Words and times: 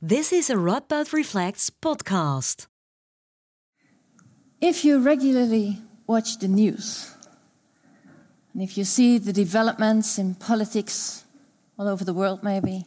This 0.00 0.32
is 0.32 0.48
a 0.48 0.54
Radboud 0.54 1.12
Reflects 1.12 1.70
podcast. 1.70 2.68
If 4.60 4.84
you 4.84 5.00
regularly 5.00 5.78
watch 6.06 6.38
the 6.38 6.46
news, 6.46 7.16
and 8.52 8.62
if 8.62 8.78
you 8.78 8.84
see 8.84 9.18
the 9.18 9.32
developments 9.32 10.16
in 10.16 10.36
politics 10.36 11.24
all 11.76 11.88
over 11.88 12.04
the 12.04 12.14
world, 12.14 12.44
maybe, 12.44 12.84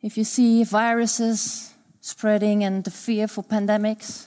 if 0.00 0.18
you 0.18 0.24
see 0.24 0.64
viruses 0.64 1.72
spreading 2.00 2.64
and 2.64 2.82
the 2.82 2.90
fear 2.90 3.28
for 3.28 3.44
pandemics, 3.44 4.26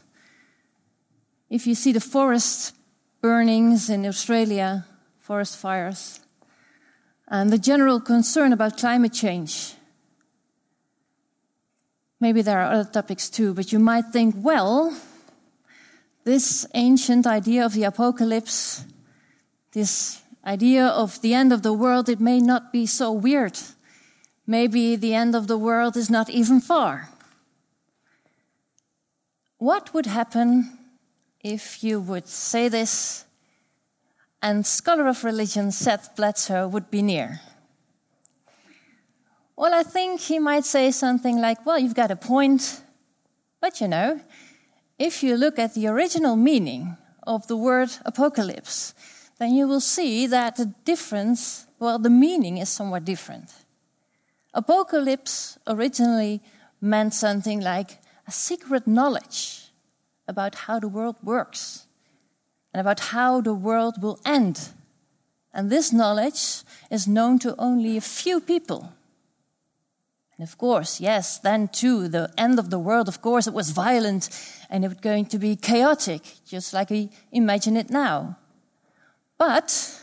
if 1.49 1.67
you 1.67 1.75
see 1.75 1.91
the 1.91 1.99
forest 1.99 2.73
burnings 3.19 3.89
in 3.89 4.05
Australia, 4.05 4.85
forest 5.19 5.57
fires, 5.57 6.21
and 7.27 7.51
the 7.51 7.59
general 7.59 7.99
concern 7.99 8.53
about 8.53 8.77
climate 8.77 9.11
change, 9.11 9.75
maybe 12.19 12.41
there 12.41 12.59
are 12.59 12.71
other 12.71 12.89
topics 12.89 13.29
too, 13.29 13.53
but 13.53 13.71
you 13.71 13.79
might 13.79 14.05
think, 14.11 14.35
well, 14.37 14.95
this 16.23 16.65
ancient 16.73 17.27
idea 17.27 17.65
of 17.65 17.73
the 17.73 17.83
apocalypse, 17.83 18.83
this 19.73 20.21
idea 20.45 20.87
of 20.87 21.21
the 21.21 21.33
end 21.33 21.53
of 21.53 21.61
the 21.61 21.73
world, 21.73 22.09
it 22.09 22.19
may 22.19 22.39
not 22.39 22.71
be 22.71 22.85
so 22.85 23.11
weird. 23.11 23.57
Maybe 24.47 24.95
the 24.95 25.13
end 25.13 25.35
of 25.35 25.47
the 25.47 25.57
world 25.57 25.97
is 25.97 26.09
not 26.09 26.29
even 26.29 26.61
far. 26.61 27.09
What 29.57 29.93
would 29.93 30.05
happen 30.05 30.77
if 31.43 31.83
you 31.83 31.99
would 31.99 32.27
say 32.27 32.69
this 32.69 33.25
and 34.41 34.65
scholar 34.65 35.07
of 35.07 35.23
religion 35.23 35.71
Seth 35.71 36.15
Bledsoe 36.15 36.67
would 36.67 36.91
be 36.91 37.01
near? 37.01 37.41
Well, 39.57 39.73
I 39.73 39.83
think 39.83 40.19
he 40.19 40.39
might 40.39 40.65
say 40.65 40.91
something 40.91 41.39
like, 41.39 41.65
Well, 41.65 41.79
you've 41.79 41.95
got 41.95 42.11
a 42.11 42.15
point, 42.15 42.81
but 43.61 43.79
you 43.79 43.87
know, 43.87 44.19
if 44.99 45.23
you 45.23 45.37
look 45.37 45.59
at 45.59 45.73
the 45.73 45.87
original 45.87 46.35
meaning 46.35 46.97
of 47.23 47.47
the 47.47 47.57
word 47.57 47.89
apocalypse, 48.05 48.93
then 49.39 49.53
you 49.53 49.67
will 49.67 49.81
see 49.81 50.27
that 50.27 50.55
the 50.55 50.73
difference, 50.85 51.67
well, 51.79 51.99
the 51.99 52.09
meaning 52.09 52.57
is 52.57 52.69
somewhat 52.69 53.05
different. 53.05 53.51
Apocalypse 54.53 55.57
originally 55.67 56.41
meant 56.79 57.13
something 57.13 57.59
like 57.59 57.99
a 58.27 58.31
secret 58.31 58.87
knowledge 58.87 59.71
about 60.27 60.55
how 60.55 60.79
the 60.79 60.87
world 60.87 61.17
works 61.21 61.87
and 62.73 62.79
about 62.81 62.99
how 63.11 63.41
the 63.41 63.53
world 63.53 64.01
will 64.01 64.19
end. 64.25 64.69
And 65.53 65.69
this 65.69 65.91
knowledge 65.91 66.63
is 66.89 67.07
known 67.07 67.39
to 67.39 67.55
only 67.57 67.97
a 67.97 68.01
few 68.01 68.39
people. 68.39 68.93
And 70.37 70.47
of 70.47 70.57
course, 70.57 70.99
yes, 70.99 71.39
then 71.39 71.69
too, 71.69 72.09
the 72.09 72.31
end 72.37 72.59
of 72.59 72.69
the 72.69 72.79
world, 72.79 73.07
of 73.07 73.21
course, 73.21 73.47
it 73.47 73.53
was 73.53 73.71
violent 73.71 74.29
and 74.69 74.83
it 74.83 74.89
was 74.89 74.99
going 74.99 75.25
to 75.27 75.39
be 75.39 75.55
chaotic, 75.55 76.21
just 76.45 76.73
like 76.73 76.89
we 76.89 77.09
imagine 77.31 77.77
it 77.77 77.89
now. 77.89 78.37
But 79.37 80.01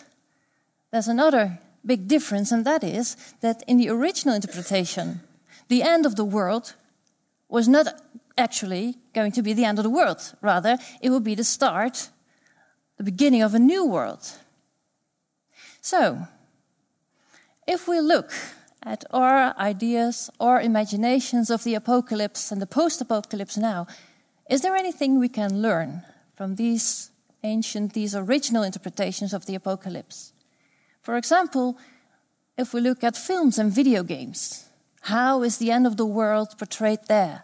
there's 0.91 1.09
another 1.09 1.59
big 1.85 2.09
difference, 2.09 2.53
and 2.53 2.65
that 2.65 2.83
is 2.83 3.17
that 3.41 3.63
in 3.67 3.77
the 3.77 3.91
original 3.91 4.35
interpretation, 4.35 5.21
the 5.69 5.83
end 5.83 6.07
of 6.07 6.17
the 6.17 6.25
world 6.25 6.75
was 7.49 7.69
not 7.69 7.87
actually 8.39 8.97
going 9.15 9.33
to 9.33 9.43
be 9.43 9.53
the 9.53 9.65
end 9.65 9.79
of 9.79 9.83
the 9.83 9.91
world. 9.91 10.35
Rather, 10.41 10.79
it 11.03 11.11
would 11.11 11.25
be 11.25 11.35
the 11.35 11.45
start, 11.45 12.09
the 12.97 13.05
beginning 13.05 13.43
of 13.43 13.55
a 13.55 13.59
new 13.59 13.85
world. 13.85 14.39
So, 15.83 16.27
if 17.67 17.87
we 17.87 18.01
look 18.01 18.33
at 18.85 19.05
our 19.13 19.57
ideas 19.59 20.31
or 20.41 20.61
imaginations 20.61 21.51
of 21.51 21.65
the 21.65 21.75
apocalypse 21.75 22.51
and 22.51 22.61
the 22.61 22.67
post 22.67 23.01
apocalypse 23.01 23.57
now, 23.57 23.87
is 24.51 24.63
there 24.63 24.77
anything 24.77 25.19
we 25.19 25.29
can 25.29 25.63
learn 25.63 26.03
from 26.37 26.57
these 26.57 27.11
ancient, 27.45 27.93
these 27.93 28.15
original 28.15 28.63
interpretations 28.63 29.33
of 29.33 29.47
the 29.47 29.55
apocalypse? 29.55 30.33
For 31.01 31.17
example, 31.17 31.79
if 32.59 32.75
we 32.75 32.81
look 32.81 33.05
at 33.05 33.17
films 33.17 33.59
and 33.59 33.73
video 33.73 34.03
games, 34.03 34.69
how 35.03 35.43
is 35.43 35.59
the 35.59 35.71
end 35.71 35.87
of 35.87 35.97
the 35.97 36.07
world 36.07 36.57
portrayed 36.59 37.07
there? 37.09 37.43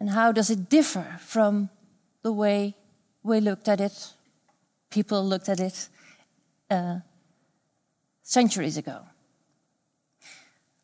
And 0.00 0.10
how 0.10 0.32
does 0.32 0.50
it 0.50 0.68
differ 0.68 1.18
from 1.20 1.70
the 2.22 2.32
way 2.32 2.74
we 3.22 3.40
looked 3.40 3.68
at 3.68 3.80
it, 3.80 4.14
people 4.90 5.24
looked 5.24 5.48
at 5.48 5.60
it 5.60 5.88
uh, 6.70 7.00
centuries 8.22 8.76
ago? 8.76 9.02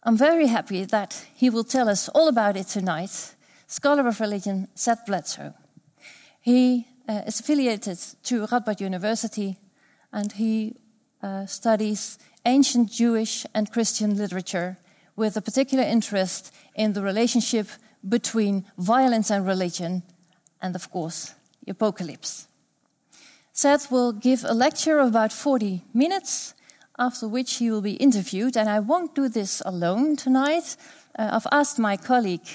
I'm 0.03 0.16
very 0.16 0.47
happy 0.47 0.87
that 0.87 1.27
he 1.34 1.50
will 1.50 1.65
tell 1.65 1.87
us 1.87 2.09
all 2.09 2.28
about 2.28 2.56
it 2.56 2.69
tonight. 2.69 3.34
Scholar 3.66 4.09
of 4.09 4.19
religion, 4.19 4.69
Seth 4.75 5.05
Bledsoe. 5.05 5.53
He 6.41 6.87
uh, 7.06 7.22
is 7.27 7.38
affiliated 7.41 7.99
to 8.22 8.47
Radboud 8.47 8.81
University 8.81 9.59
and 10.11 10.33
he 10.33 10.77
uh, 11.22 11.44
studies 11.44 12.19
ancient 12.47 12.91
Jewish 12.91 13.44
and 13.55 13.71
Christian 13.71 14.16
literature 14.16 14.78
with 15.16 15.37
a 15.37 15.43
particular 15.43 15.84
interest 15.84 16.55
in 16.75 16.94
the 16.94 17.03
relationship 17.03 17.67
between 18.09 18.65
violence 18.78 19.31
and 19.31 19.47
religion, 19.47 20.03
and 20.62 20.75
of 20.75 20.91
course, 20.91 21.34
the 21.62 21.72
apocalypse. 21.72 22.49
Seth 23.53 23.91
will 23.91 24.12
give 24.12 24.44
a 24.44 24.55
lecture 24.55 24.99
of 24.99 25.09
about 25.09 25.31
40 25.31 25.84
minutes 25.93 26.55
after 27.00 27.27
which 27.27 27.56
he 27.56 27.71
will 27.71 27.81
be 27.81 27.94
interviewed. 27.94 28.56
And 28.56 28.69
I 28.69 28.78
won't 28.78 29.15
do 29.15 29.28
this 29.28 29.62
alone 29.65 30.16
tonight. 30.16 30.77
Uh, 31.19 31.31
I've 31.33 31.47
asked 31.50 31.78
my 31.78 31.97
colleague, 31.97 32.47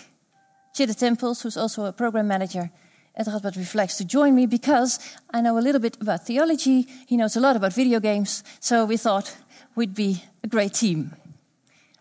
Chida 0.74 0.98
Temples, 0.98 1.42
who's 1.42 1.58
also 1.58 1.86
a 1.86 1.92
program 1.92 2.28
manager 2.28 2.72
at 3.16 3.28
Radboud 3.28 3.58
Reflects, 3.58 3.98
to 3.98 4.06
join 4.06 4.36
me 4.36 4.46
because 4.46 5.00
I 5.34 5.42
know 5.42 5.58
a 5.58 5.60
little 5.60 5.82
bit 5.82 5.98
about 6.00 6.26
theology. 6.26 6.88
He 7.08 7.18
knows 7.18 7.36
a 7.36 7.40
lot 7.40 7.56
about 7.56 7.74
video 7.74 8.00
games. 8.00 8.44
So 8.60 8.86
we 8.86 8.98
thought 8.98 9.36
we'd 9.76 9.96
be 9.96 10.24
a 10.44 10.48
great 10.48 10.74
team. 10.74 11.16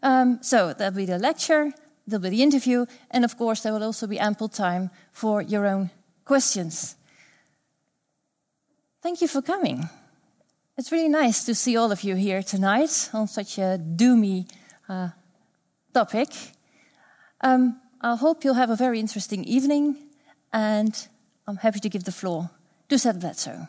Um, 0.03 0.38
so 0.43 0.75
there'll 0.75 0.94
be 0.94 1.06
the 1.06 1.19
lecture, 1.19 1.72
there'll 2.06 2.22
be 2.22 2.28
the 2.28 2.43
interview, 2.43 2.84
and 3.11 3.25
of 3.25 3.38
course, 3.38 3.62
there 3.62 3.72
will 3.72 3.82
also 3.82 4.06
be 4.06 4.19
ample 4.19 4.49
time 4.49 4.91
for 5.12 5.41
your 5.41 5.66
own 5.66 5.91
questions. 6.26 6.97
Thank 9.03 9.22
you 9.22 9.28
for 9.28 9.41
coming. 9.41 9.88
It's 10.77 10.91
really 10.91 11.09
nice 11.09 11.45
to 11.45 11.55
see 11.55 11.77
all 11.77 11.93
of 11.93 12.03
you 12.03 12.17
here 12.17 12.43
tonight 12.43 13.09
on 13.12 13.29
such 13.29 13.59
a 13.59 13.79
doomy 13.79 14.51
uh, 14.89 15.11
topic. 15.93 16.31
Um, 17.41 17.81
I 18.01 18.17
hope 18.17 18.43
you'll 18.43 18.55
have 18.55 18.71
a 18.71 18.77
very 18.77 18.99
interesting 18.99 19.45
evening, 19.45 19.97
and 20.53 20.93
I'm 21.47 21.59
happy 21.59 21.79
to 21.79 21.89
give 21.89 22.03
the 22.03 22.11
floor 22.11 22.51
to 22.89 22.99
Seth 22.99 23.21
Bledsoe. 23.21 23.69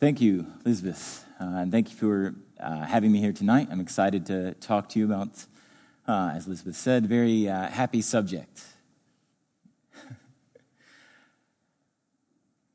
Thank 0.00 0.22
you, 0.22 0.46
Elizabeth, 0.64 1.26
uh, 1.38 1.44
and 1.44 1.70
thank 1.70 1.90
you 1.90 1.96
for 1.96 2.34
uh, 2.58 2.86
having 2.86 3.12
me 3.12 3.20
here 3.20 3.34
tonight. 3.34 3.68
I'm 3.70 3.80
excited 3.80 4.24
to 4.26 4.54
talk 4.54 4.88
to 4.90 4.98
you 4.98 5.04
about, 5.04 5.44
uh, 6.08 6.32
as 6.34 6.46
Elizabeth 6.46 6.76
said, 6.76 7.06
very 7.06 7.50
uh, 7.50 7.68
happy 7.68 8.00
subject 8.00 8.73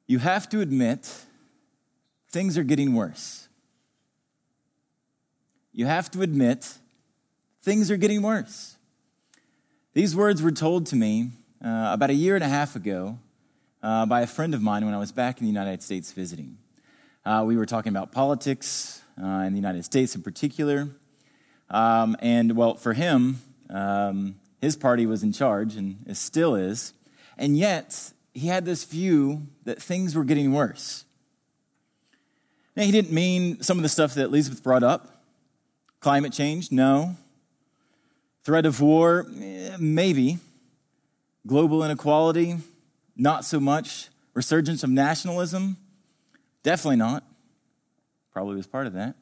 you 0.09 0.17
have 0.17 0.49
to 0.49 0.59
admit 0.59 1.07
things 2.31 2.57
are 2.57 2.63
getting 2.63 2.95
worse. 2.95 3.47
You 5.71 5.85
have 5.85 6.09
to 6.11 6.23
admit 6.23 6.79
things 7.61 7.91
are 7.91 7.95
getting 7.95 8.23
worse. 8.23 8.77
These 9.93 10.15
words 10.15 10.41
were 10.41 10.51
told 10.51 10.87
to 10.87 10.95
me 10.95 11.29
uh, 11.63 11.91
about 11.93 12.09
a 12.09 12.15
year 12.15 12.33
and 12.33 12.43
a 12.43 12.49
half 12.49 12.75
ago 12.75 13.19
uh, 13.83 14.07
by 14.07 14.21
a 14.21 14.27
friend 14.27 14.55
of 14.55 14.63
mine 14.63 14.83
when 14.83 14.95
I 14.95 14.97
was 14.97 15.11
back 15.11 15.41
in 15.41 15.45
the 15.45 15.51
United 15.53 15.83
States 15.83 16.11
visiting. 16.11 16.57
Uh, 17.23 17.43
we 17.45 17.55
were 17.55 17.67
talking 17.67 17.91
about 17.91 18.11
politics 18.11 19.03
uh, 19.21 19.43
in 19.45 19.53
the 19.53 19.59
United 19.59 19.85
States 19.85 20.15
in 20.15 20.23
particular. 20.23 20.89
Um, 21.69 22.17
and, 22.19 22.55
well, 22.55 22.73
for 22.73 22.93
him, 22.93 23.41
um, 23.69 24.39
his 24.59 24.75
party 24.75 25.05
was 25.05 25.21
in 25.21 25.33
charge 25.33 25.75
and 25.75 26.17
still 26.17 26.55
is. 26.55 26.93
And 27.37 27.55
yet, 27.55 28.11
he 28.39 28.47
had 28.47 28.63
this 28.63 28.85
view 28.85 29.47
that 29.65 29.81
things 29.81 30.15
were 30.15 30.23
getting 30.23 30.53
worse. 30.53 31.03
Now, 32.75 32.83
he 32.83 32.91
didn't 32.91 33.11
mean 33.11 33.61
some 33.61 33.77
of 33.77 33.83
the 33.83 33.89
stuff 33.89 34.13
that 34.13 34.25
Elizabeth 34.25 34.63
brought 34.63 34.81
up. 34.81 35.25
Climate 35.99 36.31
change, 36.31 36.71
no. 36.71 37.17
Threat 38.45 38.65
of 38.65 38.79
war, 38.79 39.27
eh, 39.41 39.75
maybe. 39.77 40.39
Global 41.45 41.83
inequality, 41.83 42.57
not 43.17 43.43
so 43.43 43.59
much. 43.59 44.07
Resurgence 44.33 44.83
of 44.83 44.89
nationalism, 44.89 45.75
definitely 46.63 46.95
not. 46.95 47.25
Probably 48.31 48.55
was 48.55 48.67
part 48.67 48.87
of 48.87 48.93
that. 48.93 49.15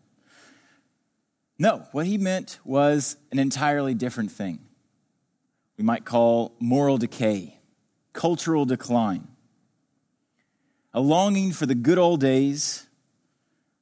No, 1.57 1.87
what 1.91 2.05
he 2.05 2.19
meant 2.19 2.59
was 2.63 3.17
an 3.31 3.39
entirely 3.39 3.95
different 3.95 4.31
thing. 4.31 4.59
We 5.75 5.83
might 5.83 6.05
call 6.05 6.55
moral 6.59 6.99
decay 6.99 7.56
cultural 8.17 8.65
decline, 8.65 9.27
a 10.91 10.99
longing 10.99 11.51
for 11.51 11.67
the 11.67 11.75
good 11.75 11.99
old 11.99 12.19
days 12.19 12.87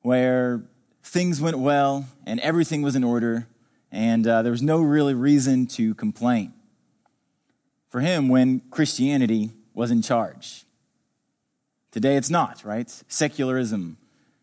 where 0.02 0.62
things 1.02 1.40
went 1.40 1.58
well 1.58 2.06
and 2.26 2.42
everything 2.42 2.82
was 2.82 2.98
in 2.98 3.04
order 3.04 3.48
and 3.94 4.28
uh, 4.28 4.42
there 4.42 4.52
was 4.52 4.62
no 4.62 4.82
really 4.82 5.14
reason 5.14 5.66
to 5.66 5.96
complain. 5.96 6.52
For 7.88 8.02
him, 8.02 8.28
when 8.28 8.60
Christianity 8.72 9.52
was 9.74 9.90
in 9.90 10.02
charge. 10.02 10.66
Today 11.92 12.18
it's 12.18 12.30
not, 12.30 12.62
right? 12.66 12.90
Secularism 13.08 13.96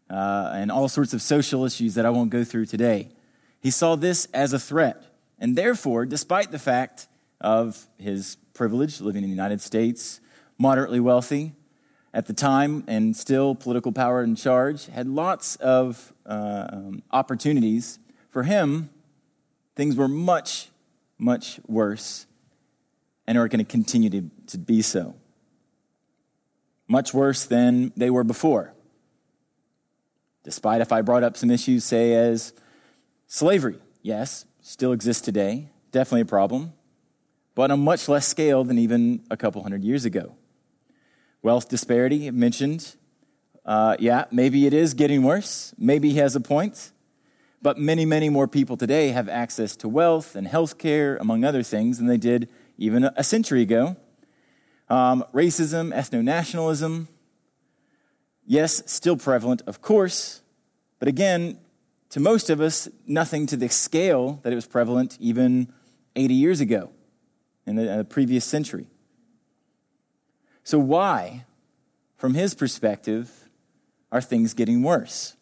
uh, 0.08 0.52
and 0.54 0.72
all 0.72 0.88
sorts 0.88 1.12
of 1.12 1.20
social 1.20 1.66
issues 1.66 1.96
that 1.96 2.06
I 2.06 2.10
won't 2.10 2.30
go 2.30 2.44
through 2.44 2.64
today. 2.64 3.10
He 3.60 3.70
saw 3.70 3.94
this 3.94 4.26
as 4.32 4.54
a 4.54 4.58
threat. 4.58 5.04
And 5.38 5.54
therefore, 5.54 6.06
despite 6.06 6.50
the 6.50 6.58
fact 6.58 7.08
of 7.42 7.86
his 7.98 8.38
privilege, 8.62 9.00
living 9.00 9.25
in 9.25 9.29
the 9.29 9.35
United 9.35 9.61
States, 9.61 10.20
moderately 10.56 11.00
wealthy 11.00 11.53
at 12.14 12.26
the 12.26 12.32
time, 12.32 12.85
and 12.87 13.17
still 13.17 13.56
political 13.56 13.91
power 13.91 14.23
in 14.23 14.37
charge, 14.37 14.87
had 14.87 15.09
lots 15.09 15.56
of 15.56 16.12
uh, 16.25 16.69
um, 16.73 17.03
opportunities. 17.11 17.99
For 18.31 18.44
him, 18.44 18.88
things 19.75 19.97
were 19.97 20.06
much, 20.06 20.69
much 21.19 21.59
worse 21.67 22.26
and 23.26 23.37
are 23.37 23.49
going 23.49 23.59
to 23.59 23.69
continue 23.69 24.11
to, 24.11 24.31
to 24.47 24.59
be 24.59 24.81
so. 24.81 25.17
Much 26.87 27.12
worse 27.12 27.44
than 27.44 27.93
they 27.97 28.11
were 28.11 28.23
before. 28.23 28.75
Despite 30.44 30.81
if 30.81 30.93
I 30.93 31.03
brought 31.03 31.25
up 31.25 31.37
some 31.37 31.50
issues, 31.50 31.82
say, 31.82 32.14
as 32.14 32.53
slavery, 33.26 33.81
yes, 34.03 34.47
still 34.61 34.93
exists 34.93 35.25
today, 35.25 35.69
definitely 35.91 36.20
a 36.20 36.26
problem, 36.26 36.75
but 37.54 37.62
on 37.62 37.70
a 37.72 37.76
much 37.76 38.08
less 38.08 38.26
scale 38.26 38.64
than 38.64 38.78
even 38.78 39.22
a 39.31 39.37
couple 39.37 39.62
hundred 39.62 39.84
years 39.84 40.04
ago. 40.04 40.34
Wealth 41.43 41.69
disparity, 41.69 42.31
mentioned. 42.31 42.96
Uh, 43.64 43.96
yeah, 43.99 44.25
maybe 44.31 44.66
it 44.66 44.72
is 44.72 44.94
getting 44.94 45.22
worse. 45.22 45.75
Maybe 45.76 46.10
he 46.10 46.19
has 46.19 46.34
a 46.34 46.40
point. 46.40 46.93
But 47.60 47.78
many, 47.78 48.04
many 48.04 48.28
more 48.28 48.49
people 48.49 48.76
today 48.76 49.08
have 49.08 49.28
access 49.28 49.76
to 49.76 49.88
wealth 49.88 50.34
and 50.34 50.49
health 50.49 50.78
care, 50.78 51.16
among 51.16 51.44
other 51.44 51.62
things, 51.62 51.99
than 51.99 52.06
they 52.06 52.16
did 52.16 52.49
even 52.76 53.04
a 53.04 53.22
century 53.22 53.62
ago. 53.62 53.96
Um, 54.88 55.25
racism, 55.32 55.94
ethno 55.94 56.22
nationalism, 56.22 57.08
yes, 58.44 58.82
still 58.87 59.16
prevalent, 59.16 59.62
of 59.66 59.81
course, 59.81 60.43
but 60.99 61.08
again, 61.08 61.58
to 62.10 62.20
most 62.20 62.50
of 62.50 62.60
us, 62.60 62.88
nothing 63.06 63.46
to 63.46 63.56
the 63.56 63.69
scale 63.69 64.40
that 64.43 64.52
it 64.52 64.56
was 64.56 64.66
prevalent 64.66 65.16
even 65.19 65.72
80 66.14 66.34
years 66.34 66.60
ago 66.60 66.90
in 67.67 67.76
the 67.76 68.00
uh, 68.00 68.03
previous 68.05 68.44
century. 68.44 68.87
So, 70.64 70.79
why, 70.79 71.44
from 72.17 72.35
his 72.35 72.55
perspective, 72.55 73.49
are 74.11 74.20
things 74.20 74.55
getting 74.55 74.82
worse? 74.82 75.37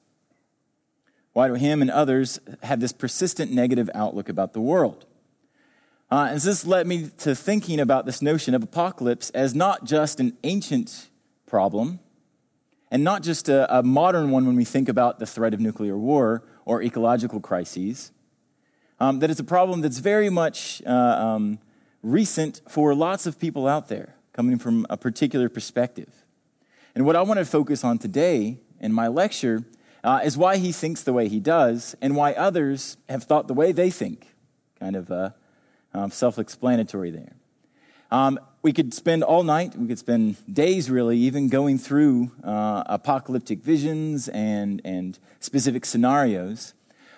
Why 1.33 1.49
do 1.49 1.55
him 1.55 1.83
and 1.83 1.91
others 1.91 2.41
have 2.63 2.81
this 2.81 2.93
persistent 2.93 3.53
negative 3.53 3.91
outlook 3.95 4.29
about 4.29 4.53
the 4.53 4.61
world? 4.61 5.07
Uh, 6.11 6.29
and 6.31 6.41
this 6.41 6.67
led 6.67 6.87
me 6.87 7.11
to 7.19 7.37
thinking 7.37 7.79
about 7.79 8.05
this 8.05 8.21
notion 8.21 8.55
of 8.55 8.63
apocalypse 8.63 9.31
as 9.31 9.55
not 9.55 9.85
just 9.85 10.19
an 10.19 10.37
ancient 10.43 11.09
problem, 11.47 12.01
and 12.91 13.05
not 13.05 13.23
just 13.23 13.49
a, 13.49 13.79
a, 13.79 13.83
modern 13.83 14.31
one 14.31 14.45
when 14.45 14.57
we 14.57 14.65
think 14.65 14.89
about 14.89 15.21
the 15.21 15.27
threat 15.27 15.55
of 15.55 15.61
nuclear 15.61 15.97
war 15.97 16.43
or 16.65 16.83
ecological 16.83 17.41
crises, 17.41 18.11
um, 18.99 19.21
that 19.21 19.31
it's 19.31 19.39
a 19.39 19.45
problem 19.45 19.81
that's 19.81 19.99
very 19.99 20.29
much 20.29 20.83
uh, 20.85 20.91
um, 20.91 21.61
recent 22.03 22.61
for 22.69 22.95
lots 22.95 23.27
of 23.27 23.39
people 23.39 23.67
out 23.67 23.89
there, 23.89 24.15
coming 24.33 24.59
from 24.59 24.87
a 24.89 24.97
particular 24.97 25.49
perspective. 25.49 26.25
And 26.95 27.05
what 27.05 27.17
I 27.17 27.23
want 27.23 27.39
to 27.39 27.45
focus 27.45 27.85
on 27.85 27.99
today 27.99 28.59
in 28.81 28.93
my 28.93 29.09
lecture 29.09 29.65
uh, 30.03 30.21
is 30.25 30.37
why 30.37 30.57
he 30.57 30.73
thinks 30.73 31.03
the 31.03 31.13
way 31.13 31.29
he 31.29 31.41
does 31.41 31.95
and 32.01 32.17
why 32.17 32.33
others 32.33 32.97
have 33.09 33.25
thought 33.25 33.47
the 33.49 33.55
way 33.55 33.73
they 33.73 33.91
think. 33.91 34.29
Kind 34.79 34.97
of 34.97 35.11
uh, 35.11 35.31
um, 35.93 36.11
self 36.11 36.39
explanatory 36.39 37.11
there. 37.11 37.35
Um, 38.11 38.41
we 38.63 38.73
could 38.73 38.93
spend 38.93 39.23
all 39.23 39.43
night, 39.43 39.77
we 39.77 39.87
could 39.87 39.99
spend 39.99 40.37
days 40.53 40.91
really, 40.91 41.17
even 41.19 41.49
going 41.49 41.79
through 41.79 42.33
uh, 42.43 42.83
apocalyptic 42.87 43.63
visions 43.63 44.29
and, 44.29 44.83
and 44.85 45.19
specific 45.39 45.87
scenarios. 45.87 46.75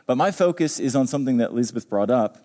But 0.07 0.17
my 0.17 0.31
focus 0.31 0.79
is 0.79 0.95
on 0.95 1.07
something 1.07 1.39
that 1.39 1.51
Elizabeth 1.51 1.89
brought 1.89 2.11
up. 2.11 2.39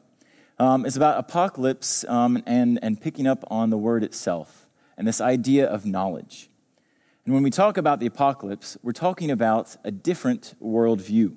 Um, 0.59 0.85
it's 0.85 0.95
about 0.95 1.19
apocalypse 1.19 2.03
um, 2.05 2.41
and, 2.47 2.79
and 2.81 2.99
picking 2.99 3.27
up 3.27 3.43
on 3.51 3.69
the 3.69 3.77
word 3.77 4.03
itself 4.03 4.67
and 4.97 5.07
this 5.07 5.21
idea 5.21 5.67
of 5.67 5.85
knowledge. 5.85 6.49
And 7.25 7.33
when 7.33 7.43
we 7.43 7.51
talk 7.51 7.77
about 7.77 7.99
the 7.99 8.07
apocalypse, 8.07 8.77
we're 8.81 8.93
talking 8.93 9.29
about 9.29 9.75
a 9.83 9.91
different 9.91 10.55
worldview, 10.63 11.35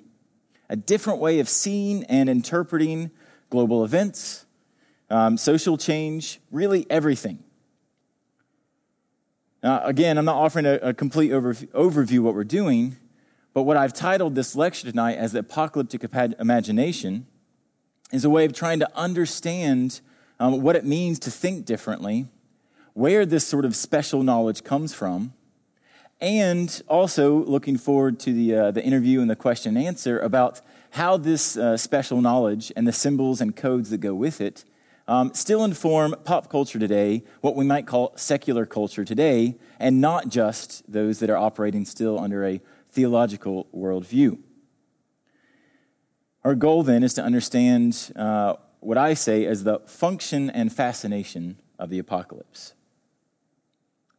a 0.69 0.75
different 0.75 1.19
way 1.19 1.39
of 1.39 1.47
seeing 1.47 2.03
and 2.05 2.29
interpreting 2.29 3.11
global 3.51 3.83
events, 3.83 4.45
um, 5.11 5.37
social 5.37 5.77
change, 5.77 6.39
really 6.49 6.87
everything. 6.89 7.43
Now, 9.61 9.83
again, 9.83 10.17
I'm 10.17 10.25
not 10.25 10.37
offering 10.37 10.65
a, 10.65 10.75
a 10.75 10.93
complete 10.95 11.31
overview, 11.31 11.67
overview 11.73 12.19
what 12.21 12.33
we're 12.33 12.43
doing, 12.43 12.95
but 13.53 13.63
what 13.63 13.77
I've 13.77 13.93
titled 13.93 14.33
this 14.33 14.55
lecture 14.55 14.89
tonight 14.89 15.17
as 15.17 15.33
the 15.33 15.39
apocalyptic 15.39 16.03
imagination 16.39 17.27
is 18.11 18.25
a 18.25 18.29
way 18.29 18.45
of 18.45 18.53
trying 18.53 18.79
to 18.79 18.89
understand 18.95 20.01
um, 20.39 20.61
what 20.61 20.75
it 20.75 20.85
means 20.85 21.19
to 21.19 21.31
think 21.31 21.65
differently, 21.65 22.27
where 22.93 23.25
this 23.25 23.45
sort 23.45 23.65
of 23.65 23.75
special 23.75 24.23
knowledge 24.23 24.63
comes 24.63 24.93
from, 24.93 25.33
and 26.19 26.81
also 26.87 27.43
looking 27.45 27.77
forward 27.77 28.19
to 28.19 28.33
the, 28.33 28.55
uh, 28.55 28.71
the 28.71 28.83
interview 28.83 29.21
and 29.21 29.29
the 29.29 29.35
question 29.35 29.75
and 29.75 29.85
answer 29.85 30.19
about 30.19 30.61
how 30.91 31.17
this 31.17 31.57
uh, 31.57 31.77
special 31.77 32.21
knowledge 32.21 32.71
and 32.75 32.87
the 32.87 32.91
symbols 32.91 33.41
and 33.41 33.55
codes 33.55 33.89
that 33.89 33.99
go 33.99 34.13
with 34.13 34.41
it 34.41 34.65
um, 35.07 35.33
still 35.33 35.63
inform 35.63 36.15
pop 36.25 36.49
culture 36.49 36.79
today, 36.79 37.23
what 37.41 37.55
we 37.55 37.65
might 37.65 37.87
call 37.87 38.13
secular 38.15 38.65
culture 38.65 39.03
today, 39.03 39.55
and 39.79 39.99
not 39.99 40.29
just 40.29 40.89
those 40.91 41.19
that 41.19 41.29
are 41.29 41.37
operating 41.37 41.85
still 41.85 42.19
under 42.19 42.45
a 42.45 42.61
theological 42.89 43.67
worldview. 43.75 44.37
Our 46.43 46.55
goal 46.55 46.83
then 46.83 47.03
is 47.03 47.13
to 47.15 47.23
understand 47.23 48.11
uh, 48.15 48.55
what 48.79 48.97
I 48.97 49.13
say 49.13 49.45
as 49.45 49.63
the 49.63 49.79
function 49.85 50.49
and 50.49 50.73
fascination 50.73 51.57
of 51.77 51.89
the 51.89 51.99
apocalypse. 51.99 52.73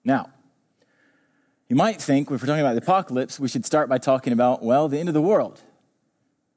Now, 0.05 0.31
you 1.69 1.77
might 1.77 2.01
think, 2.01 2.31
if 2.31 2.43
we're 2.43 2.47
talking 2.47 2.61
about 2.61 2.75
the 2.75 2.83
apocalypse, 2.83 3.41
we 3.41 3.49
should 3.49 3.65
start 3.65 3.89
by 3.89 3.99
talking 3.99 4.33
about, 4.33 4.63
well, 4.63 4.89
the 4.89 4.99
end 4.99 5.09
of 5.09 5.15
the 5.15 5.23
world. 5.23 5.63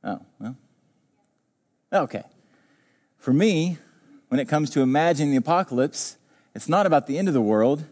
Oh, 0.04 0.20
well. 0.40 0.58
Okay. 1.94 2.24
For 3.18 3.34
me, 3.34 3.78
when 4.28 4.40
it 4.40 4.48
comes 4.48 4.70
to 4.72 4.82
imagining 4.82 5.32
the 5.32 5.38
apocalypse, 5.38 6.18
it's 6.54 6.70
not 6.70 6.86
about 6.86 7.08
the 7.08 7.18
end 7.18 7.28
of 7.28 7.34
the 7.34 7.42
world, 7.42 7.86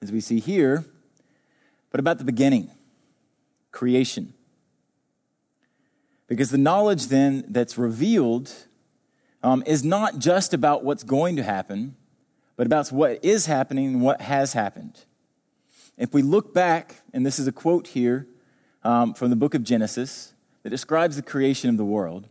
as 0.00 0.12
we 0.12 0.20
see 0.20 0.38
here, 0.38 0.84
but 1.90 1.98
about 1.98 2.18
the 2.18 2.24
beginning, 2.24 2.70
creation. 3.72 4.34
Because 6.28 6.50
the 6.50 6.58
knowledge 6.58 7.06
then 7.06 7.44
that's 7.48 7.78
revealed 7.78 8.52
um, 9.42 9.62
is 9.66 9.84
not 9.84 10.18
just 10.18 10.52
about 10.52 10.82
what's 10.82 11.04
going 11.04 11.36
to 11.36 11.42
happen, 11.42 11.96
but 12.56 12.66
about 12.66 12.90
what 12.90 13.24
is 13.24 13.46
happening 13.46 13.86
and 13.86 14.02
what 14.02 14.20
has 14.20 14.54
happened. 14.54 15.04
If 15.96 16.12
we 16.12 16.22
look 16.22 16.52
back, 16.52 17.02
and 17.12 17.24
this 17.24 17.38
is 17.38 17.46
a 17.46 17.52
quote 17.52 17.88
here 17.88 18.26
um, 18.82 19.14
from 19.14 19.30
the 19.30 19.36
book 19.36 19.54
of 19.54 19.62
Genesis 19.62 20.34
that 20.62 20.70
describes 20.70 21.16
the 21.16 21.22
creation 21.22 21.70
of 21.70 21.76
the 21.76 21.84
world 21.84 22.28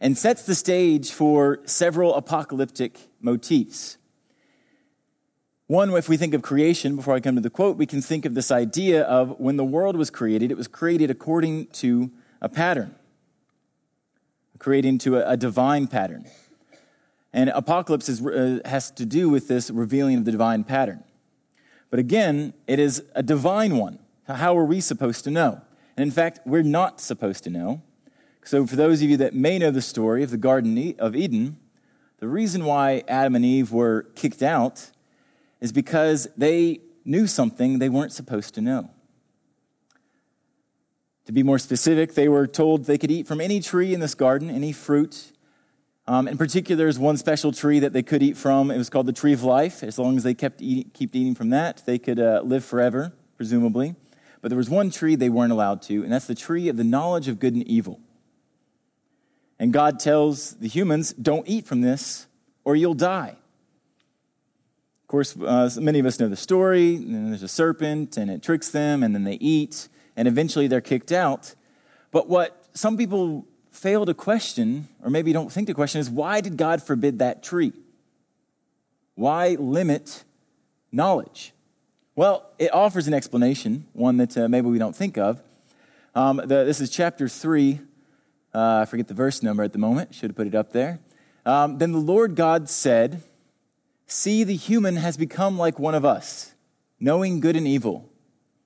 and 0.00 0.18
sets 0.18 0.42
the 0.42 0.54
stage 0.54 1.10
for 1.10 1.60
several 1.64 2.14
apocalyptic 2.14 2.98
motifs. 3.20 3.96
One, 5.66 5.90
if 5.94 6.08
we 6.10 6.18
think 6.18 6.34
of 6.34 6.42
creation, 6.42 6.94
before 6.94 7.14
I 7.14 7.20
come 7.20 7.36
to 7.36 7.40
the 7.40 7.48
quote, 7.48 7.78
we 7.78 7.86
can 7.86 8.02
think 8.02 8.26
of 8.26 8.34
this 8.34 8.50
idea 8.50 9.02
of 9.04 9.40
when 9.40 9.56
the 9.56 9.64
world 9.64 9.96
was 9.96 10.10
created, 10.10 10.50
it 10.50 10.58
was 10.58 10.68
created 10.68 11.10
according 11.10 11.68
to 11.68 12.10
a 12.42 12.50
pattern, 12.50 12.94
creating 14.58 14.98
to 14.98 15.16
a, 15.16 15.32
a 15.32 15.36
divine 15.36 15.86
pattern. 15.86 16.26
And 17.32 17.50
apocalypse 17.50 18.08
is, 18.08 18.24
uh, 18.24 18.60
has 18.64 18.90
to 18.92 19.04
do 19.04 19.28
with 19.28 19.48
this 19.48 19.70
revealing 19.70 20.18
of 20.18 20.24
the 20.24 20.30
divine 20.30 20.64
pattern. 20.64 21.02
But 21.90 21.98
again, 21.98 22.54
it 22.66 22.78
is 22.78 23.04
a 23.14 23.22
divine 23.22 23.76
one. 23.76 23.98
How 24.26 24.56
are 24.56 24.64
we 24.64 24.80
supposed 24.80 25.24
to 25.24 25.30
know? 25.30 25.60
And 25.96 26.04
in 26.04 26.10
fact, 26.10 26.40
we're 26.44 26.62
not 26.62 27.00
supposed 27.00 27.44
to 27.44 27.50
know. 27.50 27.82
So, 28.44 28.66
for 28.66 28.76
those 28.76 29.02
of 29.02 29.08
you 29.08 29.16
that 29.18 29.34
may 29.34 29.58
know 29.58 29.70
the 29.70 29.80
story 29.80 30.22
of 30.22 30.30
the 30.30 30.36
Garden 30.36 30.94
of 30.98 31.16
Eden, 31.16 31.56
the 32.18 32.28
reason 32.28 32.64
why 32.64 33.04
Adam 33.08 33.34
and 33.34 33.44
Eve 33.44 33.72
were 33.72 34.06
kicked 34.14 34.42
out 34.42 34.90
is 35.60 35.72
because 35.72 36.28
they 36.36 36.80
knew 37.04 37.26
something 37.26 37.78
they 37.78 37.88
weren't 37.88 38.12
supposed 38.12 38.54
to 38.54 38.60
know. 38.60 38.90
To 41.26 41.32
be 41.32 41.42
more 41.42 41.58
specific, 41.58 42.14
they 42.14 42.28
were 42.28 42.46
told 42.46 42.84
they 42.84 42.98
could 42.98 43.10
eat 43.10 43.26
from 43.26 43.40
any 43.40 43.60
tree 43.60 43.94
in 43.94 44.00
this 44.00 44.14
garden, 44.14 44.50
any 44.50 44.72
fruit. 44.72 45.32
Um, 46.06 46.28
in 46.28 46.36
particular, 46.36 46.76
there's 46.76 46.98
one 46.98 47.16
special 47.16 47.50
tree 47.50 47.78
that 47.78 47.94
they 47.94 48.02
could 48.02 48.22
eat 48.22 48.36
from. 48.36 48.70
It 48.70 48.76
was 48.76 48.90
called 48.90 49.06
the 49.06 49.12
tree 49.12 49.32
of 49.32 49.42
life. 49.42 49.82
As 49.82 49.98
long 49.98 50.18
as 50.18 50.22
they 50.22 50.34
kept 50.34 50.60
eating, 50.60 50.90
keep 50.92 51.16
eating 51.16 51.34
from 51.34 51.50
that, 51.50 51.82
they 51.86 51.98
could 51.98 52.20
uh, 52.20 52.42
live 52.44 52.64
forever, 52.64 53.14
presumably. 53.36 53.94
but 54.42 54.50
there 54.50 54.58
was 54.58 54.68
one 54.68 54.90
tree 54.90 55.14
they 55.14 55.30
weren't 55.30 55.52
allowed 55.52 55.80
to, 55.82 56.02
and 56.02 56.12
that's 56.12 56.26
the 56.26 56.34
tree 56.34 56.68
of 56.68 56.76
the 56.76 56.84
knowledge 56.84 57.28
of 57.28 57.40
good 57.40 57.54
and 57.54 57.66
evil. 57.66 58.00
And 59.58 59.72
God 59.72 59.98
tells 59.98 60.56
the 60.56 60.68
humans, 60.68 61.14
don't 61.14 61.48
eat 61.48 61.64
from 61.64 61.80
this 61.80 62.26
or 62.64 62.76
you'll 62.76 62.94
die. 62.94 63.36
Of 65.02 65.08
course, 65.08 65.36
uh, 65.36 65.70
many 65.80 65.98
of 65.98 66.06
us 66.06 66.18
know 66.18 66.28
the 66.28 66.36
story. 66.36 66.96
There's 66.96 67.42
a 67.42 67.48
serpent, 67.48 68.16
and 68.16 68.30
it 68.30 68.42
tricks 68.42 68.70
them, 68.70 69.02
and 69.02 69.14
then 69.14 69.24
they 69.24 69.34
eat, 69.34 69.88
and 70.16 70.28
eventually 70.28 70.66
they're 70.66 70.80
kicked 70.80 71.12
out. 71.12 71.54
But 72.10 72.28
what 72.28 72.64
some 72.74 72.96
people 72.96 73.46
fail 73.70 74.06
to 74.06 74.14
question, 74.14 74.88
or 75.02 75.10
maybe 75.10 75.32
don't 75.32 75.50
think 75.50 75.66
to 75.66 75.74
question, 75.74 76.00
is 76.00 76.08
why 76.08 76.40
did 76.40 76.56
God 76.56 76.82
forbid 76.82 77.18
that 77.18 77.42
tree? 77.42 77.72
Why 79.14 79.56
limit 79.58 80.24
knowledge? 80.92 81.52
Well, 82.16 82.48
it 82.58 82.72
offers 82.72 83.08
an 83.08 83.14
explanation, 83.14 83.86
one 83.92 84.16
that 84.18 84.36
uh, 84.38 84.48
maybe 84.48 84.68
we 84.68 84.78
don't 84.78 84.94
think 84.94 85.18
of. 85.18 85.40
Um, 86.14 86.36
the, 86.36 86.64
this 86.64 86.80
is 86.80 86.90
chapter 86.90 87.28
3. 87.28 87.80
Uh, 88.54 88.78
I 88.82 88.84
forget 88.84 89.08
the 89.08 89.14
verse 89.14 89.42
number 89.42 89.64
at 89.64 89.72
the 89.72 89.78
moment. 89.78 90.14
Should 90.14 90.30
have 90.30 90.36
put 90.36 90.46
it 90.46 90.54
up 90.54 90.72
there. 90.72 91.00
Um, 91.44 91.78
then 91.78 91.90
the 91.90 91.98
Lord 91.98 92.36
God 92.36 92.70
said, 92.70 93.22
See, 94.06 94.44
the 94.44 94.54
human 94.54 94.96
has 94.96 95.16
become 95.16 95.58
like 95.58 95.78
one 95.78 95.94
of 95.94 96.04
us, 96.04 96.54
knowing 97.00 97.40
good 97.40 97.56
and 97.56 97.66
evil. 97.66 98.08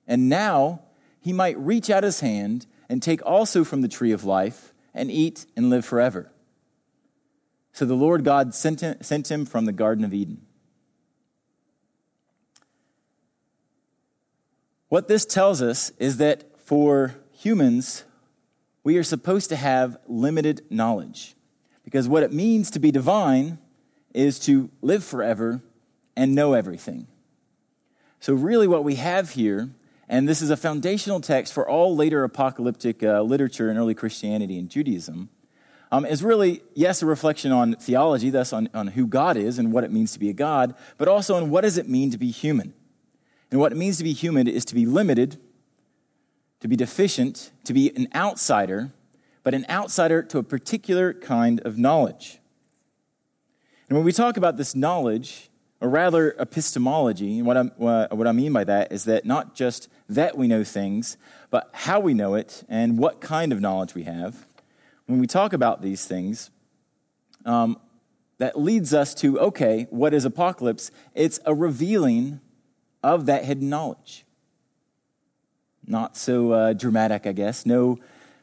And 0.05 0.29
now 0.29 0.81
he 1.29 1.33
might 1.33 1.59
reach 1.59 1.91
out 1.91 2.01
his 2.01 2.21
hand 2.21 2.65
and 2.89 3.03
take 3.03 3.23
also 3.23 3.63
from 3.63 3.81
the 3.81 3.87
tree 3.87 4.11
of 4.11 4.23
life 4.23 4.73
and 4.95 5.11
eat 5.11 5.45
and 5.55 5.69
live 5.69 5.85
forever. 5.85 6.31
So 7.71 7.85
the 7.85 7.93
Lord 7.93 8.23
God 8.23 8.55
sent 8.55 8.81
him, 8.81 8.95
sent 9.01 9.29
him 9.29 9.45
from 9.45 9.65
the 9.65 9.71
Garden 9.71 10.03
of 10.03 10.11
Eden. 10.11 10.41
What 14.87 15.07
this 15.07 15.23
tells 15.23 15.61
us 15.61 15.91
is 15.99 16.17
that 16.17 16.59
for 16.65 17.13
humans, 17.31 18.05
we 18.83 18.97
are 18.97 19.03
supposed 19.03 19.49
to 19.49 19.55
have 19.55 19.99
limited 20.07 20.63
knowledge. 20.71 21.35
Because 21.83 22.07
what 22.07 22.23
it 22.23 22.33
means 22.33 22.71
to 22.71 22.79
be 22.79 22.89
divine 22.89 23.59
is 24.15 24.39
to 24.39 24.71
live 24.81 25.03
forever 25.03 25.61
and 26.17 26.33
know 26.33 26.53
everything. 26.53 27.05
So, 28.19 28.33
really, 28.33 28.67
what 28.67 28.83
we 28.83 28.95
have 28.95 29.29
here, 29.29 29.69
and 30.09 30.27
this 30.27 30.41
is 30.41 30.49
a 30.49 30.57
foundational 30.57 31.21
text 31.21 31.53
for 31.53 31.69
all 31.69 31.95
later 31.95 32.23
apocalyptic 32.23 33.03
uh, 33.03 33.21
literature 33.21 33.69
in 33.69 33.77
early 33.77 33.93
Christianity 33.93 34.57
and 34.57 34.67
Judaism, 34.67 35.29
um, 35.91 36.03
is 36.03 36.23
really, 36.23 36.61
yes, 36.73 37.03
a 37.03 37.05
reflection 37.05 37.51
on 37.51 37.75
theology, 37.75 38.31
thus 38.31 38.51
on, 38.51 38.69
on 38.73 38.87
who 38.87 39.05
God 39.05 39.37
is 39.37 39.59
and 39.59 39.71
what 39.71 39.83
it 39.83 39.91
means 39.91 40.11
to 40.13 40.19
be 40.19 40.29
a 40.29 40.33
God, 40.33 40.75
but 40.97 41.07
also 41.07 41.35
on 41.35 41.51
what 41.51 41.61
does 41.61 41.77
it 41.77 41.87
mean 41.87 42.09
to 42.09 42.17
be 42.17 42.31
human. 42.31 42.73
And 43.51 43.59
what 43.59 43.71
it 43.71 43.75
means 43.77 43.97
to 43.99 44.03
be 44.03 44.13
human 44.13 44.47
is 44.47 44.65
to 44.65 44.75
be 44.75 44.85
limited, 44.85 45.37
to 46.59 46.67
be 46.67 46.75
deficient, 46.75 47.51
to 47.63 47.73
be 47.73 47.95
an 47.95 48.07
outsider, 48.13 48.91
but 49.43 49.53
an 49.53 49.65
outsider 49.69 50.21
to 50.23 50.39
a 50.39 50.43
particular 50.43 51.13
kind 51.13 51.59
of 51.61 51.77
knowledge. 51.77 52.39
And 53.87 53.97
when 53.97 54.05
we 54.05 54.11
talk 54.11 54.37
about 54.37 54.57
this 54.57 54.75
knowledge, 54.75 55.49
or 55.81 55.89
rather 55.89 56.35
epistemology, 56.39 57.39
And 57.39 57.47
what, 57.47 57.57
i 57.57 57.63
what 58.13 58.27
I 58.27 58.31
mean 58.31 58.51
by 58.51 58.63
that 58.65 58.91
is 58.91 59.05
that 59.05 59.25
not 59.25 59.55
just 59.55 59.89
that 60.09 60.37
we 60.37 60.47
know 60.47 60.63
things, 60.63 61.17
but 61.49 61.69
how 61.73 61.99
we 61.99 62.13
know 62.13 62.35
it 62.35 62.63
and 62.67 62.97
what 62.97 63.21
kind 63.21 63.53
of 63.53 63.61
knowledge 63.61 63.95
we 63.95 64.03
have. 64.03 64.45
When 65.05 65.19
we 65.19 65.27
talk 65.27 65.53
about 65.53 65.81
these 65.81 66.05
things, 66.05 66.51
um, 67.45 67.79
that 68.37 68.59
leads 68.59 68.93
us 68.93 69.13
to 69.15 69.39
okay, 69.39 69.87
what 69.89 70.13
is 70.13 70.25
apocalypse? 70.25 70.91
It's 71.13 71.39
a 71.45 71.53
revealing 71.53 72.39
of 73.03 73.25
that 73.25 73.45
hidden 73.45 73.69
knowledge. 73.69 74.25
Not 75.85 76.17
so 76.17 76.51
uh, 76.51 76.73
dramatic, 76.73 77.25
I 77.25 77.31
guess. 77.31 77.65
No, 77.65 77.97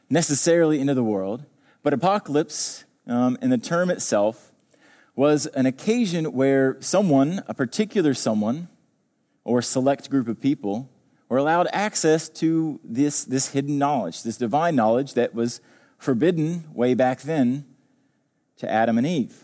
necessarily 0.09 0.79
into 0.79 0.93
the 0.93 1.03
world. 1.03 1.45
But 1.83 1.93
apocalypse, 1.93 2.85
um, 3.07 3.37
in 3.41 3.49
the 3.49 3.57
term 3.57 3.89
itself, 3.89 4.46
was 5.17 5.47
an 5.47 5.65
occasion 5.65 6.31
where 6.31 6.77
someone, 6.79 7.43
a 7.47 7.53
particular 7.53 8.13
someone, 8.13 8.69
or 9.43 9.63
select 9.63 10.11
group 10.11 10.27
of 10.27 10.39
people, 10.39 10.89
were 11.27 11.39
allowed 11.39 11.67
access 11.73 12.29
to 12.29 12.79
this, 12.83 13.25
this 13.25 13.51
hidden 13.51 13.79
knowledge, 13.79 14.21
this 14.21 14.37
divine 14.37 14.75
knowledge 14.75 15.15
that 15.15 15.33
was 15.33 15.59
forbidden 15.97 16.65
way 16.71 16.93
back 16.93 17.21
then 17.21 17.65
to 18.57 18.69
Adam 18.69 18.97
and 18.99 19.07
Eve. 19.07 19.43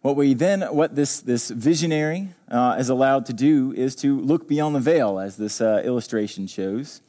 What 0.00 0.16
we 0.16 0.32
then, 0.32 0.62
what 0.62 0.96
this, 0.96 1.20
this 1.20 1.50
visionary 1.50 2.30
uh, 2.50 2.76
is 2.78 2.88
allowed 2.88 3.26
to 3.26 3.34
do 3.34 3.72
is 3.72 3.94
to 3.96 4.18
look 4.18 4.48
beyond 4.48 4.74
the 4.74 4.80
veil, 4.80 5.18
as 5.18 5.36
this 5.36 5.60
uh, 5.60 5.82
illustration 5.84 6.46
shows. 6.46 7.02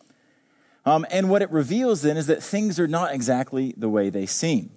Um, 0.85 1.05
and 1.09 1.29
what 1.29 1.41
it 1.41 1.49
reveals 1.49 2.01
then 2.01 2.17
is 2.17 2.27
that 2.27 2.43
things 2.43 2.77
are 2.77 2.87
not 2.87 3.13
exactly 3.13 3.73
the 3.77 3.89
way 3.89 4.09
they 4.09 4.25
seem. 4.25 4.71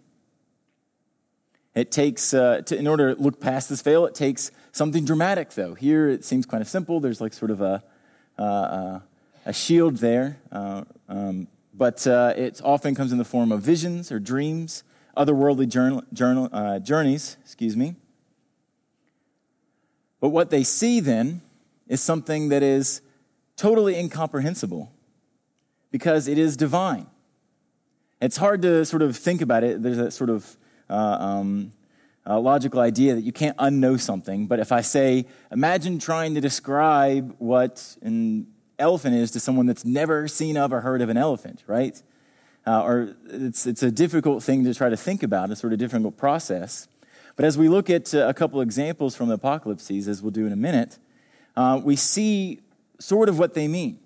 It 1.79 1.93
takes, 1.93 2.35
uh, 2.35 2.63
to, 2.67 2.77
in 2.77 2.89
order 2.89 3.15
to 3.15 3.23
look 3.23 3.39
past 3.39 3.69
this 3.69 3.83
veil, 3.83 4.05
it 4.05 4.15
takes 4.15 4.51
something 4.73 5.05
dramatic, 5.05 5.51
though. 5.51 5.75
Here 5.75 6.09
it 6.09 6.25
seems 6.25 6.45
kind 6.45 6.61
of 6.61 6.69
simple. 6.69 6.99
There's 6.99 7.21
like 7.21 7.33
sort 7.33 7.53
of 7.53 7.61
a, 7.61 7.85
uh, 8.37 8.43
uh 8.43 9.01
a 9.47 9.53
shield 9.53 9.99
there. 9.99 10.41
Uh, 10.51 10.83
um, 11.09 11.47
but 11.73 12.05
uh, 12.07 12.35
it 12.37 12.61
often 12.65 12.97
comes 12.97 13.13
in 13.13 13.19
the 13.19 13.25
form 13.25 13.53
of 13.53 13.63
visions 13.63 14.11
or 14.11 14.19
dreams, 14.19 14.83
otherworldly 15.17 15.69
journal, 15.69 16.03
journal, 16.13 16.49
uh, 16.53 16.81
journeys, 16.81 17.37
excuse 17.43 17.77
me. 17.77 17.95
But 20.21 20.31
what 20.31 20.51
they 20.51 20.65
see 20.65 20.99
then 20.99 21.43
is 21.87 22.01
something 22.01 22.49
that 22.49 22.65
is 22.65 23.03
totally 23.57 23.97
incomprehensible 23.97 24.91
because 25.93 26.27
it 26.27 26.39
is 26.39 26.57
divine. 26.57 27.07
It's 28.21 28.37
hard 28.37 28.63
to 28.63 28.85
sort 28.85 29.03
of 29.03 29.17
think 29.17 29.41
about 29.41 29.63
it. 29.63 29.81
There's 29.81 29.99
a 29.99 30.11
sort 30.11 30.31
of 30.31 30.57
uh, 30.91 30.95
um, 30.95 31.73
a 32.27 32.39
logical 32.39 32.81
idea 32.81 33.15
that 33.15 33.23
you 33.23 33.33
can't 33.33 33.57
unknow 33.57 33.99
something. 33.99 34.47
But 34.47 34.61
if 34.61 34.71
I 34.71 34.83
say, 34.83 35.27
imagine 35.51 35.99
trying 35.99 36.35
to 36.35 36.41
describe 36.41 37.35
what 37.39 37.97
an 38.03 38.47
elephant 38.79 39.15
is 39.15 39.31
to 39.33 39.41
someone 39.41 39.67
that's 39.67 39.85
never 39.85 40.29
seen 40.29 40.57
of 40.57 40.73
or 40.73 40.83
heard 40.83 41.01
of 41.01 41.09
an 41.09 41.17
elephant, 41.17 41.65
right? 41.67 42.01
Uh, 42.67 42.83
or 42.83 43.15
it's, 43.31 43.67
it's 43.67 43.83
a 43.83 43.91
difficult 43.91 44.43
thing 44.43 44.65
to 44.65 44.75
try 44.75 44.91
to 44.91 44.97
think 44.97 45.23
about, 45.23 45.51
a 45.51 45.57
sort 45.57 45.73
of 45.73 45.79
difficult 45.79 46.17
process. 46.17 46.87
But 47.35 47.45
as 47.45 47.57
we 47.57 47.69
look 47.69 47.89
at 47.89 48.15
uh, 48.15 48.29
a 48.29 48.35
couple 48.35 48.61
examples 48.61 49.17
from 49.17 49.29
the 49.29 49.35
apocalypses, 49.35 50.07
as 50.07 50.23
we'll 50.23 50.33
do 50.33 50.45
in 50.45 50.53
a 50.53 50.57
minute, 50.57 50.99
uh, 51.57 51.81
we 51.83 51.97
see 51.97 52.61
sort 52.99 53.29
of 53.29 53.39
what 53.39 53.55
they 53.55 53.69
mean. 53.69 54.01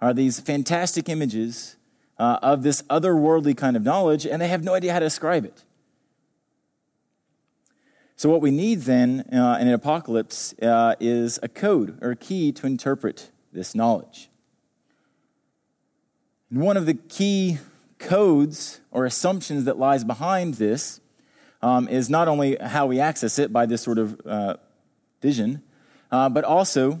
Are 0.00 0.12
these 0.12 0.38
fantastic 0.38 1.08
images 1.08 1.76
uh, 2.18 2.38
of 2.42 2.62
this 2.62 2.82
otherworldly 2.82 3.56
kind 3.56 3.76
of 3.76 3.84
knowledge, 3.84 4.26
and 4.26 4.42
they 4.42 4.48
have 4.48 4.62
no 4.62 4.74
idea 4.74 4.92
how 4.92 4.98
to 4.98 5.06
describe 5.06 5.44
it. 5.44 5.64
So, 8.22 8.28
what 8.28 8.40
we 8.40 8.52
need 8.52 8.82
then 8.82 9.24
uh, 9.32 9.58
in 9.60 9.66
an 9.66 9.74
apocalypse 9.74 10.54
uh, 10.62 10.94
is 11.00 11.40
a 11.42 11.48
code 11.48 11.98
or 12.00 12.12
a 12.12 12.16
key 12.16 12.52
to 12.52 12.68
interpret 12.68 13.32
this 13.52 13.74
knowledge. 13.74 14.30
And 16.48 16.60
one 16.60 16.76
of 16.76 16.86
the 16.86 16.94
key 16.94 17.58
codes 17.98 18.80
or 18.92 19.06
assumptions 19.06 19.64
that 19.64 19.76
lies 19.76 20.04
behind 20.04 20.54
this 20.54 21.00
um, 21.62 21.88
is 21.88 22.08
not 22.08 22.28
only 22.28 22.56
how 22.60 22.86
we 22.86 23.00
access 23.00 23.40
it 23.40 23.52
by 23.52 23.66
this 23.66 23.82
sort 23.82 23.98
of 23.98 24.20
uh, 24.24 24.54
vision, 25.20 25.60
uh, 26.12 26.28
but 26.28 26.44
also 26.44 27.00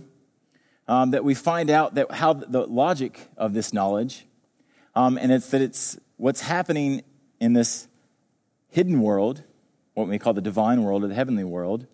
um, 0.88 1.12
that 1.12 1.22
we 1.22 1.34
find 1.34 1.70
out 1.70 1.94
that 1.94 2.10
how 2.10 2.32
the 2.32 2.66
logic 2.66 3.28
of 3.36 3.54
this 3.54 3.72
knowledge, 3.72 4.26
um, 4.96 5.16
and 5.18 5.30
it's 5.30 5.50
that 5.50 5.62
it's 5.62 5.96
what's 6.16 6.40
happening 6.40 7.04
in 7.38 7.52
this 7.52 7.86
hidden 8.70 9.00
world 9.00 9.44
what 9.94 10.08
we 10.08 10.18
call 10.18 10.32
the 10.32 10.40
divine 10.40 10.82
world 10.82 11.04
or 11.04 11.08
the 11.08 11.14
heavenly 11.14 11.44
world, 11.44 11.86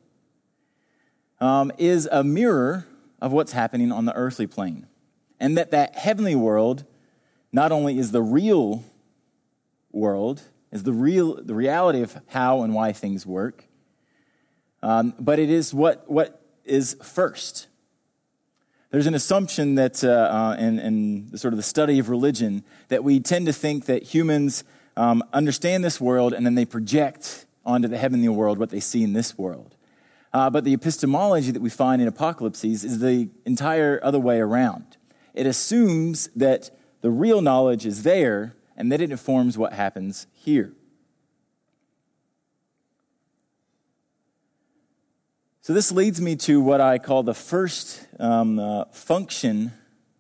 um, 1.40 1.73
is 1.78 2.09
a 2.11 2.23
mirror 2.23 2.87
of 3.21 3.33
what's 3.33 3.52
happening 3.52 3.93
on 3.93 4.05
the 4.05 4.14
earthly 4.14 4.47
plane. 4.47 4.87
And 5.40 5.57
that 5.57 5.71
that 5.71 5.97
heavenly 5.97 6.35
world 6.35 6.85
not 7.52 7.73
only 7.73 7.99
is 7.99 8.12
the 8.12 8.23
real 8.23 8.85
world, 9.93 10.43
is 10.71 10.83
the 10.83 10.93
real 10.93 11.43
the 11.43 11.55
reality 11.55 12.02
of 12.02 12.21
how 12.28 12.62
and 12.62 12.75
why 12.75 12.93
things 12.93 13.25
work, 13.25 13.64
um, 14.83 15.14
but 15.19 15.38
it 15.38 15.50
is 15.50 15.73
what 15.73 16.09
what 16.11 16.43
is 16.64 16.97
first. 17.02 17.69
There's 18.90 19.07
an 19.07 19.14
assumption 19.14 19.75
that 19.75 20.02
uh, 20.02 20.09
uh, 20.09 20.57
in, 20.59 20.78
in 20.78 21.31
the 21.31 21.38
sort 21.38 21.52
of 21.52 21.59
the 21.59 21.62
study 21.62 21.99
of 21.99 22.09
religion 22.09 22.64
that 22.88 23.05
we 23.05 23.21
tend 23.21 23.47
to 23.47 23.52
think 23.52 23.85
that 23.85 24.02
humans 24.02 24.64
um, 24.97 25.23
understand 25.33 25.85
this 25.85 26.00
world 26.00 26.33
and 26.33 26.45
then 26.45 26.55
they 26.55 26.64
project 26.64 27.45
onto 27.69 27.87
the 27.87 27.99
heavenly 27.99 28.29
world 28.29 28.59
what 28.59 28.71
they 28.71 28.81
see 28.81 29.05
in 29.05 29.13
this 29.13 29.37
world. 29.37 29.77
Uh, 30.33 30.49
but 30.49 30.65
the 30.65 30.73
epistemology 30.73 31.51
that 31.51 31.61
we 31.61 31.71
find 31.71 32.01
in 32.01 32.09
apocalypses 32.09 32.83
is 32.83 32.99
the 32.99 33.29
entire 33.45 34.01
other 34.03 34.19
way 34.19 34.39
around. 34.41 34.97
It 35.35 35.47
assumes 35.47 36.29
that 36.35 36.71
the 37.03 37.11
real 37.11 37.43
knowledge 37.43 37.87
is 37.87 38.03
there 38.03 38.57
and 38.77 38.91
that 38.91 39.01
it 39.01 39.11
informs 39.11 39.59
what 39.59 39.75
happens 39.75 40.27
here. 40.33 40.73
So, 45.61 45.75
this 45.75 45.93
leads 45.93 46.19
me 46.19 46.35
to 46.37 46.63
what 46.63 46.81
I 46.81 46.99
call 46.99 47.23
the 47.23 47.35
first 47.35 48.07
um, 48.19 48.59
uh, 48.59 48.87
function 48.87 49.73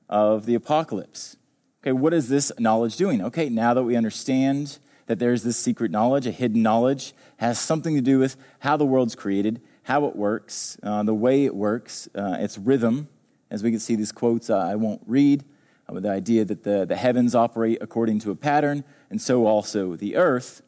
of 0.06 0.44
the 0.44 0.54
apocalypse. 0.54 1.38
Okay, 1.82 1.92
what 1.92 2.12
is 2.12 2.28
this 2.28 2.52
knowledge 2.58 2.98
doing? 2.98 3.22
Okay, 3.22 3.48
now 3.48 3.72
that 3.72 3.82
we 3.82 3.96
understand 3.96 4.78
that 5.08 5.18
there's 5.18 5.42
this 5.42 5.56
secret 5.56 5.90
knowledge, 5.90 6.26
a 6.26 6.30
hidden 6.30 6.62
knowledge, 6.62 7.14
has 7.38 7.58
something 7.58 7.94
to 7.94 8.02
do 8.02 8.18
with 8.18 8.36
how 8.60 8.76
the 8.76 8.84
world's 8.84 9.14
created, 9.14 9.60
how 9.84 10.04
it 10.04 10.14
works, 10.14 10.78
uh, 10.82 11.02
the 11.02 11.14
way 11.14 11.46
it 11.46 11.54
works, 11.56 12.08
uh, 12.14 12.36
its 12.38 12.58
rhythm. 12.58 13.08
As 13.50 13.62
we 13.62 13.70
can 13.70 13.80
see 13.80 13.96
these 13.96 14.12
quotes, 14.12 14.50
uh, 14.50 14.58
I 14.58 14.76
won't 14.76 15.00
read, 15.06 15.44
uh, 15.88 15.94
with 15.94 16.02
the 16.02 16.10
idea 16.10 16.44
that 16.44 16.62
the, 16.62 16.84
the 16.84 16.94
heavens 16.96 17.34
operate 17.34 17.78
according 17.80 18.20
to 18.20 18.30
a 18.30 18.36
pattern, 18.36 18.84
and 19.08 19.20
so 19.20 19.46
also 19.46 19.96
the 19.96 20.14
earth. 20.14 20.60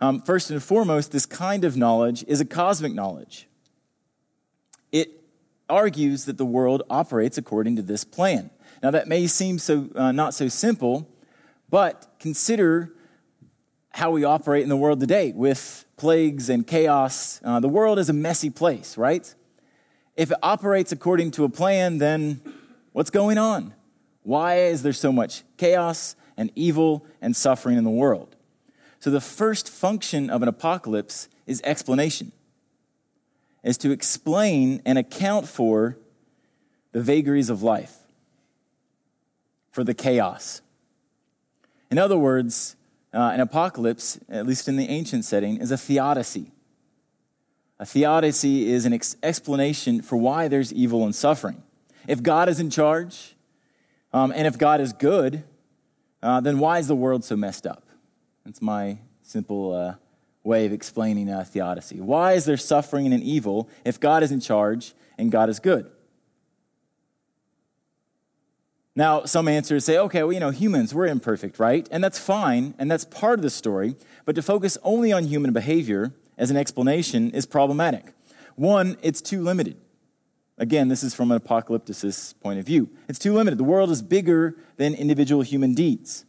Um, 0.00 0.20
first 0.20 0.50
and 0.50 0.60
foremost, 0.60 1.12
this 1.12 1.26
kind 1.26 1.64
of 1.64 1.76
knowledge 1.76 2.24
is 2.26 2.40
a 2.40 2.44
cosmic 2.44 2.92
knowledge. 2.92 3.46
It 4.90 5.22
argues 5.68 6.24
that 6.24 6.38
the 6.38 6.44
world 6.44 6.82
operates 6.90 7.38
according 7.38 7.76
to 7.76 7.82
this 7.82 8.02
plan. 8.02 8.50
Now, 8.82 8.90
that 8.90 9.06
may 9.06 9.28
seem 9.28 9.60
so 9.60 9.90
uh, 9.94 10.10
not 10.10 10.34
so 10.34 10.48
simple, 10.48 11.08
but 11.68 12.16
consider 12.18 12.94
how 13.90 14.10
we 14.10 14.24
operate 14.24 14.62
in 14.62 14.68
the 14.68 14.76
world 14.76 15.00
today 15.00 15.32
with 15.32 15.84
plagues 15.96 16.48
and 16.48 16.66
chaos. 16.66 17.40
Uh, 17.44 17.60
the 17.60 17.68
world 17.68 17.98
is 17.98 18.08
a 18.08 18.12
messy 18.12 18.50
place, 18.50 18.96
right? 18.96 19.34
If 20.16 20.30
it 20.30 20.38
operates 20.42 20.92
according 20.92 21.32
to 21.32 21.44
a 21.44 21.48
plan, 21.48 21.98
then 21.98 22.40
what's 22.92 23.10
going 23.10 23.38
on? 23.38 23.74
Why 24.22 24.58
is 24.60 24.82
there 24.82 24.92
so 24.92 25.12
much 25.12 25.42
chaos 25.56 26.14
and 26.36 26.50
evil 26.54 27.04
and 27.20 27.34
suffering 27.34 27.76
in 27.76 27.84
the 27.84 27.90
world? 27.90 28.36
So, 29.00 29.10
the 29.10 29.20
first 29.20 29.68
function 29.68 30.28
of 30.28 30.42
an 30.42 30.48
apocalypse 30.48 31.28
is 31.46 31.62
explanation, 31.64 32.32
is 33.64 33.78
to 33.78 33.90
explain 33.90 34.82
and 34.84 34.98
account 34.98 35.48
for 35.48 35.96
the 36.92 37.00
vagaries 37.00 37.48
of 37.48 37.62
life 37.62 37.96
for 39.70 39.84
the 39.84 39.94
chaos. 39.94 40.60
In 41.90 41.98
other 41.98 42.18
words, 42.18 42.76
uh, 43.12 43.30
an 43.34 43.40
apocalypse, 43.40 44.18
at 44.28 44.46
least 44.46 44.68
in 44.68 44.76
the 44.76 44.88
ancient 44.88 45.24
setting, 45.24 45.56
is 45.56 45.70
a 45.70 45.76
theodicy. 45.76 46.52
A 47.78 47.86
theodicy 47.86 48.68
is 48.70 48.84
an 48.84 48.92
ex- 48.92 49.16
explanation 49.22 50.02
for 50.02 50.16
why 50.16 50.48
there's 50.48 50.72
evil 50.72 51.04
and 51.04 51.14
suffering. 51.14 51.62
If 52.06 52.22
God 52.22 52.48
is 52.48 52.60
in 52.60 52.70
charge, 52.70 53.34
um, 54.12 54.32
and 54.34 54.46
if 54.46 54.58
God 54.58 54.80
is 54.80 54.92
good, 54.92 55.44
uh, 56.22 56.40
then 56.40 56.58
why 56.58 56.78
is 56.78 56.88
the 56.88 56.94
world 56.94 57.24
so 57.24 57.36
messed 57.36 57.66
up? 57.66 57.84
That's 58.44 58.60
my 58.60 58.98
simple 59.22 59.72
uh, 59.72 59.94
way 60.42 60.66
of 60.66 60.72
explaining 60.72 61.30
uh, 61.30 61.44
theodicy. 61.44 62.00
Why 62.00 62.32
is 62.32 62.44
there 62.44 62.56
suffering 62.56 63.12
and 63.12 63.22
evil 63.22 63.68
if 63.84 63.98
God 63.98 64.22
is 64.22 64.32
in 64.32 64.40
charge 64.40 64.94
and 65.18 65.30
God 65.30 65.48
is 65.48 65.58
good? 65.58 65.90
Now, 68.96 69.24
some 69.24 69.46
answers 69.46 69.84
say, 69.84 69.96
okay, 69.98 70.22
well, 70.24 70.32
you 70.32 70.40
know, 70.40 70.50
humans, 70.50 70.94
we're 70.94 71.06
imperfect, 71.06 71.58
right? 71.58 71.88
And 71.92 72.02
that's 72.02 72.18
fine, 72.18 72.74
and 72.78 72.90
that's 72.90 73.04
part 73.04 73.38
of 73.38 73.42
the 73.42 73.50
story, 73.50 73.96
but 74.24 74.34
to 74.34 74.42
focus 74.42 74.76
only 74.82 75.12
on 75.12 75.24
human 75.24 75.52
behavior 75.52 76.12
as 76.36 76.50
an 76.50 76.56
explanation 76.56 77.30
is 77.30 77.46
problematic. 77.46 78.12
One, 78.56 78.96
it's 79.00 79.20
too 79.20 79.42
limited. 79.42 79.76
Again, 80.58 80.88
this 80.88 81.02
is 81.02 81.14
from 81.14 81.30
an 81.30 81.38
apocalypticist 81.38 82.40
point 82.40 82.58
of 82.58 82.66
view. 82.66 82.90
It's 83.08 83.18
too 83.18 83.32
limited. 83.32 83.58
The 83.58 83.64
world 83.64 83.90
is 83.90 84.02
bigger 84.02 84.56
than 84.76 84.94
individual 84.94 85.42
human 85.42 85.72
deeds. 85.72 86.26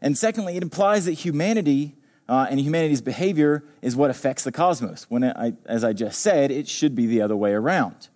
And 0.00 0.16
secondly, 0.16 0.56
it 0.56 0.62
implies 0.62 1.06
that 1.06 1.12
humanity 1.12 1.96
uh, 2.28 2.46
and 2.48 2.60
humanity's 2.60 3.02
behavior 3.02 3.64
is 3.82 3.96
what 3.96 4.10
affects 4.10 4.44
the 4.44 4.52
cosmos, 4.52 5.06
when, 5.08 5.24
I, 5.24 5.54
as 5.66 5.84
I 5.84 5.92
just 5.92 6.20
said, 6.20 6.50
it 6.50 6.68
should 6.68 6.94
be 6.94 7.06
the 7.06 7.20
other 7.20 7.36
way 7.36 7.52
around. 7.52 8.08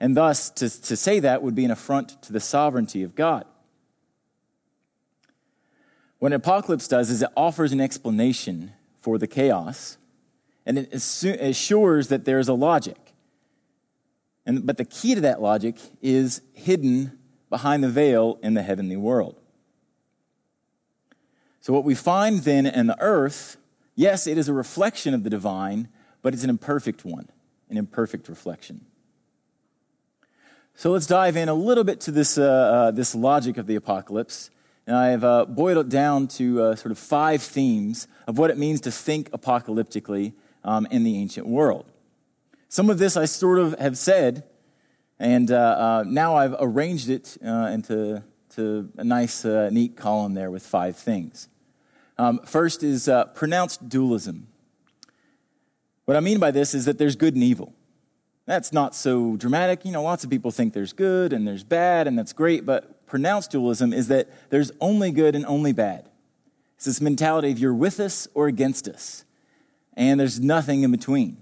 And 0.00 0.16
thus, 0.16 0.48
to, 0.50 0.68
to 0.82 0.96
say 0.96 1.20
that 1.20 1.42
would 1.42 1.54
be 1.54 1.66
an 1.66 1.70
affront 1.70 2.22
to 2.22 2.32
the 2.32 2.40
sovereignty 2.40 3.02
of 3.02 3.14
God. 3.14 3.44
What 6.18 6.32
an 6.32 6.36
apocalypse 6.36 6.88
does 6.88 7.10
is 7.10 7.22
it 7.22 7.28
offers 7.36 7.72
an 7.72 7.80
explanation 7.80 8.72
for 8.98 9.18
the 9.18 9.26
chaos, 9.26 9.98
and 10.64 10.78
it 10.78 10.92
assures 10.92 12.08
that 12.08 12.24
there's 12.24 12.48
a 12.48 12.54
logic. 12.54 13.14
And, 14.46 14.66
but 14.66 14.78
the 14.78 14.84
key 14.84 15.14
to 15.14 15.20
that 15.22 15.40
logic 15.40 15.76
is 16.00 16.42
hidden 16.52 17.18
behind 17.50 17.84
the 17.84 17.88
veil 17.88 18.38
in 18.42 18.54
the 18.54 18.62
heavenly 18.62 18.96
world. 18.96 19.40
So, 21.60 21.72
what 21.72 21.84
we 21.84 21.94
find 21.94 22.40
then 22.40 22.66
in 22.66 22.86
the 22.86 23.00
earth, 23.00 23.58
yes, 23.94 24.26
it 24.26 24.38
is 24.38 24.48
a 24.48 24.52
reflection 24.54 25.12
of 25.12 25.24
the 25.24 25.30
divine, 25.30 25.88
but 26.22 26.32
it's 26.32 26.44
an 26.44 26.50
imperfect 26.50 27.04
one, 27.04 27.28
an 27.68 27.76
imperfect 27.76 28.28
reflection. 28.28 28.86
So 30.74 30.90
let's 30.90 31.06
dive 31.06 31.36
in 31.36 31.48
a 31.48 31.54
little 31.54 31.84
bit 31.84 32.00
to 32.02 32.10
this, 32.10 32.38
uh, 32.38 32.42
uh, 32.42 32.90
this 32.90 33.14
logic 33.14 33.58
of 33.58 33.66
the 33.66 33.74
apocalypse. 33.74 34.50
And 34.86 34.96
I've 34.96 35.22
uh, 35.22 35.44
boiled 35.44 35.86
it 35.86 35.88
down 35.88 36.26
to 36.28 36.62
uh, 36.62 36.74
sort 36.74 36.90
of 36.90 36.98
five 36.98 37.42
themes 37.42 38.08
of 38.26 38.38
what 38.38 38.50
it 38.50 38.58
means 38.58 38.80
to 38.82 38.90
think 38.90 39.30
apocalyptically 39.30 40.32
um, 40.64 40.86
in 40.90 41.04
the 41.04 41.16
ancient 41.18 41.46
world. 41.46 41.92
Some 42.68 42.88
of 42.88 42.98
this 42.98 43.16
I 43.16 43.26
sort 43.26 43.58
of 43.58 43.78
have 43.78 43.98
said, 43.98 44.44
and 45.18 45.50
uh, 45.50 45.56
uh, 45.56 46.04
now 46.06 46.36
I've 46.36 46.56
arranged 46.58 47.10
it 47.10 47.36
into 47.42 48.22
to 48.56 48.90
a 48.96 49.04
nice, 49.04 49.44
neat 49.44 49.96
column 49.96 50.34
there 50.34 50.50
with 50.50 50.66
five 50.66 50.96
things. 50.96 51.48
Um, 52.18 52.40
first 52.44 52.82
is 52.82 53.08
pronounced 53.34 53.88
dualism. 53.88 54.48
What 56.04 56.16
I 56.16 56.20
mean 56.20 56.40
by 56.40 56.50
this 56.50 56.74
is 56.74 56.86
that 56.86 56.98
there's 56.98 57.14
good 57.14 57.34
and 57.34 57.44
evil. 57.44 57.74
That's 58.50 58.72
not 58.72 58.96
so 58.96 59.36
dramatic. 59.36 59.84
You 59.84 59.92
know, 59.92 60.02
lots 60.02 60.24
of 60.24 60.30
people 60.30 60.50
think 60.50 60.74
there's 60.74 60.92
good 60.92 61.32
and 61.32 61.46
there's 61.46 61.62
bad, 61.62 62.08
and 62.08 62.18
that's 62.18 62.32
great, 62.32 62.66
but 62.66 63.06
pronounced 63.06 63.52
dualism 63.52 63.92
is 63.92 64.08
that 64.08 64.28
there's 64.50 64.72
only 64.80 65.12
good 65.12 65.36
and 65.36 65.46
only 65.46 65.72
bad. 65.72 66.08
It's 66.74 66.86
this 66.86 67.00
mentality 67.00 67.52
of 67.52 67.60
you're 67.60 67.72
with 67.72 68.00
us 68.00 68.26
or 68.34 68.48
against 68.48 68.88
us, 68.88 69.24
and 69.94 70.18
there's 70.18 70.40
nothing 70.40 70.82
in 70.82 70.90
between. 70.90 71.40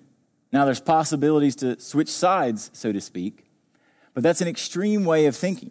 Now, 0.53 0.67
there's 0.67 0.83
possibilities 0.83 1.57
to 1.57 1.81
switch 1.81 2.11
sides, 2.11 2.71
so 2.75 2.93
to 2.93 3.01
speak, 3.01 3.47
but 4.13 4.23
that's 4.23 4.43
an 4.43 4.49
extreme 4.49 5.07
way 5.07 5.25
of 5.25 5.35
thinking. 5.35 5.71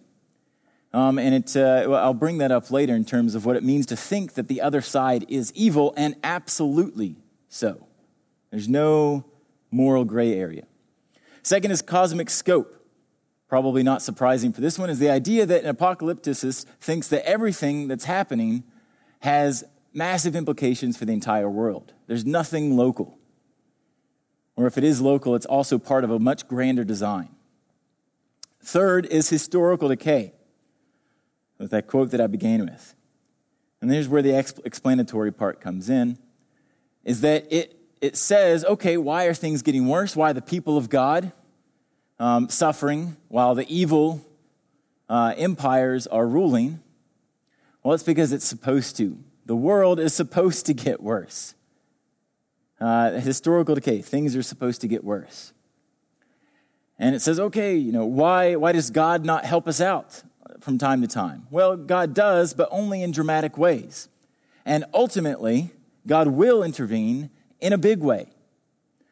Um, 0.92 1.20
and 1.20 1.36
it, 1.36 1.56
uh, 1.56 1.88
I'll 1.92 2.16
bring 2.16 2.40
that 2.40 2.52
up 2.52 2.72
later 2.72 2.96
in 2.96 3.06
terms 3.06 3.36
of 3.36 3.46
what 3.46 3.56
it 3.56 3.64
means 3.64 3.86
to 3.86 3.96
think 3.96 4.34
that 4.34 4.48
the 4.48 4.60
other 4.60 4.82
side 4.82 5.24
is 5.30 5.54
evil, 5.54 5.94
and 5.98 6.16
absolutely 6.24 7.16
so. 7.48 7.86
There's 8.50 8.68
no 8.68 9.24
moral 9.70 10.04
gray 10.04 10.34
area. 10.34 10.64
Second 11.48 11.72
is 11.72 11.82
cosmic 11.82 12.30
scope. 12.30 12.76
Probably 13.48 13.82
not 13.82 14.02
surprising 14.02 14.52
for 14.52 14.60
this 14.60 14.78
one, 14.78 14.90
is 14.90 15.00
the 15.00 15.10
idea 15.10 15.46
that 15.46 15.64
an 15.64 15.74
apocalypticist 15.74 16.66
thinks 16.82 17.08
that 17.08 17.26
everything 17.26 17.88
that's 17.88 18.04
happening 18.04 18.66
has 19.22 19.64
massive 19.94 20.36
implications 20.36 20.98
for 20.98 21.06
the 21.06 21.14
entire 21.14 21.50
world. 21.50 21.94
There's 22.06 22.26
nothing 22.26 22.76
local. 22.76 23.18
Or 24.58 24.68
if 24.68 24.78
it 24.78 24.84
is 24.84 25.00
local, 25.00 25.36
it's 25.36 25.46
also 25.46 25.78
part 25.78 26.04
of 26.04 26.12
a 26.12 26.20
much 26.20 26.50
grander 26.50 26.84
design. 26.84 27.30
Third 28.62 29.06
is 29.06 29.30
historical 29.30 29.88
decay, 29.88 30.34
with 31.58 31.72
that 31.72 31.88
quote 31.88 32.12
that 32.12 32.20
I 32.20 32.28
began 32.28 32.66
with. 32.66 32.94
And 33.80 33.90
here's 33.90 34.10
where 34.10 34.22
the 34.22 34.38
explanatory 34.38 35.32
part 35.32 35.62
comes 35.62 35.90
in, 35.90 36.18
is 37.06 37.22
that 37.22 37.48
it 37.50 37.77
it 38.02 38.16
says, 38.16 38.64
okay, 38.66 38.98
why 38.98 39.26
are 39.26 39.34
things 39.34 39.62
getting 39.62 39.88
worse? 39.88 40.16
Why 40.16 40.32
are 40.32 40.34
the 40.34 40.42
people 40.42 40.78
of 40.78 40.90
God 40.90 41.32
um, 42.20 42.50
suffering 42.50 43.18
while 43.28 43.56
the 43.56 43.68
evil 43.74 44.26
uh, 45.10 45.34
empires 45.38 46.08
are 46.08 46.28
ruling? 46.28 46.80
Well, 47.84 47.94
it's 47.94 48.04
because 48.04 48.32
it's 48.32 48.46
supposed 48.46 48.98
to. 48.98 49.18
The 49.46 49.56
world 49.56 50.00
is 50.00 50.14
supposed 50.14 50.66
to 50.66 50.74
get 50.74 51.02
worse. 51.02 51.56
Uh, 52.80 53.12
historical 53.12 53.76
decay, 53.76 54.02
things 54.02 54.36
are 54.36 54.44
supposed 54.44 54.82
to 54.82 54.88
get 54.88 55.04
worse. 55.04 55.54
And 57.00 57.16
it 57.16 57.22
says, 57.22 57.40
okay, 57.40 57.76
you 57.76 57.92
know, 57.92 58.06
why, 58.06 58.56
why 58.56 58.72
does 58.72 58.90
God 58.90 59.26
not 59.26 59.46
help 59.46 59.68
us 59.68 59.80
out 59.80 60.24
from 60.60 60.78
time 60.78 61.02
to 61.02 61.08
time? 61.08 61.48
Well, 61.50 61.78
God 61.78 62.14
does, 62.14 62.54
but 62.54 62.68
only 62.72 63.02
in 63.02 63.12
dramatic 63.12 63.58
ways. 63.58 64.10
And 64.66 64.84
ultimately, 64.94 65.72
God 66.06 66.28
will 66.28 66.64
intervene 66.64 67.30
in 67.60 67.74
a 67.74 67.78
big 67.78 68.00
way. 68.00 68.28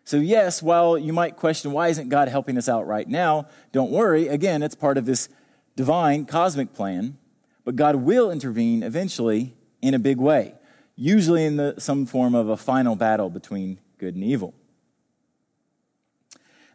So, 0.03 0.17
yes, 0.17 0.61
while 0.61 0.97
you 0.97 1.13
might 1.13 1.35
question 1.35 1.71
why 1.71 1.87
isn't 1.87 2.09
God 2.09 2.27
helping 2.27 2.57
us 2.57 2.69
out 2.69 2.85
right 2.85 3.07
now, 3.07 3.47
don't 3.71 3.91
worry. 3.91 4.27
Again, 4.27 4.61
it's 4.61 4.75
part 4.75 4.97
of 4.97 5.05
this 5.05 5.29
divine 5.75 6.25
cosmic 6.25 6.73
plan, 6.73 7.17
but 7.63 7.75
God 7.75 7.95
will 7.95 8.29
intervene 8.29 8.83
eventually 8.83 9.55
in 9.81 9.93
a 9.93 9.99
big 9.99 10.17
way, 10.17 10.53
usually 10.95 11.43
in 11.43 11.57
the, 11.57 11.75
some 11.79 12.05
form 12.05 12.35
of 12.35 12.49
a 12.49 12.57
final 12.57 12.95
battle 12.95 13.29
between 13.31 13.79
good 13.97 14.13
and 14.13 14.23
evil. 14.23 14.53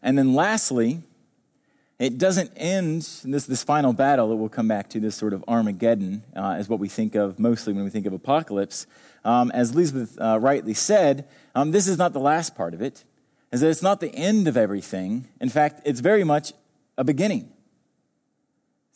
And 0.03 0.19
then 0.19 0.35
lastly, 0.35 1.03
it 2.01 2.17
doesn't 2.19 2.51
end 2.57 3.03
this, 3.25 3.45
this 3.45 3.63
final 3.63 3.93
battle 3.93 4.29
that 4.31 4.37
we'll 4.37 4.49
come 4.49 4.67
back 4.67 4.89
to, 4.91 5.01
this 5.01 5.15
sort 5.15 5.35
of 5.35 5.45
Armageddon, 5.47 6.25
uh, 6.35 6.57
is 6.59 6.69
what 6.69 6.81
we 6.81 6.89
think 6.89 7.15
of 7.15 7.39
mostly 7.39 7.75
when 7.75 7.85
we 7.85 7.91
think 7.91 8.07
of 8.07 8.13
apocalypse. 8.13 8.87
Um, 9.25 9.51
as 9.53 9.73
Elizabeth 9.73 10.19
uh, 10.21 10.39
rightly 10.41 10.75
said, 10.75 11.29
um, 11.55 11.73
this 11.73 11.87
is 11.87 11.99
not 11.99 12.13
the 12.13 12.21
last 12.21 12.55
part 12.55 12.75
of 12.75 12.81
it, 12.81 13.05
is 13.53 13.61
that 13.61 13.69
it's 13.69 13.83
not 13.83 14.01
the 14.01 14.15
end 14.15 14.49
of 14.49 14.57
everything. 14.57 15.29
In 15.41 15.49
fact, 15.49 15.83
it's 15.85 16.01
very 16.01 16.25
much 16.25 16.53
a 16.97 17.05
beginning. 17.05 17.53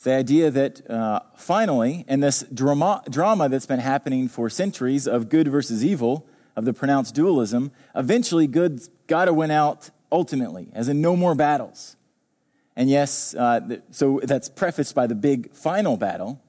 The 0.02 0.12
idea 0.12 0.50
that 0.50 0.90
uh, 0.90 1.20
finally, 1.36 2.04
in 2.08 2.20
this 2.20 2.44
drama, 2.52 3.02
drama 3.08 3.48
that's 3.48 3.64
been 3.64 3.80
happening 3.80 4.28
for 4.28 4.50
centuries 4.50 5.06
of 5.06 5.30
good 5.30 5.48
versus 5.48 5.82
evil, 5.82 6.26
of 6.56 6.64
the 6.64 6.72
pronounced 6.72 7.14
dualism, 7.14 7.72
eventually 7.94 8.46
good's 8.46 8.90
got 9.06 9.24
to 9.24 9.32
win 9.32 9.50
out 9.50 9.90
ultimately, 10.12 10.68
as 10.72 10.88
in 10.88 11.00
no 11.00 11.16
more 11.16 11.34
battles. 11.34 11.96
And 12.76 12.90
yes, 12.90 13.34
uh, 13.34 13.78
so 13.90 14.20
that's 14.22 14.48
prefaced 14.48 14.94
by 14.94 15.06
the 15.06 15.14
big 15.14 15.54
final 15.54 15.96
battle. 15.96 16.40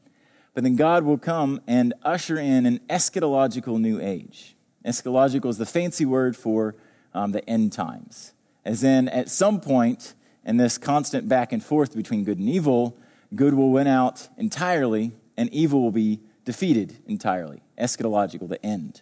But 0.56 0.63
then 0.63 0.78
God 0.78 1.04
will 1.04 1.18
come 1.18 1.62
and 1.68 1.94
usher 2.02 2.38
in 2.38 2.65
an 2.65 2.80
eschatological 2.89 3.80
new 3.80 4.00
age. 4.02 4.56
Eschatological 4.86 5.50
is 5.50 5.58
the 5.58 5.65
fancy 5.65 6.06
word 6.06 6.38
for 6.38 6.76
um, 7.13 7.34
the 7.34 7.48
end 7.48 7.74
times. 7.74 8.34
As 8.63 8.84
in, 8.84 9.10
at 9.10 9.30
some 9.30 9.60
point 9.60 10.15
in 10.46 10.56
this 10.56 10.78
constant 10.78 11.28
back 11.28 11.52
and 11.52 11.63
forth 11.63 11.94
between 11.94 12.24
good 12.24 12.39
and 12.39 12.48
evil, 12.50 12.98
good 13.36 13.54
will 13.54 13.70
win 13.70 13.86
out 13.86 14.30
entirely 14.38 15.12
and 15.36 15.54
evil 15.54 15.82
will 15.82 15.91
be 15.91 16.22
defeated 16.46 17.00
entirely. 17.06 17.62
Eschatological, 17.78 18.48
the 18.48 18.65
end. 18.65 19.02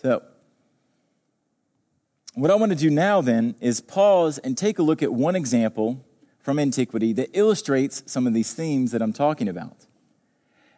So, 0.00 0.22
what 2.32 2.50
I 2.50 2.54
want 2.54 2.72
to 2.72 2.78
do 2.78 2.88
now 2.88 3.20
then 3.20 3.56
is 3.60 3.82
pause 3.82 4.38
and 4.38 4.56
take 4.56 4.78
a 4.78 4.82
look 4.82 5.02
at 5.02 5.12
one 5.12 5.36
example 5.36 6.02
from 6.50 6.58
antiquity 6.58 7.12
that 7.12 7.30
illustrates 7.32 8.02
some 8.06 8.26
of 8.26 8.34
these 8.34 8.52
themes 8.52 8.90
that 8.90 9.00
I'm 9.00 9.12
talking 9.12 9.46
about. 9.46 9.86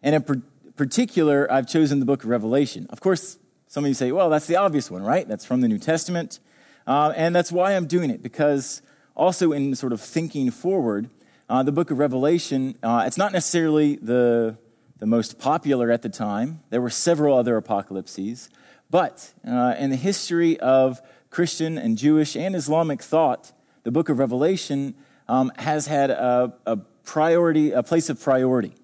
And 0.02 0.14
in 0.14 0.42
particular, 0.76 1.50
I've 1.50 1.66
chosen 1.66 1.98
the 1.98 2.04
book 2.04 2.24
of 2.24 2.28
Revelation. 2.28 2.86
Of 2.90 3.00
course, 3.00 3.38
some 3.68 3.82
of 3.82 3.88
you 3.88 3.94
say, 3.94 4.12
well, 4.12 4.28
that's 4.28 4.46
the 4.46 4.56
obvious 4.56 4.90
one, 4.90 5.02
right? 5.02 5.26
That's 5.26 5.46
from 5.46 5.62
the 5.62 5.68
New 5.68 5.78
Testament. 5.78 6.40
Uh, 6.86 7.14
and 7.16 7.34
that's 7.34 7.50
why 7.50 7.74
I'm 7.74 7.86
doing 7.86 8.10
it, 8.10 8.22
because 8.22 8.82
also 9.16 9.52
in 9.52 9.74
sort 9.74 9.94
of 9.94 10.00
thinking 10.02 10.50
forward, 10.50 11.08
uh, 11.48 11.62
the 11.62 11.72
book 11.72 11.90
of 11.90 11.98
Revelation, 11.98 12.76
uh, 12.82 13.04
it's 13.06 13.16
not 13.16 13.32
necessarily 13.32 13.96
the, 13.96 14.58
the 14.98 15.06
most 15.06 15.38
popular 15.38 15.90
at 15.90 16.02
the 16.02 16.10
time. 16.10 16.60
There 16.68 16.82
were 16.82 16.90
several 16.90 17.34
other 17.34 17.56
apocalypses. 17.56 18.50
But 18.90 19.32
uh, 19.48 19.74
in 19.78 19.88
the 19.88 19.96
history 19.96 20.60
of 20.60 21.00
Christian 21.30 21.78
and 21.78 21.96
Jewish 21.96 22.36
and 22.36 22.54
Islamic 22.54 23.00
thought, 23.00 23.52
the 23.84 23.90
book 23.90 24.10
of 24.10 24.18
Revelation 24.18 24.94
um, 25.32 25.50
has 25.56 25.86
had 25.86 26.10
a, 26.10 26.52
a, 26.66 26.76
priority, 27.04 27.72
a 27.72 27.82
place 27.82 28.10
of 28.10 28.20
priority. 28.20 28.74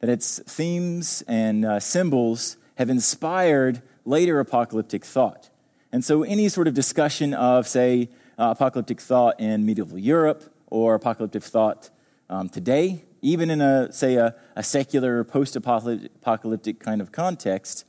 That 0.00 0.10
its 0.10 0.38
themes 0.40 1.22
and 1.26 1.64
uh, 1.64 1.80
symbols 1.80 2.58
have 2.76 2.90
inspired 2.90 3.80
later 4.04 4.40
apocalyptic 4.40 5.04
thought. 5.04 5.48
And 5.90 6.04
so, 6.04 6.22
any 6.22 6.48
sort 6.48 6.68
of 6.68 6.74
discussion 6.74 7.32
of, 7.32 7.66
say, 7.66 8.10
uh, 8.38 8.54
apocalyptic 8.56 9.00
thought 9.00 9.40
in 9.40 9.64
medieval 9.64 9.98
Europe 9.98 10.54
or 10.66 10.94
apocalyptic 10.94 11.42
thought 11.42 11.90
um, 12.28 12.48
today, 12.50 13.04
even 13.22 13.50
in 13.50 13.60
a, 13.62 13.90
say, 13.90 14.16
a, 14.16 14.34
a 14.56 14.62
secular 14.62 15.24
post 15.24 15.56
apocalyptic 15.56 16.78
kind 16.78 17.00
of 17.00 17.10
context, 17.10 17.84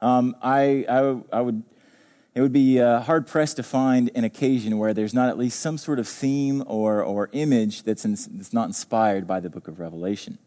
um, 0.00 0.36
I, 0.42 0.84
I, 0.88 1.20
I, 1.32 1.40
would, 1.40 1.62
it 2.34 2.40
would 2.40 2.52
be 2.52 2.80
uh, 2.80 3.00
hard 3.00 3.26
pressed 3.26 3.56
to 3.56 3.62
find 3.62 4.10
an 4.14 4.22
occasion 4.22 4.78
where 4.78 4.94
there's 4.94 5.12
not 5.12 5.28
at 5.28 5.36
least 5.36 5.58
some 5.58 5.76
sort 5.76 5.98
of 5.98 6.06
theme 6.06 6.62
or, 6.66 7.02
or 7.02 7.28
image 7.32 7.82
that's, 7.82 8.04
in, 8.04 8.12
that's 8.12 8.52
not 8.52 8.66
inspired 8.68 9.26
by 9.26 9.40
the 9.40 9.50
book 9.50 9.66
of 9.66 9.80
Revelation. 9.80 10.38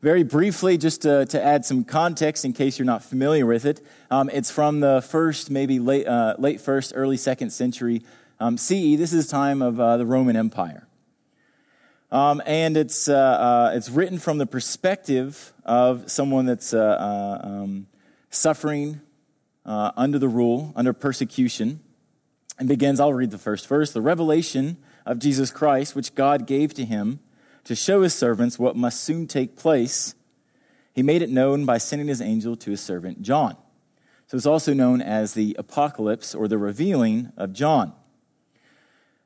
Very 0.00 0.22
briefly, 0.22 0.78
just 0.78 1.02
to, 1.02 1.26
to 1.26 1.44
add 1.44 1.66
some 1.66 1.84
context 1.84 2.46
in 2.46 2.54
case 2.54 2.78
you're 2.78 2.86
not 2.86 3.04
familiar 3.04 3.44
with 3.44 3.66
it, 3.66 3.84
um, 4.10 4.30
it's 4.30 4.50
from 4.50 4.80
the 4.80 5.02
first, 5.02 5.50
maybe 5.50 5.78
late, 5.78 6.06
uh, 6.06 6.36
late 6.38 6.58
first, 6.58 6.92
early 6.96 7.18
second 7.18 7.50
century 7.50 8.02
um, 8.38 8.56
CE. 8.56 8.96
This 8.96 9.12
is 9.12 9.28
time 9.28 9.60
of 9.60 9.78
uh, 9.78 9.98
the 9.98 10.06
Roman 10.06 10.36
Empire. 10.36 10.88
Um, 12.10 12.40
and 12.46 12.78
it's, 12.78 13.10
uh, 13.10 13.14
uh, 13.14 13.72
it's 13.74 13.90
written 13.90 14.18
from 14.18 14.38
the 14.38 14.46
perspective 14.46 15.52
of 15.66 16.10
someone 16.10 16.46
that's 16.46 16.72
uh, 16.72 17.40
um, 17.44 17.86
suffering 18.30 19.02
uh, 19.70 19.92
under 19.96 20.18
the 20.18 20.26
rule, 20.26 20.72
under 20.74 20.92
persecution, 20.92 21.78
and 22.58 22.68
begins, 22.68 22.98
I'll 22.98 23.12
read 23.12 23.30
the 23.30 23.38
first 23.38 23.68
verse, 23.68 23.92
the 23.92 24.00
revelation 24.00 24.78
of 25.06 25.20
Jesus 25.20 25.52
Christ, 25.52 25.94
which 25.94 26.16
God 26.16 26.44
gave 26.44 26.74
to 26.74 26.84
him 26.84 27.20
to 27.62 27.76
show 27.76 28.02
his 28.02 28.12
servants 28.12 28.58
what 28.58 28.74
must 28.74 29.00
soon 29.00 29.28
take 29.28 29.54
place. 29.54 30.16
He 30.92 31.04
made 31.04 31.22
it 31.22 31.30
known 31.30 31.66
by 31.66 31.78
sending 31.78 32.08
his 32.08 32.20
angel 32.20 32.56
to 32.56 32.72
his 32.72 32.80
servant 32.80 33.22
John. 33.22 33.56
So 34.26 34.36
it's 34.36 34.44
also 34.44 34.74
known 34.74 35.00
as 35.00 35.34
the 35.34 35.54
apocalypse 35.56 36.34
or 36.34 36.48
the 36.48 36.58
revealing 36.58 37.32
of 37.36 37.52
John. 37.52 37.92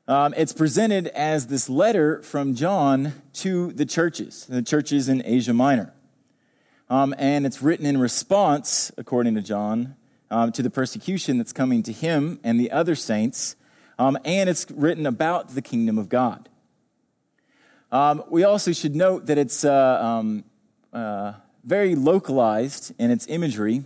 Um, 0.07 0.35
it's 0.37 0.53
presented 0.53 1.07
as 1.07 1.47
this 1.47 1.71
letter 1.71 2.21
from 2.21 2.53
John 2.53 3.13
to 3.33 3.73
the 3.73 3.85
churches, 3.85 4.45
the 4.45 4.61
churches 4.61 5.09
in 5.09 5.23
Asia 5.25 5.55
Minor. 5.55 5.91
Um, 6.87 7.15
and 7.17 7.47
it's 7.47 7.63
written 7.63 7.87
in 7.87 7.97
response, 7.97 8.91
according 8.95 9.33
to 9.33 9.41
John, 9.41 9.95
um, 10.31 10.51
to 10.51 10.61
the 10.61 10.69
persecution 10.69 11.37
that's 11.37 11.53
coming 11.53 11.83
to 11.83 11.91
him 11.91 12.39
and 12.43 12.59
the 12.59 12.71
other 12.71 12.95
saints. 12.95 13.55
Um, 13.97 14.17
and 14.25 14.49
it's 14.49 14.69
written 14.71 15.05
about 15.05 15.55
the 15.55 15.61
kingdom 15.61 15.97
of 15.97 16.09
God. 16.09 16.49
Um, 17.91 18.23
we 18.29 18.43
also 18.43 18.73
should 18.73 18.95
note 18.95 19.27
that 19.27 19.37
it's 19.37 19.63
uh, 19.63 20.01
um, 20.01 20.43
uh, 20.91 21.33
very 21.63 21.95
localized 21.95 22.93
in 22.99 23.11
its 23.11 23.25
imagery. 23.27 23.83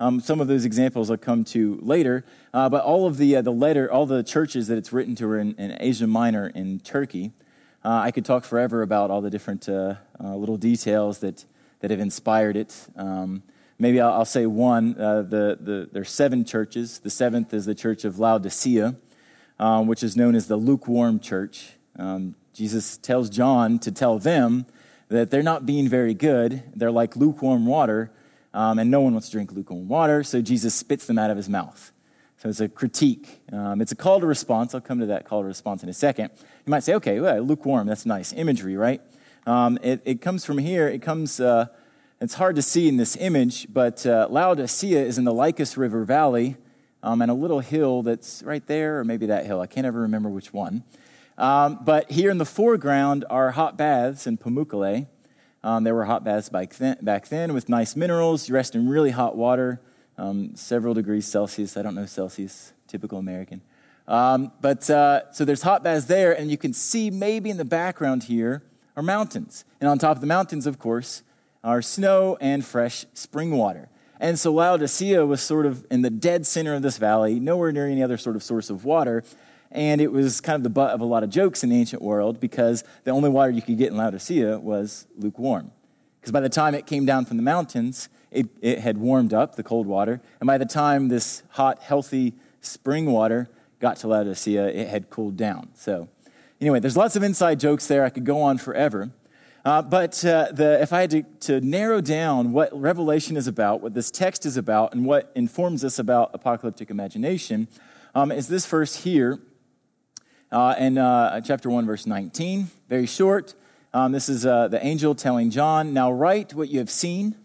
Um, 0.00 0.20
some 0.20 0.40
of 0.40 0.48
those 0.48 0.64
examples 0.64 1.10
I'll 1.10 1.16
come 1.16 1.44
to 1.44 1.78
later. 1.82 2.24
Uh, 2.54 2.68
but 2.68 2.82
all 2.82 3.06
of 3.06 3.18
the, 3.18 3.36
uh, 3.36 3.42
the 3.42 3.52
letter, 3.52 3.90
all 3.90 4.06
the 4.06 4.22
churches 4.22 4.68
that 4.68 4.78
it's 4.78 4.92
written 4.92 5.14
to 5.16 5.26
are 5.26 5.38
in, 5.38 5.54
in 5.56 5.76
Asia 5.80 6.06
Minor 6.06 6.48
in 6.48 6.80
Turkey. 6.80 7.32
Uh, 7.84 8.00
I 8.04 8.10
could 8.10 8.24
talk 8.24 8.44
forever 8.44 8.82
about 8.82 9.10
all 9.10 9.20
the 9.20 9.30
different 9.30 9.68
uh, 9.68 9.96
little 10.20 10.56
details 10.56 11.18
that 11.18 11.44
that 11.82 11.90
have 11.90 12.00
inspired 12.00 12.56
it. 12.56 12.74
Um, 12.96 13.42
maybe 13.82 14.00
I'll, 14.00 14.12
I'll, 14.12 14.24
say 14.24 14.46
one. 14.46 14.98
Uh, 14.98 15.22
the, 15.22 15.58
the, 15.60 15.88
there 15.90 16.02
are 16.02 16.04
seven 16.04 16.44
churches. 16.44 17.00
The 17.00 17.10
seventh 17.10 17.52
is 17.52 17.66
the 17.66 17.74
church 17.74 18.04
of 18.04 18.18
Laodicea, 18.20 18.94
um, 19.58 19.88
which 19.88 20.04
is 20.04 20.16
known 20.16 20.36
as 20.36 20.46
the 20.46 20.56
lukewarm 20.56 21.18
church. 21.18 21.72
Um, 21.96 22.36
Jesus 22.54 22.96
tells 22.96 23.28
John 23.28 23.80
to 23.80 23.90
tell 23.90 24.20
them 24.20 24.66
that 25.08 25.30
they're 25.30 25.42
not 25.42 25.66
being 25.66 25.88
very 25.88 26.14
good. 26.14 26.62
They're 26.76 26.92
like 26.92 27.16
lukewarm 27.16 27.66
water, 27.66 28.12
um, 28.54 28.78
and 28.78 28.88
no 28.88 29.00
one 29.00 29.14
wants 29.14 29.28
to 29.28 29.32
drink 29.32 29.50
lukewarm 29.52 29.88
water, 29.88 30.22
so 30.22 30.40
Jesus 30.40 30.74
spits 30.74 31.06
them 31.06 31.18
out 31.18 31.30
of 31.30 31.36
his 31.36 31.48
mouth. 31.48 31.90
So 32.38 32.48
it's 32.48 32.60
a 32.60 32.68
critique. 32.68 33.40
Um, 33.52 33.80
it's 33.80 33.92
a 33.92 33.96
call 33.96 34.20
to 34.20 34.26
response. 34.26 34.74
I'll 34.74 34.80
come 34.80 35.00
to 35.00 35.06
that 35.06 35.26
call 35.26 35.42
to 35.42 35.46
response 35.48 35.82
in 35.82 35.88
a 35.88 35.92
second. 35.92 36.30
You 36.66 36.70
might 36.70 36.84
say, 36.84 36.94
okay, 36.94 37.18
well, 37.20 37.40
lukewarm, 37.42 37.88
that's 37.88 38.06
nice 38.06 38.32
imagery, 38.32 38.76
right? 38.76 39.00
Um, 39.44 39.78
it, 39.82 40.02
it, 40.04 40.20
comes 40.20 40.44
from 40.44 40.58
here. 40.58 40.86
It 40.88 41.02
comes, 41.02 41.40
uh, 41.40 41.66
it's 42.22 42.34
hard 42.34 42.54
to 42.54 42.62
see 42.62 42.86
in 42.86 42.98
this 42.98 43.16
image, 43.16 43.66
but 43.72 44.06
uh, 44.06 44.28
Laodicea 44.30 45.02
is 45.02 45.18
in 45.18 45.24
the 45.24 45.34
Lycus 45.34 45.76
River 45.76 46.04
Valley 46.04 46.56
um, 47.02 47.20
and 47.20 47.32
a 47.32 47.34
little 47.34 47.58
hill 47.58 48.04
that's 48.04 48.44
right 48.44 48.64
there, 48.68 49.00
or 49.00 49.04
maybe 49.04 49.26
that 49.26 49.44
hill. 49.44 49.60
I 49.60 49.66
can't 49.66 49.84
ever 49.84 50.02
remember 50.02 50.28
which 50.28 50.52
one. 50.52 50.84
Um, 51.36 51.80
but 51.82 52.12
here 52.12 52.30
in 52.30 52.38
the 52.38 52.44
foreground 52.44 53.24
are 53.28 53.50
hot 53.50 53.76
baths 53.76 54.28
in 54.28 54.38
Pamukkale. 54.38 55.08
Um, 55.64 55.82
there 55.82 55.96
were 55.96 56.04
hot 56.04 56.22
baths 56.22 56.48
back 56.48 56.74
then, 56.76 56.96
back 57.02 57.26
then 57.26 57.54
with 57.54 57.68
nice 57.68 57.96
minerals. 57.96 58.48
You 58.48 58.54
rest 58.54 58.76
in 58.76 58.88
really 58.88 59.10
hot 59.10 59.36
water, 59.36 59.80
um, 60.16 60.54
several 60.54 60.94
degrees 60.94 61.26
Celsius. 61.26 61.76
I 61.76 61.82
don't 61.82 61.96
know 61.96 62.06
Celsius, 62.06 62.72
typical 62.86 63.18
American. 63.18 63.62
Um, 64.06 64.52
but 64.60 64.88
uh, 64.88 65.32
so 65.32 65.44
there's 65.44 65.62
hot 65.62 65.82
baths 65.82 66.04
there, 66.04 66.38
and 66.38 66.52
you 66.52 66.56
can 66.56 66.72
see 66.72 67.10
maybe 67.10 67.50
in 67.50 67.56
the 67.56 67.64
background 67.64 68.24
here 68.24 68.62
are 68.96 69.02
mountains. 69.02 69.64
And 69.80 69.90
on 69.90 69.98
top 69.98 70.18
of 70.18 70.20
the 70.20 70.28
mountains, 70.28 70.68
of 70.68 70.78
course, 70.78 71.24
are 71.64 71.82
snow 71.82 72.36
and 72.40 72.64
fresh 72.64 73.06
spring 73.14 73.52
water. 73.56 73.88
And 74.20 74.38
so 74.38 74.52
Laodicea 74.52 75.26
was 75.26 75.40
sort 75.40 75.66
of 75.66 75.84
in 75.90 76.02
the 76.02 76.10
dead 76.10 76.46
center 76.46 76.74
of 76.74 76.82
this 76.82 76.98
valley, 76.98 77.40
nowhere 77.40 77.72
near 77.72 77.86
any 77.86 78.02
other 78.02 78.16
sort 78.16 78.36
of 78.36 78.42
source 78.42 78.70
of 78.70 78.84
water. 78.84 79.24
And 79.70 80.00
it 80.00 80.12
was 80.12 80.40
kind 80.40 80.56
of 80.56 80.62
the 80.62 80.70
butt 80.70 80.90
of 80.90 81.00
a 81.00 81.04
lot 81.04 81.24
of 81.24 81.30
jokes 81.30 81.64
in 81.64 81.70
the 81.70 81.76
ancient 81.76 82.02
world 82.02 82.38
because 82.38 82.84
the 83.04 83.10
only 83.10 83.30
water 83.30 83.50
you 83.50 83.62
could 83.62 83.78
get 83.78 83.90
in 83.90 83.96
Laodicea 83.96 84.58
was 84.58 85.06
lukewarm. 85.16 85.72
Because 86.20 86.32
by 86.32 86.40
the 86.40 86.48
time 86.48 86.74
it 86.74 86.86
came 86.86 87.04
down 87.04 87.24
from 87.24 87.36
the 87.36 87.42
mountains, 87.42 88.08
it, 88.30 88.48
it 88.60 88.78
had 88.80 88.98
warmed 88.98 89.34
up, 89.34 89.56
the 89.56 89.62
cold 89.62 89.86
water. 89.86 90.20
And 90.40 90.46
by 90.46 90.58
the 90.58 90.66
time 90.66 91.08
this 91.08 91.42
hot, 91.50 91.82
healthy 91.82 92.34
spring 92.60 93.06
water 93.06 93.48
got 93.80 93.96
to 93.98 94.08
Laodicea, 94.08 94.68
it 94.68 94.88
had 94.88 95.10
cooled 95.10 95.36
down. 95.36 95.70
So 95.74 96.08
Anyway, 96.62 96.78
there's 96.78 96.96
lots 96.96 97.16
of 97.16 97.24
inside 97.24 97.58
jokes 97.58 97.88
there. 97.88 98.04
I 98.04 98.08
could 98.08 98.24
go 98.24 98.40
on 98.40 98.56
forever. 98.56 99.10
Uh, 99.64 99.80
but 99.80 100.24
uh, 100.24 100.48
the, 100.50 100.82
if 100.82 100.92
I 100.92 101.02
had 101.02 101.10
to, 101.10 101.22
to, 101.22 101.60
narrow 101.60 102.00
down 102.00 102.52
what 102.52 102.68
Revelation 102.78 103.36
is 103.36 103.46
about, 103.46 103.80
what 103.80 103.94
this 103.94 104.10
text 104.10 104.44
is 104.44 104.56
about, 104.56 104.92
and 104.92 105.04
what 105.04 105.30
informs 105.36 105.84
us 105.84 106.00
about 106.00 106.30
apocalyptic 106.34 106.90
imagination, 106.90 107.68
um, 108.12 108.32
is 108.32 108.48
this 108.48 108.66
verse 108.66 109.04
here 109.04 109.38
uh, 110.50 110.74
in 110.78 110.98
uh, 110.98 111.40
chapter 111.42 111.70
1, 111.70 111.86
verse 111.86 112.06
19. 112.06 112.70
Very 112.88 113.06
short. 113.06 113.54
Um, 113.94 114.10
this 114.10 114.28
is 114.28 114.44
uh, 114.44 114.66
the 114.66 114.84
angel 114.84 115.14
telling 115.14 115.50
John, 115.50 115.94
Now 115.94 116.10
write 116.10 116.54
what 116.54 116.68
you 116.68 116.80
have 116.80 116.90
seen, 116.90 117.36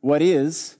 what 0.00 0.22
is, 0.22 0.76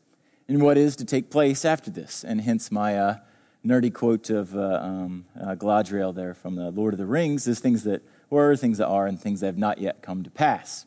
and 0.47 0.63
what 0.63 0.79
is 0.79 0.95
to 0.97 1.05
take 1.05 1.29
place 1.29 1.65
after 1.65 1.91
this. 1.91 2.23
And 2.23 2.41
hence 2.41 2.71
my, 2.71 2.97
uh, 2.97 3.17
nerdy 3.65 3.93
quote 3.93 4.29
of 4.31 4.57
uh, 4.57 4.81
um, 4.83 5.25
uh, 5.41 5.55
Galadriel 5.55 6.15
there 6.15 6.35
from 6.35 6.57
the 6.57 6.71
Lord 6.71 6.95
of 6.95 6.99
the 6.99 7.07
Rings 7.07 7.47
is 7.47 7.61
things 7.61 7.85
that 7.85 8.03
were, 8.33 8.57
things 8.57 8.79
that 8.79 8.89
are, 8.89 9.07
and 9.07 9.21
things 9.21 9.41
that 9.41 9.47
have 9.47 9.59
not 9.59 9.79
yet 9.79 10.03
come 10.03 10.25
to 10.25 10.31
pass. 10.31 10.87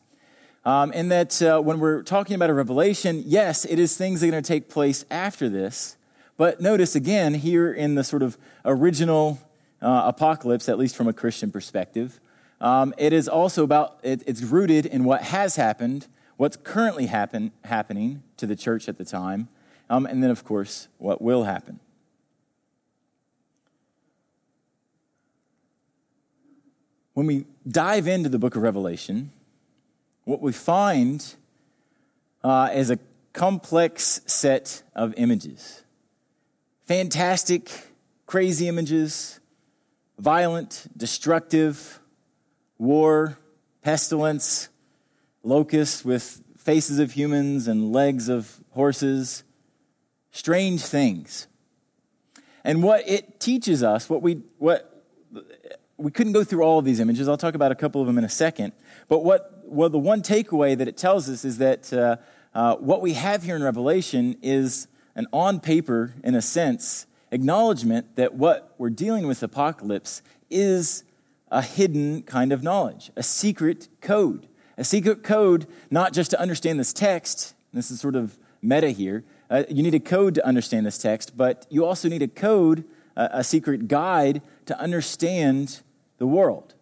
Um, 0.66 0.90
and 0.94 1.10
that 1.12 1.40
uh, 1.40 1.60
when 1.60 1.78
we're 1.78 2.02
talking 2.02 2.34
about 2.34 2.50
a 2.50 2.54
revelation, 2.54 3.22
yes, 3.24 3.64
it 3.64 3.78
is 3.78 3.96
things 3.96 4.20
that 4.20 4.26
are 4.26 4.32
going 4.32 4.42
to 4.42 4.46
take 4.46 4.68
place 4.68 5.06
after 5.10 5.48
this. 5.48 5.96
But 6.36 6.60
notice 6.60 6.96
again, 6.96 7.34
here 7.34 7.72
in 7.72 7.94
the 7.94 8.02
sort 8.02 8.22
of 8.22 8.36
original 8.64 9.38
uh, 9.80 10.02
apocalypse, 10.06 10.68
at 10.68 10.76
least 10.76 10.96
from 10.96 11.06
a 11.06 11.12
Christian 11.12 11.52
perspective, 11.52 12.20
um, 12.60 12.92
it 12.98 13.12
is 13.12 13.28
also 13.28 13.62
about, 13.62 14.00
it, 14.02 14.22
it's 14.26 14.42
rooted 14.42 14.84
in 14.84 15.04
what 15.04 15.22
has 15.22 15.54
happened, 15.56 16.08
what's 16.36 16.56
currently 16.56 17.06
happen, 17.06 17.52
happening 17.64 18.22
to 18.36 18.46
the 18.46 18.56
church 18.56 18.88
at 18.88 18.98
the 18.98 19.04
time, 19.04 19.48
um, 19.88 20.04
and 20.04 20.20
then, 20.20 20.30
of 20.30 20.44
course, 20.44 20.88
what 20.98 21.22
will 21.22 21.44
happen. 21.44 21.78
When 27.16 27.24
we 27.26 27.46
dive 27.66 28.06
into 28.06 28.28
the 28.28 28.38
book 28.38 28.56
of 28.56 28.62
Revelation, 28.62 29.32
what 30.24 30.42
we 30.42 30.52
find 30.52 31.24
uh, 32.44 32.68
is 32.74 32.90
a 32.90 32.98
complex 33.32 34.20
set 34.26 34.82
of 34.94 35.14
images. 35.16 35.82
Fantastic, 36.84 37.70
crazy 38.26 38.68
images, 38.68 39.40
violent, 40.18 40.88
destructive, 40.94 42.00
war, 42.76 43.38
pestilence, 43.80 44.68
locusts 45.42 46.04
with 46.04 46.42
faces 46.58 46.98
of 46.98 47.12
humans 47.12 47.66
and 47.66 47.94
legs 47.94 48.28
of 48.28 48.58
horses, 48.72 49.42
strange 50.32 50.82
things. 50.82 51.46
And 52.62 52.82
what 52.82 53.08
it 53.08 53.40
teaches 53.40 53.82
us, 53.82 54.10
what 54.10 54.20
we, 54.20 54.42
what, 54.58 54.95
we 55.98 56.10
couldn't 56.10 56.32
go 56.32 56.44
through 56.44 56.62
all 56.62 56.78
of 56.78 56.84
these 56.84 57.00
images. 57.00 57.28
I'll 57.28 57.36
talk 57.36 57.54
about 57.54 57.72
a 57.72 57.74
couple 57.74 58.00
of 58.00 58.06
them 58.06 58.18
in 58.18 58.24
a 58.24 58.28
second. 58.28 58.72
But 59.08 59.24
what, 59.24 59.62
well, 59.64 59.88
the 59.88 59.98
one 59.98 60.22
takeaway 60.22 60.76
that 60.76 60.88
it 60.88 60.96
tells 60.96 61.28
us 61.28 61.44
is 61.44 61.58
that 61.58 61.92
uh, 61.92 62.16
uh, 62.54 62.76
what 62.76 63.00
we 63.00 63.14
have 63.14 63.42
here 63.42 63.56
in 63.56 63.62
Revelation 63.62 64.36
is 64.42 64.88
an 65.14 65.26
on 65.32 65.60
paper, 65.60 66.14
in 66.22 66.34
a 66.34 66.42
sense, 66.42 67.06
acknowledgement 67.30 68.16
that 68.16 68.34
what 68.34 68.74
we're 68.78 68.90
dealing 68.90 69.26
with 69.26 69.42
apocalypse 69.42 70.22
is 70.50 71.04
a 71.50 71.62
hidden 71.62 72.22
kind 72.22 72.52
of 72.52 72.62
knowledge, 72.62 73.10
a 73.16 73.22
secret 73.22 73.88
code. 74.00 74.46
A 74.78 74.84
secret 74.84 75.22
code, 75.22 75.66
not 75.90 76.12
just 76.12 76.30
to 76.32 76.40
understand 76.40 76.78
this 76.78 76.92
text, 76.92 77.54
this 77.72 77.90
is 77.90 78.00
sort 78.00 78.14
of 78.14 78.38
meta 78.60 78.90
here. 78.90 79.24
Uh, 79.48 79.62
you 79.70 79.82
need 79.82 79.94
a 79.94 80.00
code 80.00 80.34
to 80.34 80.46
understand 80.46 80.84
this 80.84 80.98
text, 80.98 81.36
but 81.36 81.66
you 81.70 81.84
also 81.84 82.08
need 82.08 82.20
a 82.20 82.28
code, 82.28 82.84
a 83.16 83.42
secret 83.42 83.88
guide 83.88 84.42
to 84.66 84.78
understand 84.78 85.80
the 86.18 86.26
world. 86.26 86.74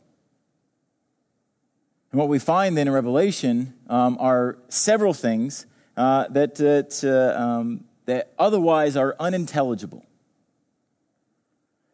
And 2.12 2.18
what 2.20 2.28
we 2.28 2.38
find 2.38 2.76
then 2.76 2.86
in 2.86 2.94
Revelation 2.94 3.74
um, 3.88 4.16
are 4.20 4.58
several 4.68 5.14
things 5.14 5.66
uh, 5.96 6.28
that, 6.28 6.54
that, 6.56 7.02
uh, 7.02 7.40
um, 7.40 7.84
that 8.06 8.32
otherwise 8.38 8.96
are 8.96 9.16
unintelligible. 9.18 10.04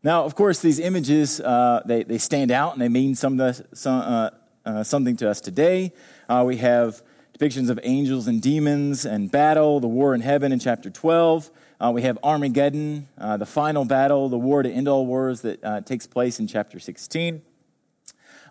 Now, 0.03 0.25
of 0.25 0.35
course, 0.35 0.61
these 0.61 0.79
images, 0.79 1.41
uh, 1.41 1.83
they, 1.85 2.03
they 2.05 2.19
stand 2.19 2.51
out 2.51 2.73
and 2.73 2.81
they 2.81 2.89
mean 2.89 3.15
some, 3.15 3.39
some, 3.75 4.01
uh, 4.01 4.31
uh, 4.65 4.83
something 4.83 5.17
to 5.17 5.31
us 5.31 5.41
today. 5.41 5.93
Uh, 6.29 6.45
we 6.47 6.57
have 6.59 7.03
depictions 7.41 7.71
of 7.71 7.81
angels 7.83 8.27
and 8.27 8.43
demons 8.43 9.07
and 9.07 9.31
battle, 9.31 9.81
the 9.81 9.89
war 9.89 10.15
in 10.15 10.21
heaven 10.21 10.53
in 10.53 10.59
chapter 10.59 10.91
12. 10.91 11.51
we 11.93 12.03
have 12.03 12.19
Armageddon, 12.23 13.09
the 13.17 13.47
final 13.47 13.87
battle, 13.87 14.29
the 14.29 14.39
war 14.39 14.63
to 14.63 14.71
end 14.71 14.87
all 14.87 15.07
wars 15.07 15.41
that 15.41 15.87
takes 15.87 16.07
place 16.07 16.39
in 16.39 16.47
chapter 16.47 16.79
16. 16.79 17.41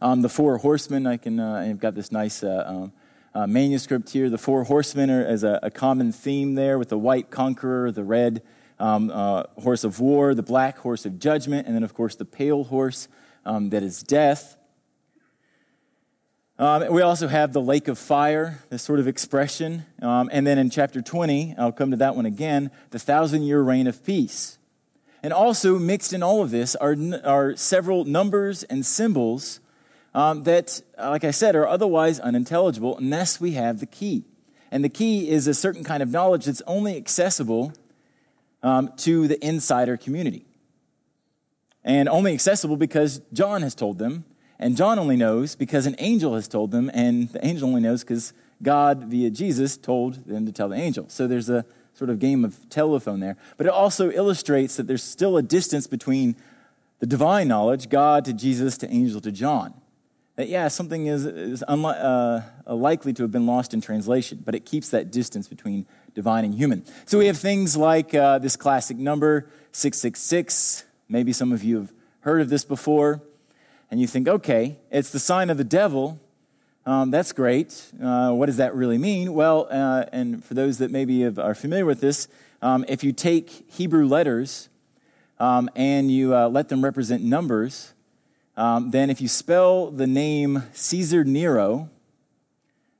Um, 0.01 0.21
the 0.21 0.29
four 0.29 0.57
horsemen, 0.57 1.05
I 1.05 1.17
can, 1.17 1.39
uh, 1.39 1.55
I've 1.55 1.79
got 1.79 1.93
this 1.93 2.11
nice 2.11 2.41
uh, 2.41 2.63
um, 2.65 2.93
uh, 3.35 3.45
manuscript 3.47 4.09
here. 4.09 4.29
The 4.29 4.37
four 4.37 4.63
horsemen 4.63 5.09
are 5.09 5.25
as 5.25 5.43
a, 5.43 5.59
a, 5.61 5.69
common 5.69 6.13
theme 6.13 6.55
there 6.55 6.79
with 6.79 6.87
the 6.87 6.97
white 6.97 7.29
conqueror, 7.29 7.91
the 7.91 8.05
red 8.05 8.41
um, 8.79 9.11
uh, 9.13 9.43
horse 9.61 9.83
of 9.83 9.99
war, 9.99 10.33
the 10.33 10.43
black 10.43 10.77
horse 10.77 11.05
of 11.05 11.19
judgment, 11.19 11.67
and 11.67 11.75
then, 11.75 11.83
of 11.83 11.93
course, 11.93 12.15
the 12.15 12.23
pale 12.23 12.63
horse 12.63 13.09
um, 13.45 13.71
that 13.71 13.83
is 13.83 14.01
death. 14.01 14.55
Um, 16.59 16.91
we 16.91 17.01
also 17.01 17.29
have 17.29 17.53
the 17.53 17.61
lake 17.61 17.87
of 17.87 17.97
fire, 17.97 18.59
this 18.69 18.83
sort 18.83 18.99
of 18.99 19.07
expression. 19.07 19.85
Um, 20.01 20.29
and 20.29 20.45
then 20.45 20.57
in 20.57 20.69
chapter 20.69 21.01
20, 21.01 21.55
I'll 21.57 21.71
come 21.71 21.91
to 21.91 21.97
that 21.97 22.17
one 22.17 22.25
again, 22.25 22.69
the 22.89 22.99
thousand 22.99 23.43
year 23.43 23.61
reign 23.61 23.87
of 23.87 24.03
peace. 24.05 24.57
And 25.23 25.31
also 25.31 25.79
mixed 25.79 26.11
in 26.11 26.21
all 26.21 26.41
of 26.41 26.51
this 26.51 26.75
are, 26.75 26.97
are 27.23 27.55
several 27.55 28.03
numbers 28.03 28.63
and 28.63 28.85
symbols 28.85 29.61
um, 30.13 30.43
that, 30.43 30.81
uh, 30.97 31.09
like 31.09 31.23
I 31.23 31.31
said, 31.31 31.55
are 31.55 31.65
otherwise 31.65 32.19
unintelligible 32.19 32.97
unless 32.97 33.39
we 33.39 33.51
have 33.51 33.79
the 33.79 33.85
key. 33.85 34.25
And 34.69 34.83
the 34.83 34.89
key 34.89 35.29
is 35.29 35.47
a 35.47 35.53
certain 35.53 35.85
kind 35.85 36.03
of 36.03 36.11
knowledge 36.11 36.43
that's 36.43 36.61
only 36.67 36.97
accessible 36.97 37.71
um, 38.63 38.91
to 38.97 39.29
the 39.29 39.43
insider 39.45 39.95
community. 39.95 40.45
And 41.85 42.09
only 42.09 42.33
accessible 42.33 42.75
because 42.75 43.21
John 43.31 43.61
has 43.61 43.75
told 43.75 43.97
them, 43.97 44.25
and 44.59 44.75
John 44.75 44.99
only 44.99 45.15
knows 45.15 45.55
because 45.55 45.85
an 45.85 45.95
angel 45.99 46.35
has 46.35 46.47
told 46.47 46.71
them, 46.71 46.91
and 46.93 47.29
the 47.29 47.45
angel 47.45 47.69
only 47.69 47.81
knows 47.81 48.03
because 48.03 48.33
God, 48.61 49.05
via 49.05 49.29
Jesus, 49.29 49.77
told 49.77 50.25
them 50.25 50.45
to 50.45 50.51
tell 50.51 50.69
the 50.69 50.75
angel. 50.75 51.05
So 51.07 51.27
there's 51.27 51.49
a 51.49 51.65
sort 51.93 52.09
of 52.09 52.19
game 52.19 52.43
of 52.45 52.69
telephone 52.69 53.19
there. 53.19 53.37
But 53.57 53.67
it 53.67 53.71
also 53.71 54.11
illustrates 54.11 54.75
that 54.75 54.87
there's 54.87 55.03
still 55.03 55.37
a 55.37 55.41
distance 55.41 55.87
between 55.87 56.35
the 56.99 57.07
divine 57.07 57.47
knowledge, 57.47 57.89
God 57.89 58.25
to 58.25 58.33
Jesus 58.33 58.77
to 58.79 58.89
angel 58.91 59.21
to 59.21 59.31
John 59.31 59.73
that, 60.39 60.47
yeah, 60.47 60.69
something 60.69 61.07
is, 61.07 61.25
is 61.25 61.65
unli- 61.67 61.99
uh, 62.01 62.73
likely 62.73 63.11
to 63.11 63.23
have 63.23 63.31
been 63.31 63.45
lost 63.45 63.73
in 63.73 63.81
translation, 63.81 64.41
but 64.45 64.55
it 64.55 64.65
keeps 64.65 64.87
that 64.87 65.11
distance 65.11 65.49
between 65.49 65.85
divine 66.15 66.45
and 66.45 66.53
human. 66.53 66.85
So 67.07 67.17
we 67.17 67.27
have 67.27 67.37
things 67.37 67.75
like 67.75 68.15
uh, 68.15 68.39
this 68.39 68.55
classic 68.55 68.95
number, 68.95 69.49
666. 69.73 70.85
Maybe 71.09 71.33
some 71.33 71.51
of 71.51 71.61
you 71.61 71.79
have 71.79 71.93
heard 72.21 72.39
of 72.39 72.47
this 72.47 72.63
before, 72.63 73.21
and 73.91 73.99
you 73.99 74.07
think, 74.07 74.27
okay, 74.27 74.77
it's 74.91 75.09
the 75.09 75.19
sign 75.19 75.49
of 75.49 75.57
the 75.57 75.63
devil. 75.63 76.19
Um, 76.85 77.11
that's 77.11 77.31
great. 77.31 77.91
Uh, 78.01 78.31
what 78.31 78.45
does 78.45 78.57
that 78.57 78.75
really 78.75 78.97
mean? 78.97 79.33
Well, 79.33 79.67
uh, 79.69 80.05
and 80.11 80.43
for 80.43 80.53
those 80.53 80.77
that 80.77 80.91
maybe 80.91 81.21
have, 81.21 81.39
are 81.39 81.55
familiar 81.55 81.85
with 81.85 82.01
this, 82.01 82.27
um, 82.61 82.85
if 82.87 83.03
you 83.03 83.11
take 83.11 83.71
Hebrew 83.71 84.07
letters 84.07 84.69
um, 85.39 85.69
and 85.75 86.11
you 86.11 86.35
uh, 86.35 86.49
let 86.49 86.69
them 86.69 86.83
represent 86.83 87.23
numbers, 87.23 87.93
um, 88.57 88.91
then 88.91 89.09
if 89.09 89.21
you 89.21 89.27
spell 89.27 89.89
the 89.89 90.07
name 90.07 90.63
Caesar 90.73 91.23
Nero, 91.23 91.89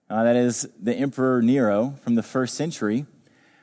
uh, 0.10 0.24
that 0.24 0.36
is 0.36 0.68
the 0.82 0.96
Emperor 0.96 1.42
Nero 1.42 1.96
from 2.02 2.16
the 2.16 2.24
first 2.24 2.56
century, 2.56 3.06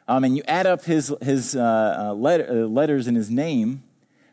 um, 0.06 0.22
and 0.22 0.36
you 0.36 0.42
add 0.46 0.66
up 0.66 0.84
his, 0.84 1.12
his 1.22 1.56
uh, 1.56 1.60
uh, 1.60 2.12
uh, 2.12 2.66
letters 2.66 3.08
in 3.08 3.14
his 3.14 3.30
name, 3.30 3.82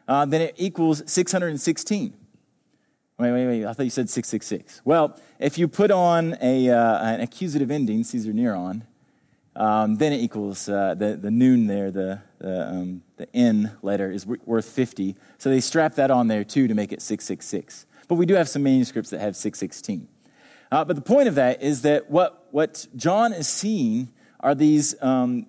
then 0.07 0.41
it 0.41 0.53
equals 0.57 1.01
616. 1.05 2.13
Wait, 3.23 3.31
wait, 3.31 3.47
wait. 3.47 3.65
I 3.65 3.71
thought 3.71 3.83
you 3.83 3.89
said 3.89 4.09
666. 4.09 4.81
Well, 4.83 5.17
if 5.39 5.57
you 5.57 5.69
put 5.69 5.91
on 5.91 6.35
a, 6.41 6.69
uh, 6.69 7.05
an 7.05 7.21
accusative 7.21 7.71
ending, 7.71 8.03
Caesar 8.03 8.33
Neron, 8.33 8.81
um, 9.55 9.95
then 9.95 10.11
it 10.11 10.17
equals 10.17 10.67
uh, 10.67 10.93
the, 10.93 11.15
the 11.15 11.31
noon 11.31 11.67
there, 11.67 11.89
the, 11.89 12.21
the, 12.39 12.67
um, 12.67 13.01
the 13.15 13.33
N 13.33 13.71
letter 13.81 14.11
is 14.11 14.27
worth 14.27 14.65
50. 14.65 15.15
So 15.37 15.49
they 15.49 15.61
strap 15.61 15.95
that 15.95 16.11
on 16.11 16.27
there 16.27 16.43
too 16.43 16.67
to 16.67 16.73
make 16.73 16.91
it 16.91 17.01
666. 17.01 17.85
But 18.09 18.15
we 18.15 18.25
do 18.25 18.33
have 18.33 18.49
some 18.49 18.61
manuscripts 18.61 19.09
that 19.11 19.21
have 19.21 19.37
616. 19.37 20.05
Uh, 20.69 20.83
but 20.83 20.97
the 20.97 21.01
point 21.01 21.29
of 21.29 21.35
that 21.35 21.63
is 21.63 21.83
that 21.83 22.09
what, 22.09 22.47
what 22.51 22.87
John 22.97 23.31
is 23.31 23.47
seeing 23.47 24.11
are 24.41 24.53
these 24.53 25.01
um, 25.01 25.47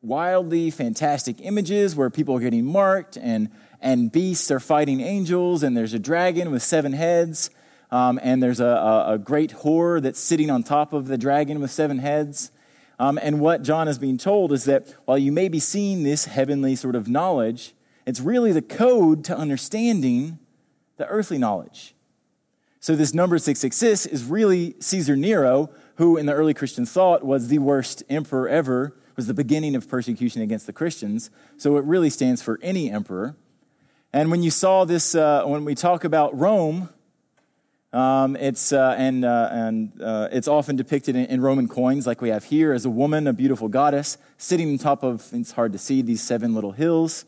wildly 0.00 0.70
fantastic 0.70 1.36
images 1.42 1.94
where 1.96 2.08
people 2.08 2.34
are 2.34 2.40
getting 2.40 2.64
marked 2.64 3.18
and, 3.18 3.50
and 3.84 4.10
beasts 4.10 4.50
are 4.50 4.58
fighting 4.58 5.02
angels, 5.02 5.62
and 5.62 5.76
there's 5.76 5.92
a 5.92 5.98
dragon 5.98 6.50
with 6.50 6.62
seven 6.62 6.94
heads, 6.94 7.50
um, 7.90 8.18
and 8.22 8.42
there's 8.42 8.58
a, 8.58 8.64
a, 8.64 9.12
a 9.12 9.18
great 9.18 9.52
whore 9.58 10.00
that's 10.00 10.18
sitting 10.18 10.50
on 10.50 10.62
top 10.62 10.94
of 10.94 11.06
the 11.06 11.18
dragon 11.18 11.60
with 11.60 11.70
seven 11.70 11.98
heads. 11.98 12.50
Um, 12.98 13.18
and 13.22 13.40
what 13.40 13.62
John 13.62 13.86
is 13.86 13.98
being 13.98 14.16
told 14.16 14.52
is 14.52 14.64
that 14.64 14.94
while 15.04 15.18
you 15.18 15.30
may 15.30 15.48
be 15.48 15.60
seeing 15.60 16.02
this 16.02 16.24
heavenly 16.24 16.76
sort 16.76 16.96
of 16.96 17.08
knowledge, 17.08 17.74
it's 18.06 18.20
really 18.20 18.52
the 18.52 18.62
code 18.62 19.22
to 19.24 19.36
understanding 19.36 20.38
the 20.96 21.06
earthly 21.06 21.36
knowledge. 21.36 21.94
So, 22.80 22.96
this 22.96 23.12
number 23.12 23.36
666 23.38 24.06
is 24.06 24.24
really 24.24 24.76
Caesar 24.80 25.14
Nero, 25.14 25.70
who 25.96 26.16
in 26.16 26.24
the 26.24 26.32
early 26.32 26.54
Christian 26.54 26.86
thought 26.86 27.22
was 27.22 27.48
the 27.48 27.58
worst 27.58 28.02
emperor 28.08 28.48
ever, 28.48 28.96
was 29.16 29.26
the 29.26 29.34
beginning 29.34 29.76
of 29.76 29.88
persecution 29.88 30.40
against 30.40 30.66
the 30.66 30.72
Christians. 30.72 31.30
So, 31.58 31.76
it 31.76 31.84
really 31.84 32.10
stands 32.10 32.40
for 32.40 32.58
any 32.62 32.90
emperor. 32.90 33.36
And 34.14 34.30
when 34.30 34.44
you 34.44 34.52
saw 34.52 34.84
this, 34.84 35.16
uh, 35.16 35.42
when 35.44 35.64
we 35.64 35.74
talk 35.74 36.04
about 36.04 36.38
Rome, 36.38 36.88
um, 37.92 38.36
it's, 38.36 38.72
uh, 38.72 38.94
and 38.96 39.24
uh, 39.24 39.48
and 39.50 40.00
uh, 40.00 40.28
it's 40.30 40.46
often 40.46 40.76
depicted 40.76 41.16
in, 41.16 41.24
in, 41.26 41.40
Roman 41.40 41.66
coins, 41.66 42.06
like 42.06 42.22
we 42.22 42.28
have 42.28 42.44
here, 42.44 42.72
as 42.72 42.84
a 42.84 42.90
woman, 42.90 43.26
a 43.26 43.32
beautiful 43.32 43.66
goddess, 43.66 44.16
sitting 44.38 44.70
on 44.70 44.78
top 44.78 45.02
of, 45.02 45.28
it's 45.32 45.50
hard 45.50 45.72
to 45.72 45.78
see, 45.78 46.00
these 46.00 46.22
seven 46.22 46.54
little 46.54 46.70
hills. 46.70 47.24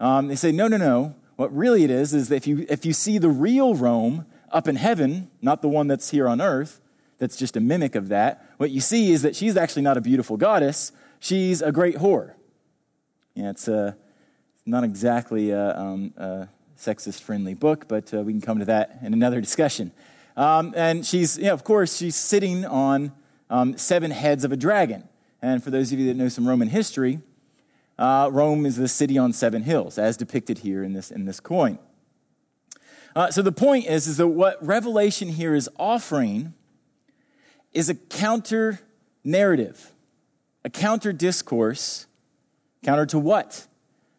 Um, 0.00 0.26
they 0.26 0.34
say, 0.34 0.50
no, 0.50 0.66
no, 0.66 0.78
no. 0.78 1.14
What 1.36 1.56
really 1.56 1.84
it 1.84 1.92
is 1.92 2.12
is 2.12 2.28
that 2.30 2.34
if 2.34 2.48
you, 2.48 2.66
if 2.68 2.84
you 2.84 2.92
see 2.92 3.18
the 3.18 3.30
real 3.30 3.76
Rome 3.76 4.26
up 4.50 4.66
in 4.66 4.74
heaven, 4.74 5.30
not 5.40 5.62
the 5.62 5.68
one 5.68 5.86
that's 5.86 6.10
here 6.10 6.26
on 6.26 6.40
earth, 6.40 6.80
that's 7.18 7.36
just 7.36 7.56
a 7.56 7.60
mimic 7.60 7.94
of 7.94 8.08
that, 8.08 8.44
what 8.56 8.72
you 8.72 8.80
see 8.80 9.12
is 9.12 9.22
that 9.22 9.36
she's 9.36 9.56
actually 9.56 9.82
not 9.82 9.96
a 9.96 10.00
beautiful 10.00 10.36
goddess, 10.36 10.90
she's 11.20 11.62
a 11.62 11.70
great 11.70 11.98
whore. 11.98 12.32
Yeah, 13.36 13.50
it's 13.50 13.68
uh, 13.68 13.92
not 14.66 14.84
exactly 14.84 15.50
a, 15.50 15.78
um, 15.78 16.12
a 16.16 16.48
sexist 16.76 17.22
friendly 17.22 17.54
book, 17.54 17.86
but 17.88 18.12
uh, 18.12 18.18
we 18.18 18.32
can 18.32 18.40
come 18.40 18.58
to 18.58 18.64
that 18.64 18.98
in 19.02 19.14
another 19.14 19.40
discussion. 19.40 19.92
Um, 20.36 20.74
and 20.76 21.06
she's, 21.06 21.38
yeah, 21.38 21.52
of 21.52 21.64
course, 21.64 21.96
she's 21.96 22.16
sitting 22.16 22.66
on 22.66 23.12
um, 23.48 23.78
seven 23.78 24.10
heads 24.10 24.44
of 24.44 24.52
a 24.52 24.56
dragon. 24.56 25.08
And 25.40 25.62
for 25.62 25.70
those 25.70 25.92
of 25.92 25.98
you 25.98 26.06
that 26.08 26.14
know 26.14 26.28
some 26.28 26.46
Roman 26.46 26.68
history, 26.68 27.20
uh, 27.98 28.28
Rome 28.32 28.66
is 28.66 28.76
the 28.76 28.88
city 28.88 29.16
on 29.16 29.32
seven 29.32 29.62
hills, 29.62 29.96
as 29.96 30.16
depicted 30.16 30.58
here 30.58 30.82
in 30.82 30.92
this, 30.92 31.10
in 31.10 31.24
this 31.24 31.40
coin. 31.40 31.78
Uh, 33.14 33.30
so 33.30 33.40
the 33.40 33.52
point 33.52 33.86
is, 33.86 34.06
is 34.06 34.18
that 34.18 34.28
what 34.28 34.64
Revelation 34.64 35.28
here 35.28 35.54
is 35.54 35.70
offering 35.78 36.52
is 37.72 37.88
a 37.88 37.94
counter 37.94 38.80
narrative, 39.24 39.92
a 40.64 40.70
counter 40.70 41.12
discourse. 41.12 42.06
Counter 42.84 43.06
to 43.06 43.18
what? 43.18 43.66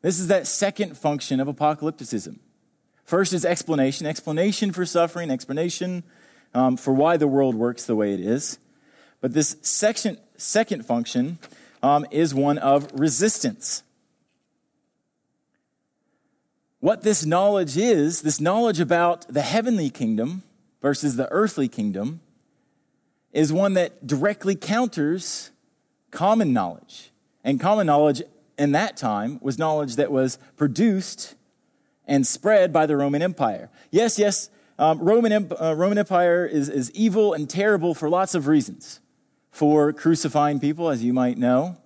This 0.07 0.21
is 0.21 0.27
that 0.27 0.47
second 0.47 0.97
function 0.97 1.41
of 1.41 1.49
apocalypticism. 1.49 2.39
First 3.03 3.33
is 3.33 3.43
explanation, 3.43 4.07
explanation 4.07 4.71
for 4.71 4.85
suffering, 4.85 5.29
explanation 5.29 6.03
um, 6.53 6.77
for 6.77 6.93
why 6.93 7.17
the 7.17 7.27
world 7.27 7.55
works 7.55 7.83
the 7.83 7.93
way 7.93 8.13
it 8.13 8.21
is. 8.21 8.57
But 9.19 9.33
this 9.33 9.57
section, 9.61 10.17
second 10.37 10.85
function 10.85 11.39
um, 11.83 12.05
is 12.09 12.33
one 12.33 12.57
of 12.57 12.89
resistance. 12.97 13.83
What 16.79 17.01
this 17.01 17.25
knowledge 17.25 17.75
is, 17.75 18.21
this 18.21 18.39
knowledge 18.39 18.79
about 18.79 19.27
the 19.27 19.41
heavenly 19.41 19.89
kingdom 19.89 20.43
versus 20.81 21.17
the 21.17 21.29
earthly 21.33 21.67
kingdom, 21.67 22.21
is 23.33 23.51
one 23.51 23.73
that 23.73 24.07
directly 24.07 24.55
counters 24.55 25.51
common 26.11 26.53
knowledge. 26.53 27.11
And 27.43 27.59
common 27.59 27.87
knowledge 27.87 28.21
in 28.57 28.71
that 28.71 28.97
time 28.97 29.39
was 29.41 29.57
knowledge 29.57 29.95
that 29.95 30.11
was 30.11 30.37
produced 30.55 31.35
and 32.07 32.25
spread 32.25 32.71
by 32.71 32.85
the 32.85 32.95
Roman 32.97 33.21
Empire. 33.21 33.69
Yes, 33.91 34.17
yes, 34.17 34.49
um, 34.79 34.99
Roman, 34.99 35.51
uh, 35.51 35.73
Roman 35.75 35.97
Empire 35.97 36.45
is, 36.45 36.69
is 36.69 36.91
evil 36.91 37.33
and 37.33 37.49
terrible 37.49 37.93
for 37.93 38.09
lots 38.09 38.35
of 38.35 38.47
reasons. 38.47 38.99
For 39.51 39.91
crucifying 39.91 40.59
people, 40.59 40.89
as 40.89 41.03
you 41.03 41.13
might 41.13 41.37
know, 41.37 41.77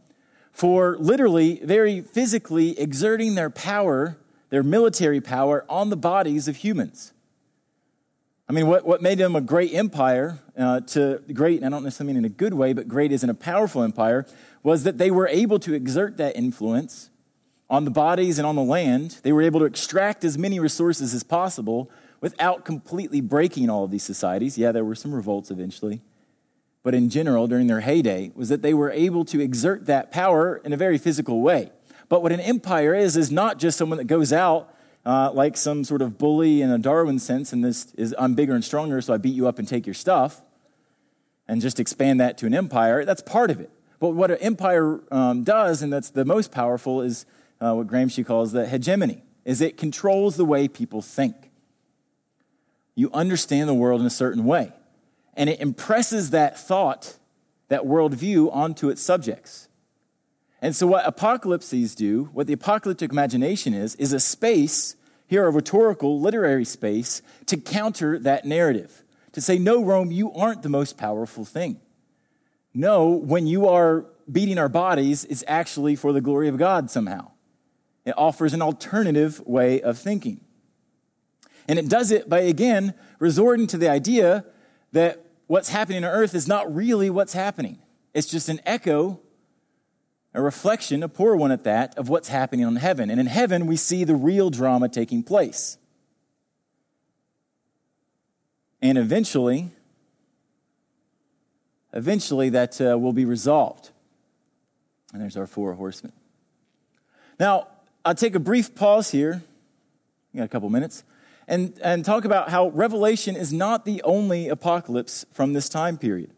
for 0.51 0.97
literally, 0.97 1.61
very 1.63 2.01
physically 2.01 2.77
exerting 2.77 3.35
their 3.35 3.49
power, 3.49 4.17
their 4.49 4.63
military 4.63 5.21
power, 5.21 5.63
on 5.69 5.89
the 5.89 5.95
bodies 5.95 6.49
of 6.49 6.57
humans. 6.57 7.13
I 8.51 8.53
mean, 8.53 8.67
what, 8.67 8.85
what 8.85 9.01
made 9.01 9.17
them 9.17 9.37
a 9.37 9.39
great 9.39 9.73
empire, 9.73 10.37
uh, 10.57 10.81
to 10.81 11.23
great, 11.31 11.61
and 11.61 11.65
I 11.65 11.69
don't 11.69 11.85
necessarily 11.85 12.15
mean 12.15 12.25
in 12.25 12.29
a 12.29 12.35
good 12.35 12.53
way, 12.53 12.73
but 12.73 12.85
great 12.85 13.13
as 13.13 13.23
in 13.23 13.29
a 13.29 13.33
powerful 13.33 13.81
empire, 13.81 14.25
was 14.61 14.83
that 14.83 14.97
they 14.97 15.09
were 15.09 15.29
able 15.29 15.57
to 15.59 15.73
exert 15.73 16.17
that 16.17 16.35
influence 16.35 17.11
on 17.69 17.85
the 17.85 17.91
bodies 17.91 18.37
and 18.39 18.45
on 18.45 18.57
the 18.57 18.61
land. 18.61 19.19
They 19.23 19.31
were 19.31 19.41
able 19.41 19.61
to 19.61 19.65
extract 19.65 20.25
as 20.25 20.37
many 20.37 20.59
resources 20.59 21.13
as 21.13 21.23
possible 21.23 21.89
without 22.19 22.65
completely 22.65 23.21
breaking 23.21 23.69
all 23.69 23.85
of 23.85 23.91
these 23.91 24.03
societies. 24.03 24.57
Yeah, 24.57 24.73
there 24.73 24.83
were 24.83 24.95
some 24.95 25.15
revolts 25.15 25.49
eventually. 25.49 26.01
But 26.83 26.93
in 26.93 27.09
general, 27.09 27.47
during 27.47 27.67
their 27.67 27.79
heyday, 27.79 28.33
was 28.35 28.49
that 28.49 28.61
they 28.61 28.73
were 28.73 28.91
able 28.91 29.23
to 29.25 29.39
exert 29.39 29.85
that 29.85 30.11
power 30.11 30.57
in 30.65 30.73
a 30.73 30.77
very 30.77 30.97
physical 30.97 31.39
way. 31.39 31.71
But 32.09 32.21
what 32.21 32.33
an 32.33 32.41
empire 32.41 32.93
is, 32.93 33.15
is 33.15 33.31
not 33.31 33.59
just 33.59 33.77
someone 33.77 33.97
that 33.97 34.07
goes 34.07 34.33
out 34.33 34.75
uh, 35.05 35.31
like 35.33 35.57
some 35.57 35.83
sort 35.83 36.01
of 36.01 36.17
bully 36.17 36.61
in 36.61 36.69
a 36.69 36.77
Darwin 36.77 37.19
sense, 37.19 37.53
and 37.53 37.63
this 37.63 37.93
is 37.95 38.13
I'm 38.17 38.35
bigger 38.35 38.53
and 38.53 38.63
stronger, 38.63 39.01
so 39.01 39.13
I 39.13 39.17
beat 39.17 39.35
you 39.35 39.47
up 39.47 39.59
and 39.59 39.67
take 39.67 39.85
your 39.85 39.93
stuff, 39.93 40.41
and 41.47 41.61
just 41.61 41.79
expand 41.79 42.19
that 42.19 42.37
to 42.39 42.45
an 42.45 42.53
empire. 42.53 43.03
That's 43.05 43.21
part 43.21 43.51
of 43.51 43.59
it. 43.59 43.71
But 43.99 44.09
what 44.09 44.31
an 44.31 44.37
empire 44.37 44.99
um, 45.11 45.43
does, 45.43 45.81
and 45.81 45.91
that's 45.91 46.09
the 46.09 46.25
most 46.25 46.51
powerful, 46.51 47.01
is 47.01 47.25
uh, 47.59 47.73
what 47.73 47.87
Gramsci 47.87 48.25
calls 48.25 48.51
the 48.51 48.67
hegemony, 48.67 49.23
is 49.45 49.61
it 49.61 49.77
controls 49.77 50.37
the 50.37 50.45
way 50.45 50.67
people 50.67 51.01
think. 51.01 51.35
You 52.95 53.11
understand 53.13 53.69
the 53.69 53.73
world 53.73 54.01
in 54.01 54.07
a 54.07 54.11
certain 54.11 54.45
way, 54.45 54.73
and 55.35 55.49
it 55.49 55.59
impresses 55.59 56.31
that 56.31 56.59
thought, 56.59 57.17
that 57.69 57.83
worldview 57.83 58.53
onto 58.53 58.89
its 58.89 59.01
subjects. 59.01 59.67
And 60.61 60.75
so, 60.75 60.85
what 60.85 61.07
apocalypses 61.07 61.95
do, 61.95 62.29
what 62.33 62.47
the 62.47 62.53
apocalyptic 62.53 63.11
imagination 63.11 63.73
is, 63.73 63.95
is 63.95 64.13
a 64.13 64.19
space, 64.19 64.95
here 65.27 65.45
a 65.47 65.49
rhetorical, 65.49 66.19
literary 66.19 66.65
space, 66.65 67.21
to 67.47 67.57
counter 67.57 68.19
that 68.19 68.45
narrative. 68.45 69.03
To 69.33 69.41
say, 69.41 69.57
no, 69.57 69.83
Rome, 69.83 70.11
you 70.11 70.31
aren't 70.33 70.61
the 70.61 70.69
most 70.69 70.97
powerful 70.97 71.45
thing. 71.45 71.79
No, 72.73 73.09
when 73.09 73.47
you 73.47 73.67
are 73.67 74.05
beating 74.31 74.57
our 74.57 74.69
bodies, 74.69 75.25
it's 75.25 75.43
actually 75.47 75.95
for 75.95 76.13
the 76.13 76.21
glory 76.21 76.47
of 76.47 76.57
God 76.57 76.91
somehow. 76.91 77.31
It 78.05 78.13
offers 78.17 78.53
an 78.53 78.61
alternative 78.61 79.41
way 79.45 79.81
of 79.81 79.97
thinking. 79.97 80.41
And 81.67 81.79
it 81.79 81.89
does 81.89 82.11
it 82.11 82.29
by, 82.29 82.41
again, 82.41 82.93
resorting 83.19 83.67
to 83.67 83.77
the 83.77 83.89
idea 83.89 84.45
that 84.91 85.25
what's 85.47 85.69
happening 85.69 86.03
on 86.03 86.11
earth 86.11 86.35
is 86.35 86.47
not 86.47 86.73
really 86.73 87.09
what's 87.09 87.33
happening. 87.33 87.79
It's 88.13 88.27
just 88.27 88.49
an 88.49 88.59
echo, 88.65 89.21
a 90.33 90.41
reflection, 90.41 91.03
a 91.03 91.09
poor 91.09 91.35
one 91.35 91.51
at 91.51 91.63
that, 91.65 91.97
of 91.97 92.09
what's 92.09 92.29
happening 92.29 92.65
on 92.65 92.77
heaven. 92.77 93.09
And 93.09 93.19
in 93.19 93.27
heaven, 93.27 93.67
we 93.67 93.75
see 93.75 94.03
the 94.03 94.15
real 94.15 94.49
drama 94.49 94.87
taking 94.87 95.23
place. 95.23 95.77
And 98.81 98.97
eventually, 98.97 99.71
eventually 101.93 102.49
that 102.49 102.79
uh, 102.81 102.97
will 102.97 103.13
be 103.13 103.25
resolved. 103.25 103.91
And 105.13 105.21
there's 105.21 105.37
our 105.37 105.47
four 105.47 105.73
horsemen. 105.73 106.13
Now, 107.39 107.67
I'll 108.05 108.15
take 108.15 108.35
a 108.35 108.39
brief 108.39 108.73
pause 108.73 109.11
here. 109.11 109.43
We 110.33 110.37
got 110.37 110.45
a 110.45 110.47
couple 110.47 110.69
minutes. 110.69 111.03
And, 111.47 111.77
and 111.83 112.05
talk 112.05 112.23
about 112.23 112.49
how 112.49 112.69
Revelation 112.69 113.35
is 113.35 113.51
not 113.51 113.83
the 113.83 114.01
only 114.03 114.47
apocalypse 114.47 115.25
from 115.33 115.51
this 115.51 115.67
time 115.67 115.97
period. 115.97 116.31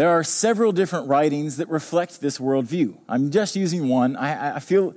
There 0.00 0.08
are 0.08 0.24
several 0.24 0.72
different 0.72 1.08
writings 1.08 1.58
that 1.58 1.68
reflect 1.68 2.22
this 2.22 2.38
worldview. 2.38 2.96
I'm 3.06 3.30
just 3.30 3.54
using 3.54 3.86
one. 3.86 4.16
I, 4.16 4.56
I 4.56 4.58
feel 4.58 4.94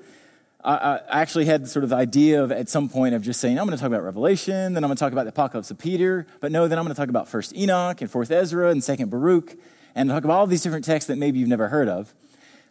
I, 0.63 1.01
actually 1.09 1.43
had 1.43 1.67
sort 1.67 1.83
of 1.83 1.89
the 1.89 1.97
idea 1.97 2.41
of 2.41 2.53
at 2.53 2.69
some 2.69 2.87
point 2.87 3.13
of 3.13 3.21
just 3.21 3.41
saying, 3.41 3.59
I'm 3.59 3.65
going 3.65 3.77
to 3.77 3.81
talk 3.81 3.89
about 3.89 4.01
Revelation, 4.01 4.73
then 4.73 4.81
I'm 4.81 4.87
going 4.87 4.95
to 4.95 4.99
talk 5.01 5.11
about 5.11 5.25
the 5.25 5.31
apocalypse 5.31 5.69
of 5.71 5.77
Peter, 5.77 6.25
but 6.39 6.53
no, 6.53 6.69
then 6.69 6.79
I'm 6.79 6.85
going 6.85 6.95
to 6.95 6.97
talk 6.97 7.09
about 7.09 7.27
First 7.27 7.53
Enoch 7.53 7.99
and 7.99 8.09
Fourth 8.09 8.31
Ezra 8.31 8.69
and 8.69 8.81
Second 8.81 9.09
Baruch, 9.09 9.57
and 9.93 10.09
talk 10.09 10.23
about 10.23 10.39
all 10.39 10.47
these 10.47 10.63
different 10.63 10.85
texts 10.85 11.09
that 11.09 11.17
maybe 11.17 11.37
you've 11.37 11.49
never 11.49 11.67
heard 11.67 11.89
of. 11.89 12.13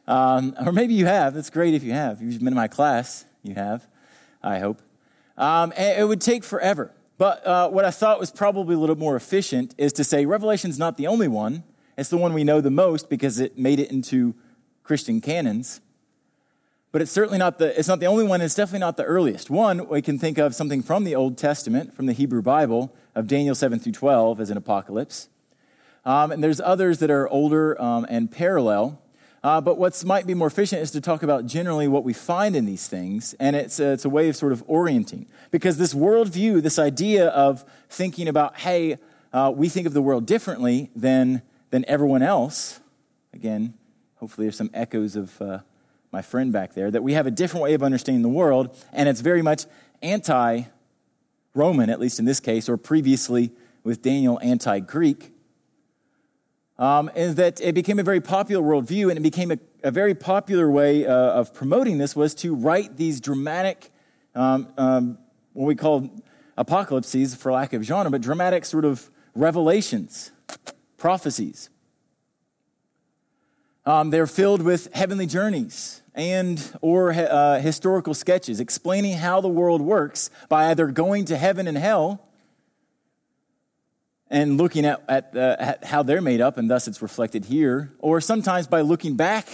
Um, 0.09 0.55
or 0.65 0.73
maybe 0.73 0.95
you 0.95 1.05
have. 1.05 1.35
That's 1.35 1.51
great 1.51 1.75
if 1.75 1.83
you 1.83 1.93
have. 1.93 2.23
You've 2.23 2.39
been 2.39 2.49
in 2.49 2.55
my 2.55 2.67
class. 2.67 3.27
You 3.43 3.57
have, 3.57 3.87
I 4.43 4.59
hope. 4.59 4.81
Um, 5.37 5.73
it 5.73 6.09
would 6.09 6.23
take 6.23 6.45
forever. 6.45 6.93
But 7.19 7.47
uh, 7.47 7.69
what 7.69 7.85
I 7.85 7.91
thought 7.91 8.19
was 8.19 8.31
probably 8.31 8.75
a 8.75 8.79
little 8.79 8.97
more 8.97 9.17
efficient 9.17 9.75
is 9.77 9.93
to 9.93 10.03
say 10.03 10.25
Revelation's 10.25 10.79
not 10.79 10.97
the 10.97 11.09
only 11.09 11.29
one. 11.29 11.65
It's 12.03 12.11
the 12.11 12.17
one 12.17 12.35
we 12.35 12.43
know 12.43 12.61
the 12.61 12.69
most 12.69 13.09
because 13.09 13.39
it 13.39 13.57
made 13.57 13.79
it 13.79 13.93
into 13.93 14.35
Christian 14.83 15.21
canons. 15.21 15.81
But 16.91 17.01
it's 17.01 17.13
certainly 17.13 17.39
not 17.39 17.61
the, 17.61 17.79
it's 17.79 17.87
not 17.87 18.01
the 18.01 18.07
only 18.07 18.25
one. 18.25 18.41
It's 18.41 18.57
definitely 18.57 18.81
not 18.81 18.97
the 18.97 19.05
earliest. 19.05 19.51
One, 19.51 19.87
we 19.87 20.03
can 20.03 20.19
think 20.19 20.37
of 20.37 20.53
something 20.53 20.83
from 20.83 21.05
the 21.05 21.15
Old 21.15 21.39
Testament, 21.39 21.95
from 21.95 22.07
the 22.07 22.13
Hebrew 22.13 22.43
Bible, 22.43 22.93
of 23.15 23.29
Daniel 23.29 23.55
7 23.55 23.79
through 23.79 23.93
12 23.93 24.41
as 24.41 24.51
an 24.51 24.57
apocalypse. 24.57 25.29
Um, 26.05 26.33
and 26.33 26.43
there's 26.43 26.61
others 26.61 26.99
that 26.99 27.09
are 27.09 27.29
older 27.29 27.81
um, 27.81 28.05
and 28.09 28.29
parallel. 28.29 29.01
Uh, 29.45 29.61
but 29.61 29.79
what 29.79 30.05
might 30.05 30.27
be 30.27 30.35
more 30.35 30.49
efficient 30.49 30.83
is 30.83 30.91
to 30.91 31.01
talk 31.01 31.23
about 31.23 31.47
generally 31.47 31.87
what 31.87 32.03
we 32.03 32.13
find 32.13 32.57
in 32.57 32.67
these 32.67 32.89
things, 32.89 33.33
and 33.39 33.55
it's 33.55 33.79
a, 33.79 33.93
it's 33.93 34.05
a 34.05 34.11
way 34.11 34.29
of 34.29 34.35
sort 34.35 34.51
of 34.51 34.65
orienting. 34.67 35.29
Because 35.53 35.77
this 35.77 35.95
worldview, 35.95 36.63
this 36.63 36.81
idea 36.81 37.29
of 37.29 37.65
thinking 37.89 38.27
about, 38.27 38.59
hey, 38.59 38.99
uh, 39.33 39.53
we 39.55 39.69
think 39.69 39.87
of 39.87 39.93
the 39.93 40.03
world 40.03 40.27
differently 40.27 40.91
than, 40.97 41.43
than 41.73 41.85
everyone 41.89 42.23
else, 42.23 42.79
again, 43.35 43.75
hopefully 44.17 44.45
there's 44.47 44.57
some 44.57 44.71
echoes 44.73 45.17
of 45.17 45.43
uh, 45.43 45.59
my 46.13 46.23
friend 46.23 46.53
back 46.53 46.75
there, 46.75 46.91
that 46.91 47.03
we 47.03 47.15
have 47.15 47.27
a 47.27 47.31
different 47.31 47.65
way 47.65 47.75
of 47.75 47.83
understanding 47.83 48.23
the 48.23 48.29
world, 48.29 48.77
and 48.93 49.09
it's 49.09 49.23
very 49.23 49.43
much 49.43 49.65
anti 50.03 50.63
Roman, 51.55 51.91
at 51.91 51.99
least 51.99 52.19
in 52.19 52.25
this 52.25 52.39
case, 52.39 52.69
or 52.69 52.77
previously 52.77 53.51
with 53.83 54.03
Daniel, 54.03 54.39
anti 54.43 54.79
Greek 54.79 55.33
um, 56.79 57.11
is 57.15 57.37
that 57.37 57.61
it 57.61 57.75
became 57.75 57.99
a 57.99 58.03
very 58.03 58.21
popular 58.21 58.63
worldview 58.63 59.09
and 59.09 59.19
it 59.19 59.23
became 59.23 59.51
a, 59.51 59.59
a 59.83 59.91
very 59.91 60.15
popular 60.15 60.71
way 60.71 61.07
uh, 61.07 61.13
of 61.13 61.55
promoting 61.55 61.99
this 61.99 62.17
was 62.17 62.35
to 62.37 62.55
write 62.55 62.97
these 62.97 63.21
dramatic, 63.21 63.91
um, 64.35 64.69
um, 64.77 65.19
what 65.53 65.67
we 65.67 65.75
call 65.75 66.11
apocalypses, 66.57 67.35
for 67.35 67.53
lack 67.53 67.73
of 67.73 67.83
genre, 67.83 68.11
but 68.11 68.21
dramatic 68.21 68.65
sort 68.65 68.85
of 68.85 69.11
revelations, 69.35 70.33
prophecies. 71.03 71.69
Um, 73.85 74.11
they're 74.11 74.29
filled 74.29 74.63
with 74.63 74.95
heavenly 74.95 75.27
journeys 75.27 76.01
and 76.15 76.63
or 76.81 77.11
uh, 77.13 77.59
historical 77.59 78.15
sketches 78.15 78.61
explaining 78.61 79.15
how 79.17 79.41
the 79.41 79.49
world 79.49 79.81
works 79.81 80.31
by 80.49 80.71
either 80.71 80.87
going 80.87 81.25
to 81.25 81.37
heaven 81.37 81.67
and 81.67 81.77
hell 81.77 82.25
and 84.31 84.57
looking 84.57 84.87
at, 84.87 85.03
at, 85.09 85.37
uh, 85.37 85.57
at 85.59 85.85
how 85.85 86.05
they're 86.05 86.23
made 86.23 86.41
up, 86.41 86.57
and 86.57 86.71
thus 86.71 86.87
it's 86.87 87.03
reflected 87.03 87.47
here, 87.47 87.93
or 87.99 88.21
sometimes 88.21 88.69
by 88.69 88.81
looking 88.81 89.17
back, 89.17 89.49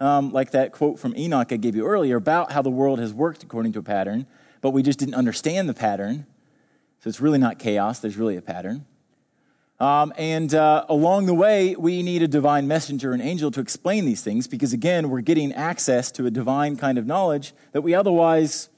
um, 0.00 0.32
like 0.32 0.50
that 0.50 0.72
quote 0.72 0.98
from 0.98 1.16
Enoch 1.16 1.52
I 1.52 1.58
gave 1.58 1.76
you 1.76 1.86
earlier 1.86 2.16
about 2.16 2.50
how 2.50 2.60
the 2.60 2.70
world 2.70 2.98
has 2.98 3.14
worked 3.14 3.44
according 3.44 3.72
to 3.74 3.78
a 3.78 3.84
pattern, 3.84 4.26
but 4.60 4.70
we 4.70 4.82
just 4.82 4.98
didn't 4.98 5.14
understand 5.14 5.68
the 5.68 5.74
pattern. 5.74 6.26
So 6.98 7.08
it's 7.08 7.20
really 7.20 7.38
not 7.38 7.60
chaos, 7.60 8.00
there's 8.00 8.16
really 8.16 8.36
a 8.36 8.42
pattern. 8.42 8.84
Um, 9.80 10.12
and 10.18 10.52
uh, 10.54 10.84
along 10.88 11.26
the 11.26 11.34
way, 11.34 11.76
we 11.76 12.02
need 12.02 12.22
a 12.22 12.28
divine 12.28 12.66
messenger, 12.66 13.12
an 13.12 13.20
angel, 13.20 13.50
to 13.52 13.60
explain 13.60 14.06
these 14.06 14.22
things 14.22 14.48
because, 14.48 14.72
again, 14.72 15.08
we're 15.08 15.20
getting 15.20 15.52
access 15.52 16.10
to 16.12 16.26
a 16.26 16.30
divine 16.30 16.76
kind 16.76 16.98
of 16.98 17.06
knowledge 17.06 17.54
that 17.72 17.82
we 17.82 17.94
otherwise 17.94 18.70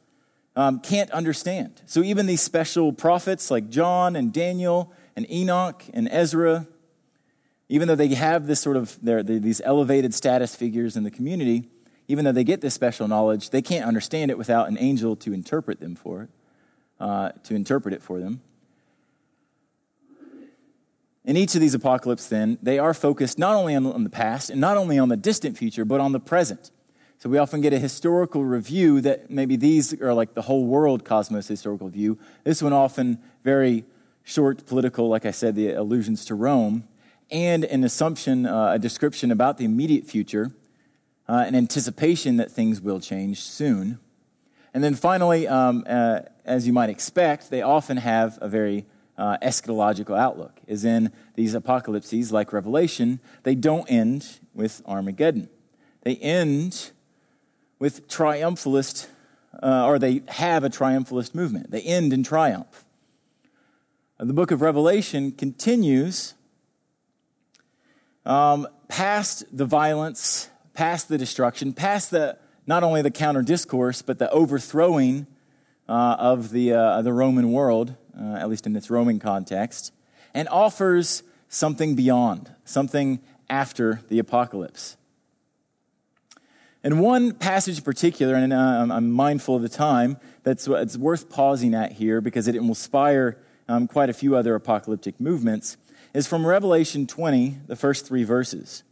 um, 0.57 0.78
can't 0.80 1.11
understand. 1.11 1.80
So, 1.86 2.03
even 2.03 2.26
these 2.26 2.42
special 2.42 2.92
prophets 2.92 3.51
like 3.51 3.70
John 3.70 4.14
and 4.14 4.30
Daniel 4.30 4.92
and 5.16 5.30
Enoch 5.30 5.82
and 5.94 6.07
Ezra, 6.11 6.66
even 7.70 7.88
though 7.88 7.94
they 7.94 8.09
have 8.09 8.46
this 8.46 8.61
sort 8.61 8.76
of 8.76 8.98
these 9.03 9.62
elevated 9.64 10.12
status 10.12 10.55
figures 10.55 10.96
in 10.96 11.05
the 11.05 11.11
community, 11.11 11.70
even 12.09 12.26
though 12.26 12.32
they 12.32 12.44
get 12.44 12.61
this 12.61 12.74
special 12.74 13.09
knowledge, 13.09 13.51
they 13.51 13.62
can't 13.62 13.86
understand 13.86 14.30
it 14.30 14.36
without 14.36 14.68
an 14.68 14.76
angel 14.78 15.16
to 15.16 15.32
interpret 15.32 15.80
them 15.80 15.94
for 15.94 16.24
it, 16.24 16.30
uh, 16.98 17.30
to 17.44 17.55
interpret 17.55 17.94
it 17.94 18.03
for 18.03 18.20
them. 18.20 18.42
In 21.30 21.36
each 21.36 21.54
of 21.54 21.60
these 21.60 21.74
apocalypses, 21.74 22.28
then, 22.28 22.58
they 22.60 22.80
are 22.80 22.92
focused 22.92 23.38
not 23.38 23.54
only 23.54 23.76
on, 23.76 24.02
the 24.02 24.10
past 24.10 24.50
and 24.50 24.60
not 24.60 24.76
only 24.76 24.98
on 24.98 25.10
the 25.10 25.16
distant 25.16 25.56
future, 25.56 25.84
but 25.84 26.00
on 26.00 26.10
the 26.10 26.18
present. 26.18 26.72
So 27.18 27.30
we 27.30 27.38
often 27.38 27.60
get 27.60 27.72
a 27.72 27.78
historical 27.78 28.44
review 28.44 29.00
that 29.02 29.30
maybe 29.30 29.54
these 29.54 29.94
are 30.02 30.12
like 30.12 30.34
the 30.34 30.42
whole 30.42 30.66
world 30.66 31.04
cosmos 31.04 31.46
historical 31.46 31.88
view. 31.88 32.18
This 32.42 32.60
one 32.60 32.72
often 32.72 33.20
very 33.44 33.84
short 34.24 34.66
political, 34.66 35.08
like 35.08 35.24
I 35.24 35.30
said, 35.30 35.54
the 35.54 35.70
allusions 35.70 36.24
to 36.24 36.34
Rome, 36.34 36.88
and 37.30 37.64
an 37.64 37.84
assumption, 37.84 38.44
uh, 38.44 38.72
a 38.72 38.80
description 38.80 39.30
about 39.30 39.56
the 39.56 39.64
immediate 39.64 40.08
future, 40.08 40.50
uh, 41.28 41.44
an 41.46 41.54
anticipation 41.54 42.38
that 42.38 42.50
things 42.50 42.80
will 42.80 42.98
change 42.98 43.40
soon. 43.40 44.00
And 44.74 44.82
then 44.82 44.96
finally, 44.96 45.46
um, 45.46 45.84
uh, 45.88 46.22
as 46.44 46.66
you 46.66 46.72
might 46.72 46.90
expect, 46.90 47.50
they 47.50 47.62
often 47.62 47.98
have 47.98 48.36
a 48.40 48.48
very 48.48 48.84
uh, 49.20 49.36
eschatological 49.42 50.18
outlook, 50.18 50.60
is 50.66 50.82
in 50.82 51.12
these 51.34 51.52
apocalypses, 51.52 52.32
like 52.32 52.54
Revelation, 52.54 53.20
they 53.42 53.54
don't 53.54 53.84
end 53.90 54.40
with 54.54 54.80
Armageddon. 54.86 55.50
They 56.02 56.16
end 56.16 56.92
with 57.78 58.08
triumphalist, 58.08 59.08
uh, 59.62 59.84
or 59.86 59.98
they 59.98 60.22
have 60.28 60.64
a 60.64 60.70
triumphalist 60.70 61.34
movement. 61.34 61.70
They 61.70 61.82
end 61.82 62.14
in 62.14 62.22
triumph. 62.22 62.86
The 64.18 64.32
book 64.32 64.50
of 64.50 64.62
Revelation 64.62 65.32
continues 65.32 66.32
um, 68.24 68.66
past 68.88 69.44
the 69.54 69.66
violence, 69.66 70.48
past 70.72 71.08
the 71.10 71.18
destruction, 71.18 71.74
past 71.74 72.10
the 72.10 72.38
not 72.66 72.82
only 72.82 73.02
the 73.02 73.10
counter 73.10 73.42
discourse, 73.42 74.00
but 74.00 74.18
the 74.18 74.30
overthrowing 74.30 75.26
uh, 75.88 76.16
of 76.18 76.52
the, 76.52 76.72
uh, 76.72 77.02
the 77.02 77.12
Roman 77.12 77.52
world 77.52 77.96
uh, 78.20 78.34
at 78.34 78.48
least 78.48 78.66
in 78.66 78.76
its 78.76 78.90
Roman 78.90 79.18
context, 79.18 79.92
and 80.34 80.48
offers 80.48 81.22
something 81.48 81.94
beyond, 81.94 82.52
something 82.64 83.20
after 83.48 84.00
the 84.08 84.18
apocalypse. 84.18 84.96
And 86.82 87.00
one 87.00 87.32
passage 87.32 87.78
in 87.78 87.84
particular, 87.84 88.34
and 88.34 88.52
uh, 88.52 88.86
I'm 88.90 89.10
mindful 89.10 89.56
of 89.56 89.62
the 89.62 89.68
time, 89.68 90.16
that's 90.44 90.66
it's 90.66 90.96
worth 90.96 91.28
pausing 91.28 91.74
at 91.74 91.92
here 91.92 92.20
because 92.20 92.48
it 92.48 92.54
will 92.54 92.68
inspire 92.68 93.36
um, 93.68 93.86
quite 93.86 94.08
a 94.08 94.14
few 94.14 94.34
other 94.34 94.54
apocalyptic 94.54 95.20
movements, 95.20 95.76
is 96.14 96.26
from 96.26 96.46
Revelation 96.46 97.06
20, 97.06 97.58
the 97.66 97.76
first 97.76 98.06
three 98.06 98.24
verses. 98.24 98.82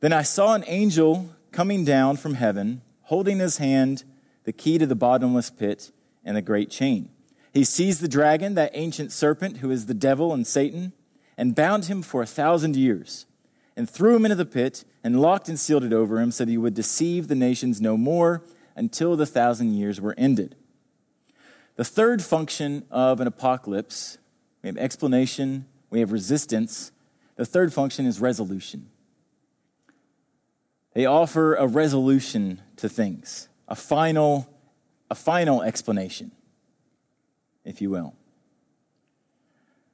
Then 0.00 0.12
I 0.12 0.22
saw 0.22 0.54
an 0.54 0.64
angel 0.66 1.30
coming 1.50 1.84
down 1.84 2.16
from 2.16 2.34
heaven, 2.34 2.82
holding 3.02 3.34
in 3.34 3.40
his 3.40 3.58
hand 3.58 4.04
the 4.44 4.52
key 4.52 4.78
to 4.78 4.86
the 4.86 4.94
bottomless 4.94 5.50
pit 5.50 5.92
and 6.24 6.36
the 6.36 6.42
great 6.42 6.70
chain. 6.70 7.08
He 7.52 7.64
seized 7.64 8.00
the 8.00 8.08
dragon, 8.08 8.54
that 8.54 8.70
ancient 8.72 9.12
serpent 9.12 9.58
who 9.58 9.70
is 9.70 9.86
the 9.86 9.94
devil 9.94 10.32
and 10.32 10.46
Satan, 10.46 10.92
and 11.36 11.54
bound 11.54 11.84
him 11.84 12.00
for 12.02 12.22
a 12.22 12.26
thousand 12.26 12.76
years, 12.76 13.26
and 13.76 13.88
threw 13.88 14.16
him 14.16 14.24
into 14.24 14.36
the 14.36 14.46
pit, 14.46 14.84
and 15.04 15.20
locked 15.20 15.48
and 15.48 15.60
sealed 15.60 15.84
it 15.84 15.92
over 15.92 16.18
him, 16.18 16.30
so 16.30 16.44
that 16.44 16.50
he 16.50 16.56
would 16.56 16.74
deceive 16.74 17.28
the 17.28 17.34
nations 17.34 17.80
no 17.80 17.96
more 17.96 18.42
until 18.74 19.16
the 19.16 19.26
thousand 19.26 19.74
years 19.74 20.00
were 20.00 20.14
ended. 20.16 20.56
The 21.76 21.84
third 21.84 22.22
function 22.22 22.84
of 22.90 23.20
an 23.20 23.26
apocalypse 23.26 24.18
we 24.62 24.68
have 24.68 24.78
explanation, 24.78 25.66
we 25.90 26.00
have 26.00 26.12
resistance. 26.12 26.92
The 27.34 27.44
third 27.44 27.72
function 27.72 28.06
is 28.06 28.20
resolution. 28.20 28.88
They 30.94 31.04
offer 31.04 31.54
a 31.54 31.66
resolution 31.66 32.62
to 32.76 32.88
things, 32.88 33.48
a 33.66 33.74
final, 33.74 34.48
a 35.10 35.16
final 35.16 35.62
explanation 35.62 36.30
if 37.64 37.80
you 37.80 37.90
will. 37.90 38.14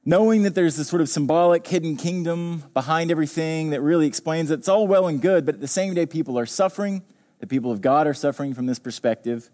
Knowing 0.05 0.43
that 0.43 0.55
there's 0.55 0.75
this 0.75 0.87
sort 0.87 1.01
of 1.01 1.09
symbolic 1.09 1.67
hidden 1.67 1.95
kingdom 1.95 2.63
behind 2.73 3.11
everything 3.11 3.69
that 3.69 3.81
really 3.81 4.07
explains 4.07 4.49
that 4.49 4.59
it's 4.59 4.69
all 4.69 4.87
well 4.87 5.07
and 5.07 5.21
good, 5.21 5.45
but 5.45 5.55
at 5.55 5.61
the 5.61 5.67
same 5.67 5.93
day, 5.93 6.05
people 6.05 6.39
are 6.39 6.45
suffering. 6.45 7.03
The 7.39 7.47
people 7.47 7.71
of 7.71 7.81
God 7.81 8.07
are 8.07 8.13
suffering 8.13 8.53
from 8.53 8.65
this 8.65 8.79
perspective. 8.79 9.51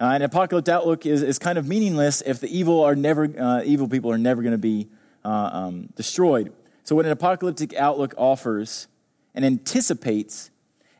Uh, 0.00 0.12
and 0.14 0.22
apocalyptic 0.22 0.72
outlook 0.72 1.06
is, 1.06 1.22
is 1.22 1.38
kind 1.38 1.56
of 1.56 1.66
meaningless 1.66 2.22
if 2.26 2.40
the 2.40 2.56
evil 2.56 2.82
are 2.82 2.94
never 2.94 3.28
uh, 3.38 3.62
evil 3.64 3.88
people 3.88 4.10
are 4.10 4.18
never 4.18 4.42
going 4.42 4.52
to 4.52 4.58
be 4.58 4.88
uh, 5.24 5.50
um, 5.52 5.88
destroyed. 5.96 6.52
So 6.82 6.94
what 6.94 7.06
an 7.06 7.12
apocalyptic 7.12 7.74
outlook 7.74 8.14
offers 8.18 8.88
and 9.34 9.44
anticipates 9.44 10.50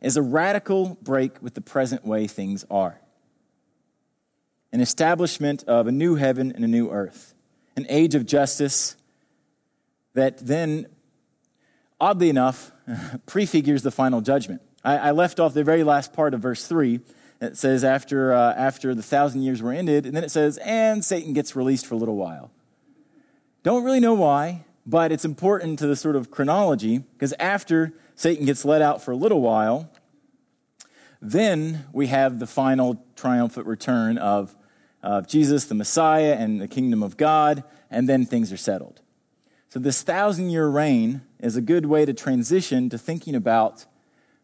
is 0.00 0.16
a 0.16 0.22
radical 0.22 0.98
break 1.02 1.42
with 1.42 1.54
the 1.54 1.60
present 1.60 2.04
way 2.04 2.26
things 2.26 2.64
are 2.70 3.00
an 4.74 4.80
establishment 4.80 5.62
of 5.68 5.86
a 5.86 5.92
new 5.92 6.16
heaven 6.16 6.50
and 6.52 6.64
a 6.64 6.66
new 6.66 6.90
earth, 6.90 7.32
an 7.76 7.86
age 7.88 8.16
of 8.16 8.26
justice 8.26 8.96
that 10.14 10.36
then, 10.38 10.86
oddly 12.00 12.28
enough, 12.28 12.72
prefigures 13.26 13.84
the 13.84 13.92
final 13.92 14.20
judgment. 14.20 14.60
I, 14.82 14.96
I, 14.96 15.10
left 15.12 15.38
off 15.38 15.54
the 15.54 15.62
very 15.62 15.84
last 15.84 16.12
part 16.12 16.34
of 16.34 16.40
verse 16.40 16.66
3. 16.66 16.98
It 17.40 17.56
says, 17.56 17.84
after, 17.84 18.32
uh, 18.32 18.52
after 18.54 18.96
the 18.96 19.02
thousand 19.02 19.42
years 19.42 19.62
were 19.62 19.72
ended, 19.72 20.06
and 20.06 20.16
then 20.16 20.24
it 20.24 20.32
says, 20.32 20.58
and 20.58 21.04
Satan 21.04 21.34
gets 21.34 21.54
released 21.54 21.86
for 21.86 21.94
a 21.94 21.98
little 21.98 22.16
while. 22.16 22.50
Don't 23.62 23.84
really 23.84 24.00
know 24.00 24.14
why, 24.14 24.64
but 24.84 25.12
it's 25.12 25.24
important 25.24 25.78
to 25.78 25.86
the 25.86 25.94
sort 25.94 26.16
of 26.16 26.32
chronology, 26.32 26.98
because 26.98 27.32
after 27.38 27.92
Satan 28.16 28.44
gets 28.44 28.64
let 28.64 28.82
out 28.82 29.00
for 29.04 29.12
a 29.12 29.16
little 29.16 29.40
while, 29.40 29.88
then 31.22 31.86
we 31.92 32.08
have 32.08 32.40
the 32.40 32.46
final 32.48 33.04
triumphant 33.14 33.68
return 33.68 34.18
of 34.18 34.56
of 35.04 35.28
Jesus, 35.28 35.66
the 35.66 35.74
Messiah, 35.74 36.32
and 36.32 36.60
the 36.60 36.66
kingdom 36.66 37.02
of 37.02 37.18
God, 37.18 37.62
and 37.90 38.08
then 38.08 38.24
things 38.24 38.50
are 38.50 38.56
settled. 38.56 39.02
So, 39.68 39.78
this 39.78 40.02
thousand 40.02 40.48
year 40.48 40.66
reign 40.66 41.20
is 41.38 41.56
a 41.56 41.60
good 41.60 41.86
way 41.86 42.06
to 42.06 42.14
transition 42.14 42.88
to 42.88 42.96
thinking 42.96 43.34
about 43.34 43.84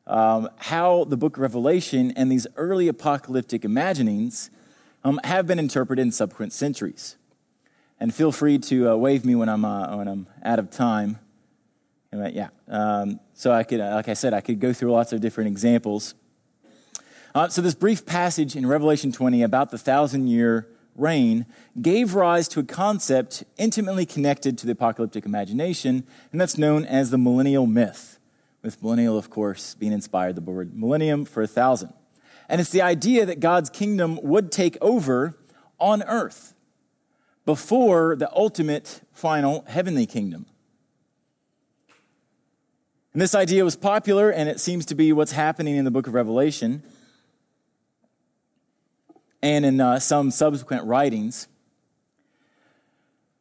um, 0.06 0.50
how 0.56 1.04
the 1.04 1.16
book 1.16 1.38
of 1.38 1.40
Revelation 1.40 2.12
and 2.14 2.30
these 2.30 2.46
early 2.56 2.88
apocalyptic 2.88 3.64
imaginings 3.64 4.50
um, 5.02 5.18
have 5.24 5.46
been 5.46 5.58
interpreted 5.58 6.04
in 6.04 6.12
subsequent 6.12 6.52
centuries. 6.52 7.16
And 7.98 8.14
feel 8.14 8.30
free 8.30 8.58
to 8.58 8.90
uh, 8.90 8.96
wave 8.96 9.24
me 9.24 9.34
when 9.34 9.48
I'm, 9.48 9.64
uh, 9.64 9.96
when 9.96 10.08
I'm 10.08 10.26
out 10.42 10.58
of 10.58 10.70
time. 10.70 11.18
Yeah. 12.12 12.48
Um, 12.68 13.20
so 13.32 13.52
I 13.52 13.62
could, 13.62 13.80
uh, 13.80 13.94
like 13.94 14.08
I 14.08 14.14
said, 14.14 14.34
I 14.34 14.40
could 14.40 14.60
go 14.60 14.72
through 14.72 14.90
lots 14.90 15.12
of 15.12 15.20
different 15.20 15.48
examples. 15.48 16.14
Uh, 17.32 17.46
so, 17.48 17.62
this 17.62 17.76
brief 17.76 18.04
passage 18.04 18.56
in 18.56 18.66
Revelation 18.66 19.12
20 19.12 19.44
about 19.44 19.70
the 19.70 19.78
thousand 19.78 20.26
year 20.26 20.66
reign 20.96 21.46
gave 21.80 22.16
rise 22.16 22.48
to 22.48 22.58
a 22.58 22.64
concept 22.64 23.44
intimately 23.56 24.04
connected 24.04 24.58
to 24.58 24.66
the 24.66 24.72
apocalyptic 24.72 25.24
imagination, 25.24 26.04
and 26.32 26.40
that's 26.40 26.58
known 26.58 26.84
as 26.84 27.10
the 27.10 27.18
millennial 27.18 27.66
myth, 27.66 28.18
with 28.62 28.82
millennial, 28.82 29.16
of 29.16 29.30
course, 29.30 29.76
being 29.76 29.92
inspired 29.92 30.34
the 30.34 30.40
word 30.40 30.76
millennium 30.76 31.24
for 31.24 31.40
a 31.40 31.46
thousand. 31.46 31.92
And 32.48 32.60
it's 32.60 32.70
the 32.70 32.82
idea 32.82 33.24
that 33.26 33.38
God's 33.38 33.70
kingdom 33.70 34.18
would 34.24 34.50
take 34.50 34.76
over 34.80 35.38
on 35.78 36.02
earth 36.02 36.54
before 37.46 38.16
the 38.16 38.28
ultimate 38.34 39.02
final 39.12 39.64
heavenly 39.68 40.04
kingdom. 40.04 40.46
And 43.12 43.22
this 43.22 43.36
idea 43.36 43.64
was 43.64 43.76
popular, 43.76 44.30
and 44.30 44.48
it 44.48 44.58
seems 44.58 44.84
to 44.86 44.96
be 44.96 45.12
what's 45.12 45.32
happening 45.32 45.76
in 45.76 45.84
the 45.84 45.92
book 45.92 46.08
of 46.08 46.14
Revelation 46.14 46.82
and 49.42 49.64
in 49.64 49.80
uh, 49.80 49.98
some 49.98 50.30
subsequent 50.30 50.84
writings. 50.84 51.48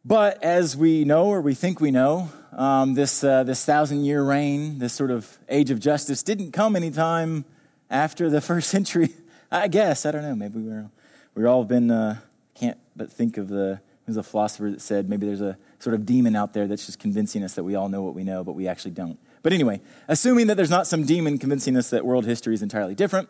But 0.06 0.41
as 0.43 0.78
we 0.78 1.04
know, 1.04 1.26
or 1.26 1.41
we 1.41 1.54
think 1.54 1.82
we 1.82 1.91
know, 1.91 2.30
um, 2.54 2.93
this, 2.93 3.24
uh, 3.24 3.43
this 3.43 3.64
thousand 3.66 4.06
year 4.06 4.24
reign, 4.24 4.80
this 4.80 4.93
sort 4.93 5.12
of 5.12 5.38
age 5.50 5.72
of 5.72 5.80
justice, 5.80 6.24
didn't 6.24 6.52
come 6.52 6.76
anytime 6.76 7.45
after 7.89 8.30
the 8.30 8.41
first 8.50 8.70
century. 8.70 9.10
I 9.52 9.68
guess 9.68 10.06
I 10.06 10.12
don't 10.12 10.24
know. 10.24 10.36
Maybe 10.36 10.60
we're 10.60 10.89
we're 11.36 11.47
all 11.47 11.64
been 11.64 11.89
uh, 11.89 12.20
can't 12.54 12.78
but 12.95 13.12
think 13.12 13.38
of 13.38 13.47
the 13.47 13.80
there's 14.06 14.18
a 14.18 14.24
philosopher 14.24 14.72
that 14.72 14.82
said 14.82 15.10
maybe 15.10 15.26
there's 15.26 15.41
a 15.41 15.58
sort 15.80 15.93
of 15.93 16.06
demon 16.06 16.36
out 16.36 16.54
there 16.54 16.68
that's 16.68 16.86
just 16.86 17.00
convincing 17.00 17.43
us 17.43 17.54
that 17.56 17.64
we 17.64 17.76
all 17.76 17.89
know 17.89 18.02
what 18.02 18.16
we 18.16 18.24
know, 18.24 18.43
but 18.43 18.54
we 18.54 18.68
actually 18.68 18.91
don't. 18.91 19.20
But 19.41 19.54
anyway, 19.54 19.82
assuming 20.08 20.47
that 20.47 20.58
there's 20.58 20.70
not 20.70 20.88
some 20.88 21.04
demon 21.06 21.38
convincing 21.38 21.78
us 21.78 21.91
that 21.91 22.06
world 22.06 22.26
history 22.26 22.54
is 22.54 22.62
entirely 22.62 22.95
different, 22.95 23.30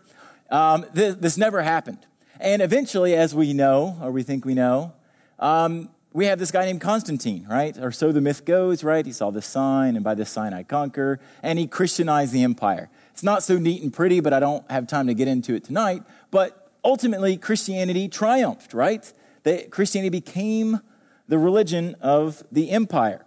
um, 0.49 0.86
this, 0.93 1.38
never 1.38 1.61
happened. 1.61 1.99
And 2.39 2.61
eventually, 2.61 3.15
as 3.15 3.35
we 3.35 3.53
know, 3.53 3.97
or 4.01 4.11
we 4.11 4.23
think 4.23 4.45
we 4.45 4.53
know, 4.53 4.93
um, 5.39 5.89
we 6.13 6.25
have 6.25 6.39
this 6.39 6.51
guy 6.51 6.65
named 6.65 6.81
Constantine, 6.81 7.45
right? 7.49 7.77
Or 7.77 7.91
so 7.91 8.11
the 8.11 8.21
myth 8.21 8.45
goes, 8.45 8.83
right? 8.83 9.05
He 9.05 9.11
saw 9.11 9.29
this 9.29 9.45
sign, 9.45 9.95
and 9.95 10.03
by 10.03 10.15
this 10.15 10.29
sign 10.29 10.53
I 10.53 10.63
conquer, 10.63 11.19
and 11.43 11.59
he 11.59 11.67
Christianized 11.67 12.33
the 12.33 12.43
empire. 12.43 12.89
It's 13.11 13.23
not 13.23 13.43
so 13.43 13.57
neat 13.57 13.83
and 13.83 13.93
pretty, 13.93 14.21
but 14.21 14.33
I 14.33 14.39
don't 14.39 14.69
have 14.71 14.87
time 14.87 15.07
to 15.07 15.13
get 15.13 15.27
into 15.27 15.53
it 15.53 15.65
tonight. 15.65 16.03
But 16.31 16.71
ultimately, 16.83 17.37
Christianity 17.37 18.07
triumphed, 18.07 18.73
right? 18.73 19.11
That 19.43 19.69
Christianity 19.69 20.09
became 20.09 20.79
the 21.27 21.37
religion 21.37 21.95
of 22.01 22.41
the 22.51 22.71
empire. 22.71 23.25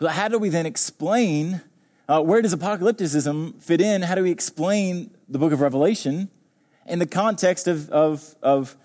So 0.00 0.08
how 0.08 0.28
do 0.28 0.38
we 0.38 0.48
then 0.48 0.66
explain 0.66 1.62
uh, 2.08 2.22
where 2.22 2.40
does 2.40 2.54
apocalypticism 2.54 3.60
fit 3.60 3.80
in? 3.80 4.02
How 4.02 4.14
do 4.14 4.22
we 4.22 4.30
explain 4.30 5.10
the 5.28 5.38
book 5.38 5.52
of 5.52 5.60
Revelation 5.60 6.30
in 6.88 6.98
the 6.98 7.06
context 7.06 7.66
of, 7.66 7.88
of, 7.90 8.34
of 8.42 8.76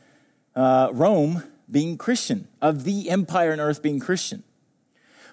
uh, 0.56 0.90
Rome 0.92 1.44
being 1.70 1.98
Christian, 1.98 2.48
of 2.62 2.84
the 2.84 3.10
empire 3.10 3.54
on 3.54 3.60
earth 3.60 3.82
being 3.82 4.00
Christian? 4.00 4.44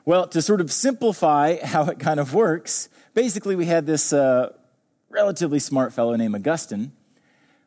Well, 0.04 0.26
to 0.28 0.40
sort 0.40 0.60
of 0.60 0.72
simplify 0.72 1.56
how 1.64 1.84
it 1.86 1.98
kind 1.98 2.20
of 2.20 2.34
works, 2.34 2.88
basically 3.14 3.56
we 3.56 3.66
had 3.66 3.86
this 3.86 4.12
uh, 4.12 4.52
relatively 5.10 5.58
smart 5.58 5.92
fellow 5.92 6.14
named 6.16 6.34
Augustine 6.34 6.92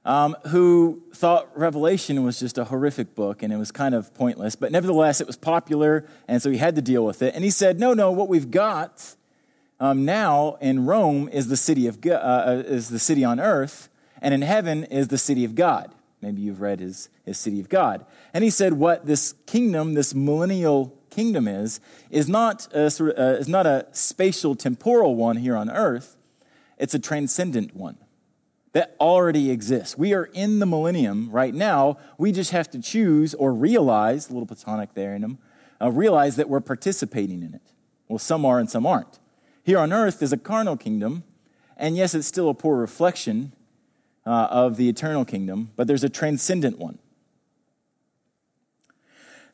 um, 0.03 0.35
who 0.47 1.03
thought 1.13 1.55
Revelation 1.57 2.23
was 2.23 2.39
just 2.39 2.57
a 2.57 2.65
horrific 2.65 3.13
book 3.13 3.43
and 3.43 3.53
it 3.53 3.57
was 3.57 3.71
kind 3.71 3.93
of 3.93 4.13
pointless, 4.13 4.55
but 4.55 4.71
nevertheless, 4.71 5.21
it 5.21 5.27
was 5.27 5.37
popular, 5.37 6.05
and 6.27 6.41
so 6.41 6.49
he 6.49 6.57
had 6.57 6.75
to 6.75 6.81
deal 6.81 7.05
with 7.05 7.21
it. 7.21 7.35
And 7.35 7.43
he 7.43 7.51
said, 7.51 7.79
No, 7.79 7.93
no, 7.93 8.11
what 8.11 8.27
we've 8.27 8.49
got 8.49 9.15
um, 9.79 10.05
now 10.05 10.57
in 10.61 10.85
Rome 10.85 11.29
is 11.31 11.47
the 11.47 11.57
city 11.57 11.87
of 11.87 11.99
uh, 12.05 12.11
uh, 12.11 12.63
is 12.65 12.89
the 12.89 12.99
city 12.99 13.23
on 13.23 13.39
earth, 13.39 13.89
and 14.21 14.33
in 14.33 14.41
heaven 14.41 14.83
is 14.85 15.07
the 15.07 15.17
city 15.17 15.43
of 15.43 15.55
God. 15.55 15.93
Maybe 16.21 16.41
you've 16.41 16.61
read 16.61 16.79
his, 16.79 17.09
his 17.25 17.37
city 17.37 17.59
of 17.59 17.67
God. 17.67 18.05
And 18.33 18.43
he 18.43 18.49
said, 18.49 18.73
What 18.73 19.05
this 19.07 19.33
kingdom, 19.47 19.95
this 19.95 20.13
millennial 20.13 20.95
kingdom 21.09 21.47
is, 21.47 21.79
is 22.09 22.29
not 22.29 22.71
a, 22.73 22.91
sort 22.91 23.17
uh, 23.17 23.37
is 23.39 23.47
not 23.47 23.65
a 23.65 23.87
spatial 23.91 24.55
temporal 24.55 25.15
one 25.15 25.37
here 25.37 25.55
on 25.55 25.69
earth, 25.69 26.15
it's 26.77 26.93
a 26.93 26.99
transcendent 26.99 27.75
one 27.75 27.97
that 28.73 28.95
already 28.99 29.51
exists. 29.51 29.97
We 29.97 30.13
are 30.13 30.25
in 30.25 30.59
the 30.59 30.65
millennium 30.65 31.29
right 31.29 31.53
now. 31.53 31.97
We 32.17 32.31
just 32.31 32.51
have 32.51 32.69
to 32.71 32.79
choose 32.79 33.33
or 33.33 33.53
realize, 33.53 34.29
a 34.29 34.33
little 34.33 34.47
platonic 34.47 34.93
there 34.93 35.13
in 35.13 35.21
them, 35.21 35.39
uh, 35.81 35.91
realize 35.91 36.37
that 36.37 36.47
we're 36.47 36.61
participating 36.61 37.41
in 37.41 37.53
it. 37.53 37.61
Well, 38.07 38.19
some 38.19 38.45
are 38.45 38.59
and 38.59 38.69
some 38.69 38.85
aren't. 38.85 39.19
Here 39.63 39.77
on 39.77 39.91
earth 39.91 40.23
is 40.23 40.31
a 40.31 40.37
carnal 40.37 40.77
kingdom, 40.77 41.23
and 41.75 41.97
yes, 41.97 42.15
it's 42.15 42.27
still 42.27 42.49
a 42.49 42.53
poor 42.53 42.77
reflection 42.77 43.51
uh, 44.25 44.47
of 44.49 44.77
the 44.77 44.87
eternal 44.89 45.25
kingdom, 45.25 45.71
but 45.75 45.87
there's 45.87 46.03
a 46.03 46.09
transcendent 46.09 46.77
one. 46.79 46.99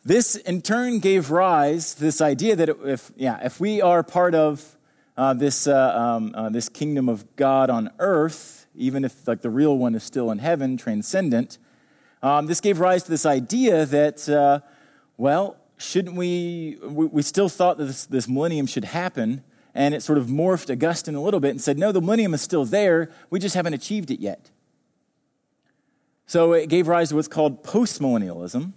This 0.04 0.36
in 0.36 0.62
turn 0.62 1.00
gave 1.00 1.32
rise 1.32 1.94
to 1.96 2.02
this 2.02 2.22
idea 2.22 2.56
that 2.56 2.70
if, 2.70 3.12
yeah, 3.18 3.40
if 3.44 3.60
we 3.60 3.82
are 3.82 4.04
part 4.04 4.34
of 4.36 4.78
uh, 5.18 5.34
this, 5.34 5.68
uh, 5.68 5.94
um, 5.98 6.34
uh, 6.34 6.50
this 6.50 6.70
kingdom 6.70 7.10
of 7.10 7.36
God 7.36 7.70
on 7.70 7.92
earth, 8.00 8.68
even 8.76 9.04
if 9.04 9.28
like 9.28 9.42
the 9.42 9.50
real 9.50 9.78
one 9.78 9.96
is 9.96 10.04
still 10.04 10.32
in 10.32 10.38
heaven, 10.38 10.78
transcendent. 10.78 11.58
Um, 12.24 12.46
this 12.46 12.62
gave 12.62 12.80
rise 12.80 13.04
to 13.04 13.10
this 13.10 13.26
idea 13.26 13.86
that, 13.86 14.30
uh, 14.30 14.60
well, 15.18 15.58
shouldn't 15.78 16.16
we, 16.16 16.78
we, 16.82 17.08
we 17.08 17.22
still 17.22 17.50
thought 17.50 17.78
that 17.78 17.86
this, 17.86 18.06
this 18.06 18.28
millennium 18.28 18.66
should 18.66 18.86
happen, 18.86 19.44
and 19.74 19.94
it 19.94 20.04
sort 20.04 20.18
of 20.18 20.28
morphed 20.28 20.72
Augustine 20.72 21.16
a 21.16 21.22
little 21.22 21.40
bit 21.40 21.52
and 21.52 21.62
said, 21.62 21.78
no, 21.78 21.92
the 21.92 22.02
millennium 22.02 22.34
is 22.34 22.42
still 22.42 22.66
there, 22.66 23.12
we 23.30 23.40
just 23.40 23.56
haven't 23.56 23.74
achieved 23.74 24.10
it 24.10 24.20
yet. 24.20 24.52
So 26.28 26.54
it 26.54 26.70
gave 26.70 26.88
rise 26.88 27.10
to 27.10 27.16
what's 27.16 27.28
called 27.28 27.64
postmillennialism. 27.64 28.74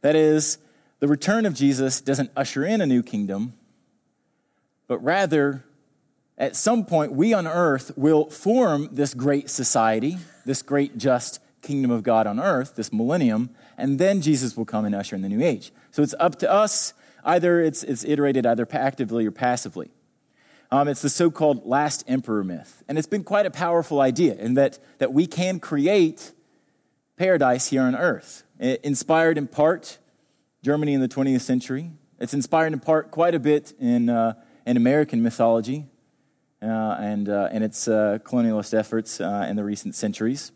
That 0.00 0.16
is, 0.16 0.58
the 1.00 1.08
return 1.08 1.44
of 1.44 1.52
Jesus 1.52 2.00
doesn't 2.00 2.30
usher 2.36 2.64
in 2.64 2.80
a 2.80 2.86
new 2.86 3.02
kingdom, 3.02 3.54
but 4.86 4.98
rather 5.00 5.64
at 6.38 6.54
some 6.54 6.84
point, 6.84 7.12
we 7.12 7.32
on 7.32 7.46
earth 7.46 7.92
will 7.96 8.28
form 8.30 8.90
this 8.92 9.14
great 9.14 9.48
society, 9.48 10.18
this 10.44 10.62
great 10.62 10.98
just 10.98 11.40
kingdom 11.62 11.90
of 11.90 12.02
God 12.02 12.26
on 12.26 12.38
earth, 12.38 12.76
this 12.76 12.92
millennium, 12.92 13.50
and 13.78 13.98
then 13.98 14.20
Jesus 14.20 14.56
will 14.56 14.66
come 14.66 14.84
and 14.84 14.94
usher 14.94 15.16
in 15.16 15.22
the 15.22 15.28
new 15.28 15.42
age. 15.42 15.72
So 15.90 16.02
it's 16.02 16.14
up 16.20 16.38
to 16.40 16.50
us. 16.50 16.92
Either 17.24 17.60
it's, 17.60 17.82
it's 17.82 18.04
iterated 18.04 18.46
either 18.46 18.68
actively 18.70 19.26
or 19.26 19.32
passively. 19.32 19.90
Um, 20.70 20.88
it's 20.88 21.02
the 21.02 21.08
so 21.08 21.30
called 21.30 21.66
last 21.66 22.04
emperor 22.06 22.44
myth. 22.44 22.84
And 22.86 22.98
it's 22.98 23.06
been 23.08 23.24
quite 23.24 23.46
a 23.46 23.50
powerful 23.50 24.00
idea 24.00 24.34
in 24.34 24.54
that, 24.54 24.78
that 24.98 25.12
we 25.12 25.26
can 25.26 25.58
create 25.58 26.32
paradise 27.16 27.68
here 27.68 27.82
on 27.82 27.96
earth. 27.96 28.44
It 28.58 28.80
inspired 28.84 29.38
in 29.38 29.46
part 29.46 29.98
Germany 30.62 30.94
in 30.94 31.00
the 31.00 31.08
20th 31.08 31.40
century. 31.40 31.90
It's 32.18 32.34
inspired 32.34 32.72
in 32.72 32.80
part 32.80 33.10
quite 33.10 33.34
a 33.34 33.38
bit 33.38 33.72
in, 33.78 34.08
uh, 34.08 34.34
in 34.66 34.76
American 34.76 35.22
mythology 35.22 35.86
uh, 36.62 36.96
and, 36.98 37.28
uh, 37.28 37.48
and 37.52 37.62
its 37.62 37.88
uh, 37.88 38.18
colonialist 38.24 38.76
efforts 38.76 39.20
in 39.20 39.56
the 39.56 39.64
recent 39.64 39.94
centuries. 39.94 40.52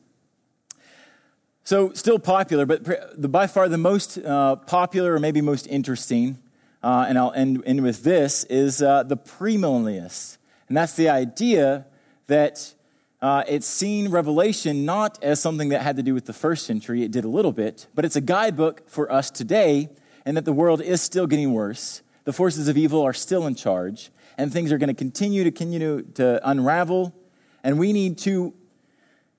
So, 1.62 1.92
still 1.92 2.18
popular, 2.18 2.66
but 2.66 2.84
the, 3.20 3.28
by 3.28 3.46
far 3.46 3.68
the 3.68 3.78
most 3.78 4.22
popular 4.22 5.14
or 5.14 5.20
maybe 5.20 5.40
most 5.40 5.66
interesting, 5.66 6.38
and 6.82 7.18
I'll 7.18 7.32
end, 7.32 7.62
end 7.66 7.82
with 7.82 8.02
this, 8.02 8.44
is 8.44 8.78
the 8.78 9.20
premillennialists. 9.24 10.38
And 10.68 10.76
that's 10.76 10.94
the 10.94 11.08
idea 11.08 11.86
that 12.28 12.74
uh, 13.22 13.44
it's 13.46 13.66
seen 13.66 14.08
Revelation 14.08 14.84
not 14.84 15.22
as 15.22 15.40
something 15.40 15.68
that 15.70 15.82
had 15.82 15.96
to 15.96 16.02
do 16.02 16.14
with 16.14 16.24
the 16.24 16.32
first 16.32 16.66
century, 16.66 17.02
it 17.02 17.10
did 17.10 17.24
a 17.24 17.28
little 17.28 17.52
bit, 17.52 17.86
but 17.94 18.04
it's 18.04 18.16
a 18.16 18.20
guidebook 18.20 18.88
for 18.88 19.10
us 19.12 19.30
today, 19.30 19.90
and 20.24 20.36
that 20.36 20.44
the 20.44 20.52
world 20.52 20.80
is 20.80 21.02
still 21.02 21.26
getting 21.26 21.52
worse. 21.52 22.02
The 22.24 22.32
forces 22.32 22.68
of 22.68 22.76
evil 22.76 23.02
are 23.02 23.12
still 23.12 23.46
in 23.46 23.54
charge, 23.54 24.10
and 24.38 24.52
things 24.52 24.72
are 24.72 24.78
going 24.78 24.88
to 24.88 24.94
continue 24.94 25.44
to 25.44 25.50
continue 25.50 26.02
to 26.14 26.40
unravel. 26.48 27.14
And 27.62 27.78
we 27.78 27.92
need 27.92 28.16
to 28.18 28.54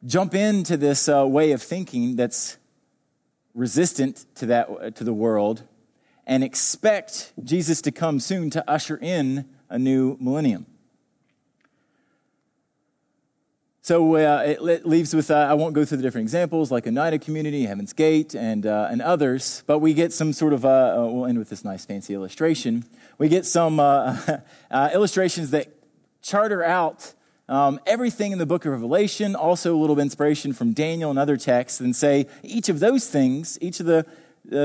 jump 0.05 0.35
into 0.35 0.77
this 0.77 1.09
uh, 1.09 1.25
way 1.27 1.51
of 1.51 1.61
thinking 1.61 2.15
that's 2.15 2.57
resistant 3.53 4.25
to 4.35 4.45
that 4.47 4.95
to 4.95 5.03
the 5.03 5.13
world 5.13 5.63
and 6.25 6.43
expect 6.43 7.33
Jesus 7.43 7.81
to 7.81 7.91
come 7.91 8.19
soon 8.19 8.49
to 8.51 8.69
usher 8.69 8.97
in 9.01 9.45
a 9.69 9.79
new 9.79 10.17
millennium. 10.19 10.65
So 13.83 14.15
uh, 14.15 14.43
it 14.45 14.85
leaves 14.85 15.15
with, 15.15 15.31
uh, 15.31 15.37
I 15.49 15.55
won't 15.55 15.73
go 15.73 15.83
through 15.83 15.97
the 15.97 16.03
different 16.03 16.25
examples 16.25 16.69
like 16.69 16.85
Oneida 16.85 17.17
Community, 17.17 17.65
Heaven's 17.65 17.93
Gate, 17.93 18.35
and, 18.35 18.63
uh, 18.67 18.89
and 18.91 19.01
others, 19.01 19.63
but 19.65 19.79
we 19.79 19.95
get 19.95 20.13
some 20.13 20.33
sort 20.33 20.53
of, 20.53 20.63
uh, 20.63 20.69
uh, 20.69 21.07
we'll 21.07 21.25
end 21.25 21.39
with 21.39 21.49
this 21.49 21.65
nice 21.65 21.83
fancy 21.83 22.13
illustration. 22.13 22.85
We 23.17 23.27
get 23.27 23.43
some 23.43 23.79
uh, 23.79 24.37
illustrations 24.93 25.49
that 25.49 25.69
charter 26.21 26.63
out 26.63 27.15
um, 27.49 27.79
everything 27.87 28.31
in 28.31 28.37
the 28.37 28.45
book 28.45 28.65
of 28.65 28.71
Revelation, 28.71 29.35
also 29.35 29.75
a 29.75 29.79
little 29.79 29.95
bit 29.95 30.03
inspiration 30.03 30.53
from 30.53 30.73
Daniel 30.73 31.09
and 31.09 31.17
other 31.17 31.35
texts, 31.35 31.79
and 31.79 31.95
say 31.95 32.27
each 32.43 32.69
of 32.69 32.81
those 32.81 33.09
things, 33.09 33.57
each 33.61 33.79
of 33.79 33.87
the 33.87 34.05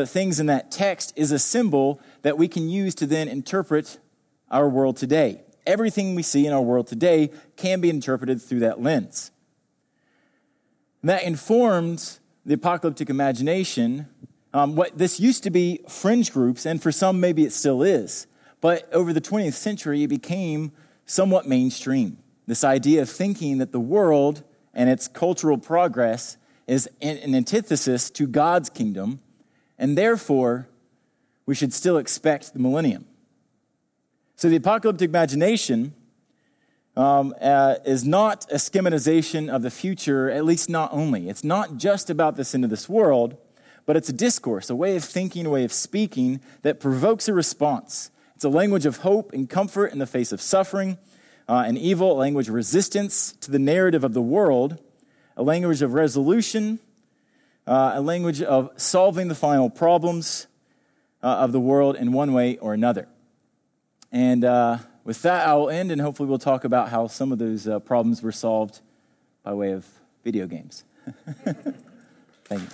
things 0.07 0.39
in 0.39 0.45
that 0.47 0.71
text 0.71 1.14
is 1.17 1.33
a 1.33 1.39
symbol 1.39 2.03
that 2.21 2.37
we 2.37 2.49
can 2.49 2.69
use 2.69 2.95
to 2.97 3.07
then 3.07 3.29
interpret 3.29 3.99
our 4.51 4.69
world 4.69 4.99
today 4.99 5.41
everything 5.67 6.14
we 6.14 6.23
see 6.23 6.47
in 6.47 6.53
our 6.53 6.62
world 6.62 6.87
today 6.87 7.31
can 7.57 7.81
be 7.81 7.91
interpreted 7.91 8.41
through 8.41 8.61
that 8.61 8.81
lens. 8.81 9.31
And 11.03 11.11
that 11.11 11.25
informed 11.25 12.19
the 12.45 12.55
apocalyptic 12.55 13.11
imagination. 13.11 14.09
Um, 14.55 14.77
what 14.77 14.97
this 14.97 15.21
used 15.21 15.43
to 15.43 15.51
be 15.51 15.81
fringe 15.89 16.33
groups, 16.33 16.64
and 16.64 16.83
for 16.83 16.93
some, 16.93 17.21
maybe 17.21 17.45
it 17.45 17.53
still 17.53 17.83
is. 17.83 18.27
But 18.61 18.93
over 18.93 19.12
the 19.12 19.21
20th 19.21 19.55
century, 19.55 20.03
it 20.05 20.09
became 20.09 20.73
somewhat 21.05 21.47
mainstream. 21.47 22.19
This 22.47 22.64
idea 22.64 23.03
of 23.03 23.11
thinking 23.11 23.59
that 23.59 23.73
the 23.73 23.81
world 23.81 24.43
and 24.73 24.89
its 24.89 25.09
cultural 25.09 25.59
progress 25.59 26.37
is 26.67 26.89
an 27.01 27.35
antithesis 27.35 28.11
to 28.11 28.27
God's 28.27 28.71
kingdom, 28.71 29.21
and 29.79 29.97
therefore, 29.97 30.69
we 31.45 31.55
should 31.55 31.73
still 31.73 31.97
expect 31.97 32.53
the 32.53 32.59
millennium. 32.59 33.07
So 34.39 34.51
the 34.51 34.57
apocalyptic 34.57 35.09
imagination 35.09 35.95
um, 36.95 37.34
uh, 37.41 37.76
is 37.87 38.05
not 38.05 38.45
a 38.53 38.57
schematization 38.57 39.49
of 39.49 39.62
the 39.62 39.70
future, 39.70 40.30
at 40.30 40.45
least 40.45 40.68
not 40.68 40.93
only. 40.93 41.30
It's 41.30 41.43
not 41.43 41.78
just 41.78 42.11
about 42.11 42.37
this 42.37 42.55
end 42.55 42.62
of 42.62 42.68
this 42.68 42.87
world, 42.87 43.39
but 43.87 43.97
it's 43.97 44.11
a 44.11 44.12
discourse, 44.12 44.68
a 44.68 44.76
way 44.76 44.95
of 44.95 45.05
thinking, 45.05 45.47
a 45.47 45.51
way 45.51 45.64
of 45.64 45.72
speaking 45.72 46.43
that 46.61 46.80
provokes 46.80 47.28
a 47.28 47.32
response. 47.32 48.11
It's 48.34 48.45
a 48.45 48.51
language 48.51 48.84
of 48.84 48.99
hope 48.99 49.32
and 49.32 49.49
comfort 49.49 49.87
in 49.93 50.01
the 50.01 50.07
face 50.07 50.32
of 50.32 50.43
suffering, 50.43 50.99
uh, 51.49 51.64
an 51.66 51.78
evil, 51.78 52.12
a 52.12 52.18
language 52.18 52.49
of 52.51 52.55
resistance 52.55 53.32
to 53.41 53.51
the 53.51 53.59
narrative 53.59 54.05
of 54.05 54.12
the 54.12 54.20
world, 54.20 54.78
a 55.34 55.43
language 55.43 55.80
of 55.80 55.95
resolution, 55.95 56.78
uh, 57.66 57.93
a 57.95 58.03
language 58.03 58.43
of 58.43 58.70
solving 58.76 59.28
the 59.28 59.34
final 59.34 59.70
problems 59.70 60.47
uh, 61.22 61.26
of 61.26 61.53
the 61.53 61.61
world 61.61 61.97
in 61.97 62.12
one 62.12 62.34
way 62.34 62.59
or 62.59 62.74
another. 62.74 63.09
And 64.13 64.45
uh, 64.45 64.79
with 65.05 65.23
that, 65.23 65.47
I 65.47 65.55
will 65.55 65.71
end, 65.71 65.93
and 65.93 66.01
hopefully, 66.01 66.29
we'll 66.29 66.39
talk 66.39 66.65
about 66.65 66.89
how 66.89 67.07
some 67.07 67.33
of 67.33 67.39
those 67.39 67.69
uh, 67.69 67.79
problems 67.81 68.23
were 68.23 68.33
solved 68.33 68.81
by 69.43 69.53
way 69.53 69.73
of 69.73 69.87
video 70.25 70.47
games. 70.47 70.85
Thank 72.45 72.63
you. 72.63 72.69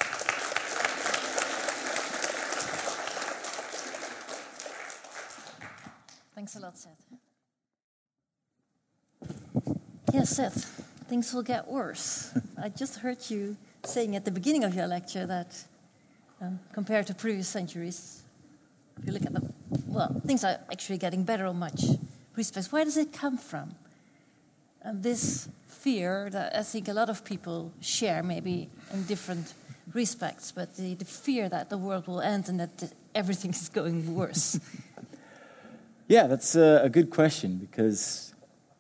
Thanks 6.35 6.57
a 6.57 6.61
lot, 6.61 6.77
Seth. 6.77 7.05
Yes, 10.13 10.37
Seth, 10.37 10.65
things 11.09 11.33
will 11.33 11.43
get 11.43 11.69
worse. 11.69 12.37
I 12.61 12.69
just 12.69 12.97
heard 12.97 13.19
you 13.31 13.57
saying 13.85 14.17
at 14.17 14.25
the 14.25 14.31
beginning 14.31 14.65
of 14.65 14.75
your 14.75 14.87
lecture 14.87 15.27
that 15.27 15.65
um, 16.41 16.59
compared 16.73 17.07
to 17.07 17.15
previous 17.15 17.49
centuries, 17.49 18.22
if 18.99 19.07
you 19.07 19.13
look 19.13 19.27
at 19.27 19.33
them, 19.33 19.53
well, 19.87 20.21
things 20.27 20.45
are 20.45 20.59
actually 20.71 20.99
getting 20.99 21.25
better 21.25 21.47
on 21.47 21.59
much 21.59 21.83
respects. 22.37 22.73
Where 22.73 22.85
does 22.85 22.97
it 22.97 23.13
come 23.13 23.39
from? 23.39 23.75
And 24.83 25.03
this 25.03 25.49
fear 25.69 26.29
that 26.31 26.57
I 26.57 26.63
think 26.63 26.89
a 26.89 26.93
lot 26.93 27.09
of 27.09 27.25
people 27.25 27.73
share, 27.81 28.23
maybe 28.23 28.69
in 28.93 29.05
different 29.05 29.55
respects, 29.93 30.53
but 30.53 30.77
the, 30.77 30.95
the 30.95 31.05
fear 31.05 31.49
that 31.49 31.71
the 31.71 31.79
world 31.79 32.07
will 32.07 32.21
end 32.21 32.49
and 32.49 32.61
that 32.61 32.93
everything 33.15 33.51
is 33.63 33.69
going 33.69 34.15
worse. 34.15 34.61
yeah, 36.09 36.27
that's 36.27 36.55
a, 36.55 36.83
a 36.85 36.89
good 36.89 37.11
question 37.11 37.57
because, 37.57 38.35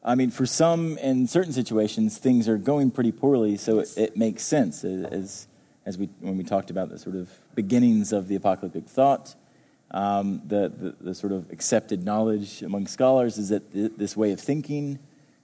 I 0.05 0.15
mean, 0.15 0.31
for 0.31 0.47
some, 0.47 0.99
in 0.99 1.27
certain 1.27 1.53
situations, 1.53 2.19
things 2.19 2.49
are 2.49 2.59
going 2.59 2.91
pretty 2.91 3.13
poorly, 3.13 3.57
so 3.57 3.81
it, 3.81 3.93
it 3.97 4.17
makes 4.17 4.43
sense 4.43 4.85
as, 4.85 5.47
as 5.85 5.99
we, 5.99 6.09
when 6.21 6.37
we 6.37 6.45
talked 6.45 6.71
about 6.71 6.89
the 6.89 6.99
sort 6.99 7.17
of 7.17 7.31
beginnings 7.55 8.13
of 8.13 8.29
the 8.29 8.37
apocalyptic 8.37 8.89
thought. 8.89 9.35
Um, 9.93 10.40
the, 10.47 10.72
the, 10.74 10.95
the, 11.01 11.14
sort 11.14 11.34
of 11.34 11.51
accepted 11.53 12.03
knowledge 12.03 12.62
among 12.62 12.86
scholars 12.86 13.36
is 13.36 13.51
that 13.51 13.74
th- 13.74 13.93
this 13.99 14.16
way 14.16 14.32
of 14.32 14.40
thinking 14.40 14.99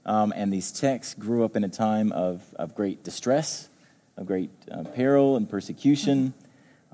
um, 0.09 0.32
and 0.34 0.51
these 0.51 0.72
texts 0.72 1.12
grew 1.12 1.44
up 1.44 1.55
in 1.55 1.64
a 1.64 1.68
time 1.68 2.12
of, 2.12 2.42
of 2.55 2.74
great 2.74 3.05
distress, 3.05 3.68
of 4.16 4.26
great 4.26 4.49
uh, 4.72 4.84
peril 4.84 5.36
and 5.36 5.51
persecution, 5.51 6.32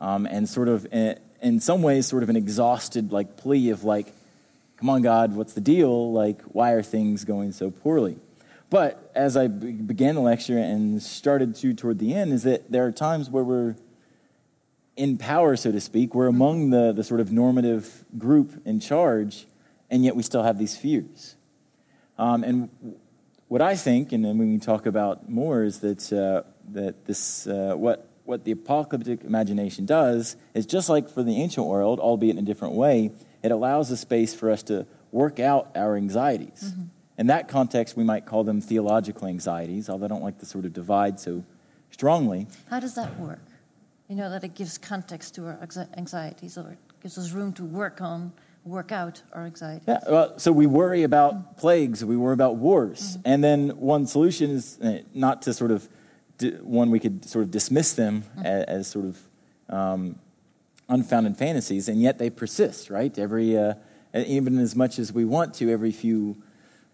um, 0.00 0.26
and 0.26 0.48
sort 0.48 0.68
of, 0.68 0.84
in, 0.86 0.92
eh, 0.92 1.14
in 1.40 1.60
some 1.60 1.80
ways, 1.80 2.06
sort 2.06 2.24
of 2.24 2.28
an 2.28 2.34
exhausted 2.34 3.12
like 3.12 3.36
plea 3.36 3.70
of 3.70 3.84
like, 3.84 4.12
come 4.78 4.90
on, 4.90 5.02
God, 5.02 5.36
what's 5.36 5.52
the 5.52 5.60
deal? 5.60 6.12
Like, 6.12 6.42
why 6.42 6.72
are 6.72 6.82
things 6.82 7.24
going 7.24 7.52
so 7.52 7.70
poorly? 7.70 8.16
But 8.68 9.12
as 9.14 9.36
I 9.36 9.46
began 9.46 10.16
the 10.16 10.20
lecture 10.20 10.58
and 10.58 11.00
started 11.00 11.54
to 11.56 11.72
toward 11.72 12.00
the 12.00 12.14
end, 12.14 12.32
is 12.32 12.42
that 12.42 12.72
there 12.72 12.84
are 12.84 12.90
times 12.90 13.30
where 13.30 13.44
we're 13.44 13.76
in 14.96 15.18
power, 15.18 15.56
so 15.56 15.72
to 15.72 15.80
speak. 15.80 16.14
We're 16.14 16.28
among 16.28 16.70
the, 16.70 16.92
the 16.92 17.04
sort 17.04 17.20
of 17.20 17.32
normative 17.32 18.04
group 18.16 18.62
in 18.64 18.80
charge, 18.80 19.46
and 19.90 20.04
yet 20.04 20.16
we 20.16 20.22
still 20.22 20.42
have 20.42 20.58
these 20.58 20.76
fears. 20.76 21.36
Um, 22.18 22.44
and 22.44 22.70
what 23.48 23.60
I 23.60 23.74
think, 23.74 24.12
and 24.12 24.24
then 24.24 24.38
when 24.38 24.52
we 24.52 24.58
talk 24.58 24.86
about 24.86 25.28
more, 25.28 25.64
is 25.64 25.80
that, 25.80 26.12
uh, 26.12 26.48
that 26.72 27.06
this, 27.06 27.46
uh, 27.46 27.74
what, 27.76 28.08
what 28.24 28.44
the 28.44 28.52
apocalyptic 28.52 29.24
imagination 29.24 29.84
does 29.84 30.36
is 30.54 30.66
just 30.66 30.88
like 30.88 31.08
for 31.08 31.22
the 31.22 31.42
ancient 31.42 31.66
world, 31.66 32.00
albeit 32.00 32.36
in 32.36 32.42
a 32.42 32.46
different 32.46 32.74
way, 32.74 33.10
it 33.42 33.50
allows 33.50 33.90
a 33.90 33.96
space 33.96 34.32
for 34.32 34.50
us 34.50 34.62
to 34.64 34.86
work 35.12 35.38
out 35.38 35.70
our 35.74 35.96
anxieties. 35.96 36.72
Mm-hmm. 36.72 36.82
In 37.18 37.26
that 37.28 37.48
context, 37.48 37.96
we 37.96 38.02
might 38.02 38.26
call 38.26 38.42
them 38.42 38.60
theological 38.60 39.28
anxieties, 39.28 39.88
although 39.88 40.06
I 40.06 40.08
don't 40.08 40.22
like 40.22 40.38
to 40.38 40.46
sort 40.46 40.64
of 40.64 40.72
divide 40.72 41.20
so 41.20 41.44
strongly. 41.90 42.48
How 42.70 42.80
does 42.80 42.94
that 42.94 43.18
work? 43.20 43.40
You 44.08 44.16
know, 44.16 44.28
that 44.30 44.44
it 44.44 44.54
gives 44.54 44.76
context 44.76 45.34
to 45.36 45.46
our 45.46 45.58
anxieties 45.96 46.58
or 46.58 46.72
it 46.72 46.78
gives 47.00 47.16
us 47.16 47.32
room 47.32 47.52
to 47.54 47.64
work 47.64 48.00
on, 48.00 48.32
work 48.64 48.92
out 48.92 49.22
our 49.32 49.44
anxieties. 49.44 49.84
Yeah, 49.88 50.00
well, 50.08 50.38
so 50.38 50.52
we 50.52 50.66
worry 50.66 51.04
about 51.04 51.34
mm-hmm. 51.34 51.54
plagues, 51.54 52.04
we 52.04 52.16
worry 52.16 52.34
about 52.34 52.56
wars. 52.56 53.16
Mm-hmm. 53.16 53.20
And 53.24 53.44
then 53.44 53.68
one 53.78 54.06
solution 54.06 54.50
is 54.50 54.78
uh, 54.80 55.00
not 55.14 55.42
to 55.42 55.54
sort 55.54 55.70
of, 55.70 55.88
one 56.60 56.90
we 56.90 57.00
could 57.00 57.24
sort 57.24 57.44
of 57.44 57.50
dismiss 57.50 57.94
them 57.94 58.22
mm-hmm. 58.22 58.46
as, 58.46 58.64
as, 58.64 58.88
sort 58.88 59.06
of 59.06 59.18
um, 59.70 60.18
unfounded 60.88 61.36
fantasies, 61.38 61.88
and 61.88 62.02
yet 62.02 62.18
they 62.18 62.28
persist, 62.28 62.90
right? 62.90 63.18
Every, 63.18 63.56
uh, 63.56 63.74
even 64.14 64.58
as 64.58 64.76
much 64.76 64.98
as 64.98 65.12
we 65.12 65.24
want 65.24 65.54
to, 65.54 65.70
every 65.70 65.92
few 65.92 66.36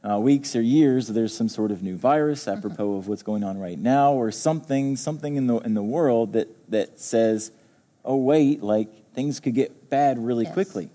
uh, 0.09 0.19
weeks 0.19 0.57
or 0.57 0.63
years, 0.63 1.09
there's 1.09 1.37
some 1.37 1.49
sort 1.49 1.71
of 1.71 1.83
new 1.83 1.97
virus, 1.97 2.49
apropos 2.49 2.97
of 2.97 3.09
what's 3.09 3.23
going 3.23 3.45
on 3.45 3.59
right 3.59 3.79
now, 3.79 4.13
or 4.13 4.31
something, 4.31 4.97
something 4.97 5.37
in 5.37 5.47
the 5.47 5.59
in 5.59 5.75
the 5.75 5.83
world 5.83 6.33
that 6.33 6.49
that 6.71 6.99
says, 6.99 7.53
"Oh 8.05 8.17
wait, 8.17 8.63
like 8.63 9.13
things 9.13 9.41
could 9.41 9.55
get 9.55 9.91
bad 9.91 10.19
really 10.19 10.45
yes. 10.45 10.55
quickly." 10.55 10.91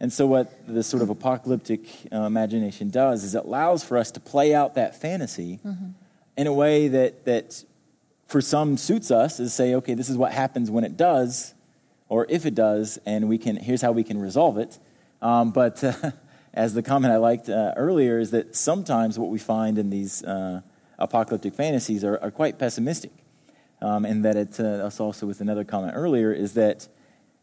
And 0.00 0.12
so, 0.12 0.26
what 0.26 0.66
the 0.66 0.82
sort 0.82 1.02
of 1.02 1.10
apocalyptic 1.10 1.80
uh, 2.12 2.22
imagination 2.22 2.90
does 2.90 3.22
is 3.22 3.34
it 3.34 3.44
allows 3.44 3.84
for 3.84 3.96
us 3.96 4.10
to 4.12 4.20
play 4.20 4.54
out 4.54 4.74
that 4.74 5.00
fantasy 5.00 5.60
mm-hmm. 5.64 5.90
in 6.36 6.46
a 6.46 6.52
way 6.52 6.88
that 6.88 7.24
that 7.26 7.64
for 8.26 8.40
some 8.40 8.76
suits 8.76 9.12
us 9.12 9.38
is 9.38 9.54
say, 9.54 9.74
"Okay, 9.76 9.94
this 9.94 10.08
is 10.08 10.16
what 10.16 10.32
happens 10.32 10.68
when 10.68 10.82
it 10.82 10.96
does, 10.96 11.54
or 12.08 12.26
if 12.28 12.44
it 12.44 12.56
does, 12.56 12.98
and 13.06 13.28
we 13.28 13.38
can 13.38 13.56
here's 13.56 13.82
how 13.82 13.92
we 13.92 14.02
can 14.02 14.20
resolve 14.20 14.58
it." 14.58 14.80
Um, 15.22 15.50
but 15.52 15.82
uh, 15.82 15.92
as 16.58 16.74
the 16.74 16.82
comment 16.82 17.12
I 17.12 17.18
liked 17.18 17.48
uh, 17.48 17.72
earlier, 17.76 18.18
is 18.18 18.32
that 18.32 18.56
sometimes 18.56 19.16
what 19.16 19.30
we 19.30 19.38
find 19.38 19.78
in 19.78 19.90
these 19.90 20.24
uh, 20.24 20.60
apocalyptic 20.98 21.54
fantasies 21.54 22.02
are, 22.02 22.18
are 22.20 22.32
quite 22.32 22.58
pessimistic. 22.58 23.12
Um, 23.80 24.04
and 24.04 24.24
that 24.24 24.36
it's 24.36 24.58
uh, 24.58 24.86
us 24.88 24.98
also 24.98 25.24
with 25.24 25.40
another 25.40 25.62
comment 25.62 25.92
earlier, 25.94 26.32
is 26.32 26.54
that 26.54 26.88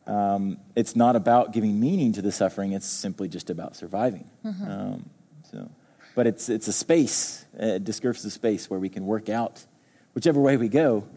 um, 0.05 0.57
it's 0.75 0.93
not 0.93 1.15
about 1.15 1.53
giving 1.53 1.79
meaning 1.79 2.11
to 2.11 2.21
the 2.21 2.31
suffering, 2.31 2.73
it's 2.73 2.85
simply 2.85 3.29
just 3.29 3.49
about 3.49 3.77
surviving. 3.77 4.29
Mm-hmm. 4.43 4.69
Um, 4.69 5.09
so, 5.49 5.69
but 6.13 6.27
it's, 6.27 6.49
it's 6.49 6.67
a 6.67 6.73
space, 6.73 7.45
a 7.57 7.79
discursive 7.79 8.33
space 8.33 8.69
where 8.69 8.81
we 8.81 8.89
can 8.89 9.05
work 9.05 9.29
out, 9.29 9.65
whichever 10.13 10.41
way 10.41 10.57
we 10.57 10.67
go, 10.67 11.07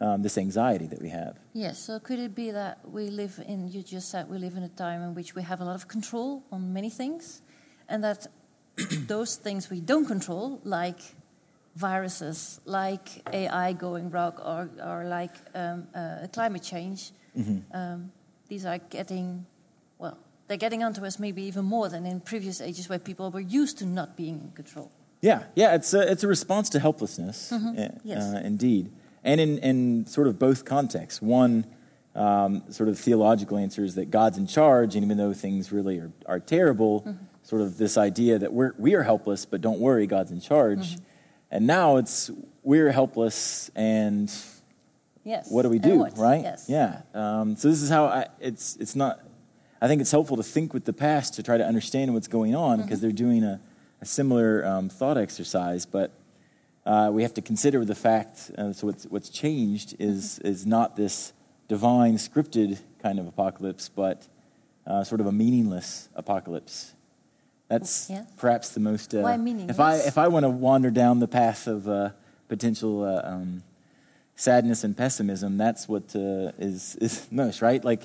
um, 0.00 0.22
this 0.22 0.38
anxiety 0.38 0.86
that 0.86 1.02
we 1.02 1.08
have. 1.08 1.36
Yes, 1.54 1.80
so 1.80 1.98
could 1.98 2.20
it 2.20 2.36
be 2.36 2.52
that 2.52 2.78
we 2.88 3.10
live 3.10 3.42
in, 3.48 3.68
you 3.68 3.82
just 3.82 4.10
said, 4.12 4.30
we 4.30 4.38
live 4.38 4.56
in 4.56 4.62
a 4.62 4.68
time 4.68 5.02
in 5.02 5.12
which 5.12 5.34
we 5.34 5.42
have 5.42 5.60
a 5.60 5.64
lot 5.64 5.74
of 5.74 5.88
control 5.88 6.44
on 6.52 6.72
many 6.72 6.90
things, 6.90 7.42
and 7.88 8.04
that 8.04 8.26
those 9.06 9.36
things 9.36 9.70
we 9.70 9.80
don't 9.80 10.06
control, 10.06 10.60
like 10.64 11.00
viruses, 11.76 12.60
like 12.64 13.08
AI 13.32 13.72
going 13.72 14.10
rogue, 14.10 14.40
or, 14.44 14.70
or 14.84 15.04
like 15.04 15.34
um, 15.54 15.86
uh, 15.94 16.26
climate 16.32 16.62
change, 16.62 17.12
mm-hmm. 17.36 17.58
um, 17.76 18.12
these 18.48 18.64
are 18.64 18.78
getting, 18.78 19.46
well, 19.98 20.18
they're 20.46 20.56
getting 20.56 20.82
onto 20.82 21.04
us 21.04 21.18
maybe 21.18 21.42
even 21.42 21.64
more 21.64 21.88
than 21.88 22.06
in 22.06 22.20
previous 22.20 22.60
ages 22.60 22.88
where 22.88 22.98
people 22.98 23.30
were 23.30 23.40
used 23.40 23.78
to 23.78 23.86
not 23.86 24.16
being 24.16 24.40
in 24.40 24.50
control. 24.52 24.90
Yeah, 25.20 25.44
yeah, 25.54 25.74
it's 25.74 25.92
a, 25.94 26.10
it's 26.10 26.22
a 26.22 26.28
response 26.28 26.68
to 26.70 26.80
helplessness, 26.80 27.50
mm-hmm. 27.52 27.80
uh, 27.80 27.98
yes. 28.04 28.34
Uh, 28.34 28.40
indeed 28.44 28.90
and 29.24 29.40
in, 29.40 29.58
in 29.58 30.06
sort 30.06 30.26
of 30.26 30.38
both 30.38 30.64
contexts. 30.64 31.20
One, 31.20 31.66
um, 32.14 32.62
sort 32.70 32.88
of 32.88 32.98
theological 32.98 33.58
answer 33.58 33.84
is 33.84 33.94
that 33.96 34.10
God's 34.10 34.38
in 34.38 34.46
charge, 34.46 34.94
and 34.94 35.04
even 35.04 35.18
though 35.18 35.32
things 35.32 35.70
really 35.70 35.98
are, 35.98 36.10
are 36.26 36.40
terrible, 36.40 37.02
mm-hmm. 37.02 37.24
Sort 37.48 37.62
of 37.62 37.78
this 37.78 37.96
idea 37.96 38.38
that 38.38 38.52
we're, 38.52 38.74
we 38.76 38.92
are 38.94 39.02
helpless, 39.02 39.46
but 39.46 39.62
don't 39.62 39.78
worry, 39.78 40.06
God's 40.06 40.30
in 40.30 40.38
charge. 40.38 40.96
Mm-hmm. 40.96 41.04
And 41.50 41.66
now 41.66 41.96
it's 41.96 42.30
we're 42.62 42.92
helpless, 42.92 43.70
and 43.74 44.30
yes. 45.24 45.50
what 45.50 45.62
do 45.62 45.70
we 45.70 45.78
do, 45.78 46.04
right? 46.18 46.42
Yes. 46.42 46.66
Yeah. 46.68 47.00
Um, 47.14 47.56
so 47.56 47.70
this 47.70 47.80
is 47.80 47.88
how 47.88 48.04
I, 48.04 48.26
it's, 48.38 48.76
it's 48.76 48.94
not, 48.94 49.20
I 49.80 49.88
think 49.88 50.02
it's 50.02 50.10
helpful 50.10 50.36
to 50.36 50.42
think 50.42 50.74
with 50.74 50.84
the 50.84 50.92
past 50.92 51.32
to 51.36 51.42
try 51.42 51.56
to 51.56 51.64
understand 51.64 52.12
what's 52.12 52.28
going 52.28 52.54
on 52.54 52.82
because 52.82 52.98
mm-hmm. 52.98 53.06
they're 53.06 53.12
doing 53.12 53.44
a, 53.44 53.62
a 54.02 54.04
similar 54.04 54.62
um, 54.66 54.90
thought 54.90 55.16
exercise, 55.16 55.86
but 55.86 56.12
uh, 56.84 57.08
we 57.10 57.22
have 57.22 57.32
to 57.32 57.40
consider 57.40 57.82
the 57.82 57.94
fact. 57.94 58.50
Uh, 58.58 58.74
so 58.74 58.88
what's, 58.88 59.04
what's 59.04 59.30
changed 59.30 59.96
is 59.98 60.38
is 60.40 60.66
not 60.66 60.96
this 60.96 61.32
divine 61.66 62.16
scripted 62.16 62.78
kind 63.02 63.18
of 63.18 63.26
apocalypse, 63.26 63.88
but 63.88 64.28
uh, 64.86 65.02
sort 65.02 65.22
of 65.22 65.26
a 65.26 65.32
meaningless 65.32 66.10
apocalypse. 66.14 66.92
That's 67.68 68.08
yeah. 68.08 68.24
perhaps 68.36 68.70
the 68.70 68.80
most. 68.80 69.14
Uh, 69.14 69.20
Why? 69.20 69.36
If 69.68 69.78
I 69.80 69.96
if 69.96 70.18
I 70.18 70.28
want 70.28 70.44
to 70.44 70.50
wander 70.50 70.90
down 70.90 71.20
the 71.20 71.28
path 71.28 71.66
of 71.66 71.88
uh, 71.88 72.10
potential 72.48 73.04
uh, 73.04 73.20
um, 73.24 73.62
sadness 74.36 74.84
and 74.84 74.96
pessimism, 74.96 75.58
that's 75.58 75.86
what 75.86 76.14
is 76.14 76.96
is 76.96 77.26
most 77.30 77.60
right. 77.60 77.84
Like 77.84 78.04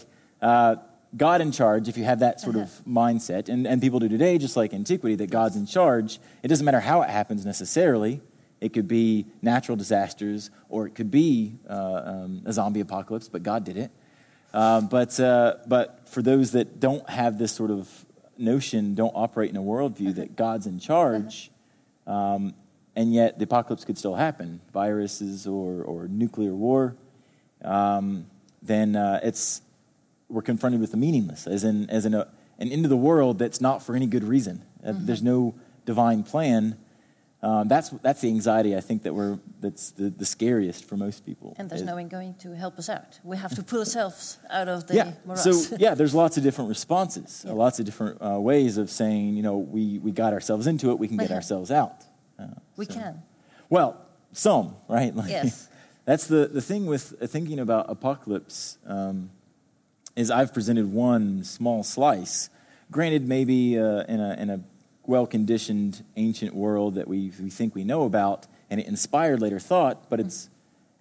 God 1.16 1.42
in 1.42 1.52
charge, 1.52 1.88
if 1.88 1.98
you 1.98 2.04
have 2.06 2.20
that 2.20 2.42
sort 2.42 2.56
uh-huh. 2.56 2.66
of 2.66 2.86
mindset, 2.86 3.48
and, 3.50 3.68
and 3.68 3.82
people 3.82 4.00
do 4.00 4.10
today, 4.10 4.38
just 4.38 4.58
like 4.58 4.74
antiquity, 4.74 5.16
that 5.16 5.30
God's 5.30 5.56
in 5.56 5.66
charge, 5.66 6.20
it 6.42 6.48
doesn't 6.48 6.66
matter 6.66 6.80
how 6.80 7.02
it 7.02 7.10
happens 7.10 7.46
necessarily. 7.46 8.22
It 8.60 8.74
could 8.74 8.88
be 8.88 9.28
natural 9.42 9.76
disasters, 9.76 10.50
or 10.70 10.88
it 10.88 10.96
could 10.96 11.12
be 11.12 11.58
uh, 11.70 12.02
um, 12.06 12.42
a 12.46 12.54
zombie 12.54 12.80
apocalypse, 12.80 13.30
but 13.30 13.44
God 13.44 13.64
did 13.64 13.78
it. 13.78 13.92
Um, 14.54 14.88
but, 14.88 15.20
uh, 15.20 15.56
but 15.68 16.08
for 16.10 16.22
those 16.22 16.52
that 16.52 16.80
don't 16.80 17.08
have 17.10 17.38
this 17.38 17.52
sort 17.52 17.72
of 17.72 18.03
notion, 18.38 18.96
don't 18.96 19.14
operate 19.16 19.50
in 19.50 19.58
a 19.58 19.62
worldview 19.62 20.16
that 20.16 20.36
God's 20.36 20.68
in 20.68 20.80
charge, 20.80 21.52
Um, 22.06 22.54
and 22.96 23.14
yet 23.14 23.40
the 23.40 23.46
apocalypse 23.46 23.86
could 23.86 23.98
still 23.98 24.16
happen 24.16 24.60
viruses 24.74 25.48
or, 25.48 25.82
or 25.84 26.08
nuclear 26.08 26.54
war. 26.54 26.96
Um, 27.64 28.28
then 28.62 28.96
uh, 28.96 29.20
it's, 29.24 29.62
we're 30.30 30.42
confronted 30.42 30.82
with 30.82 30.92
the 30.92 30.98
meaningless, 30.98 31.48
as 31.48 31.64
in, 31.64 31.90
as 31.90 32.06
in 32.06 32.14
a, 32.14 32.28
an 32.60 32.72
end 32.72 32.86
of 32.86 32.90
the 32.90 32.98
world 32.98 33.40
that's 33.40 33.62
not 33.62 33.82
for 33.82 33.96
any 33.96 34.06
good 34.06 34.24
reason. 34.24 34.64
Uh, 34.84 34.92
Mm-hmm. 34.92 35.06
There's 35.06 35.24
no 35.24 35.56
divine 35.86 36.24
plan. 36.24 36.78
Um, 37.44 37.68
that's, 37.68 37.90
that's 37.90 38.22
the 38.22 38.30
anxiety 38.30 38.74
I 38.74 38.80
think 38.80 39.04
that 39.04 39.14
we're, 39.14 39.38
that's 39.60 39.92
the, 39.92 40.10
the 40.10 40.26
scariest 40.26 40.86
for 40.88 40.96
most 40.96 41.26
people. 41.26 41.54
And 41.60 41.70
there's 41.70 41.82
is- 41.82 41.88
no 41.88 41.96
one 41.96 42.08
going 42.08 42.36
to 42.36 42.56
help 42.56 42.80
us 42.80 42.88
out. 42.88 43.20
We 43.22 43.36
have 43.36 43.54
to 43.56 43.64
pull 43.64 43.80
ourselves 43.80 44.38
out 44.50 44.70
of 44.70 44.88
the 44.88 44.96
yeah. 44.96 45.12
morass. 45.26 45.44
So 45.44 45.76
yeah, 45.78 45.94
there's 45.94 46.16
lots 46.16 46.38
of 46.38 46.44
different 46.44 46.70
responses, 46.70 47.46
uh, 47.46 47.54
lots 47.54 47.80
of 47.80 47.86
different 47.86 48.22
uh, 48.26 48.40
ways 48.40 48.78
of 48.78 48.90
saying, 48.90 49.36
you 49.36 49.44
know, 49.44 49.58
we, 49.58 50.00
we 50.00 50.12
got 50.14 50.32
ourselves 50.32 50.68
into 50.68 50.92
it, 50.92 51.00
we 51.00 51.10
can 51.10 51.18
get 51.18 51.30
Yeah. 51.30 51.36
ourselves 51.36 51.70
out. 51.70 52.06
Uh, 52.40 52.46
we 52.78 52.86
so- 52.86 52.94
can. 52.94 53.22
Well, 53.70 53.98
some, 54.32 54.76
right? 54.88 55.14
Like, 55.22 55.30
Yes. 55.30 55.68
That's 56.06 56.28
the, 56.28 56.48
the 56.48 56.62
thing 56.62 56.86
with 56.86 57.14
thinking 57.30 57.60
about 57.60 57.90
apocalypse 57.90 58.78
um, 58.86 59.32
is 60.16 60.32
I've 60.32 60.54
presented 60.54 60.92
one 60.94 61.44
small 61.44 61.84
slice. 61.84 62.50
Granted, 62.92 63.28
maybe 63.28 63.78
uh, 63.80 64.04
in 64.04 64.20
a, 64.20 64.34
in 64.36 64.50
a 64.50 64.60
well-conditioned 65.06 66.04
ancient 66.16 66.54
world 66.56 66.96
that 66.96 67.08
we, 67.08 67.32
we 67.42 67.50
think 67.50 67.76
we 67.76 67.84
know 67.84 68.04
about, 68.04 68.48
and 68.70 68.80
it 68.80 68.88
inspired 68.88 69.42
later 69.42 69.60
thought, 69.60 70.10
but 70.10 70.20
it's, 70.20 70.50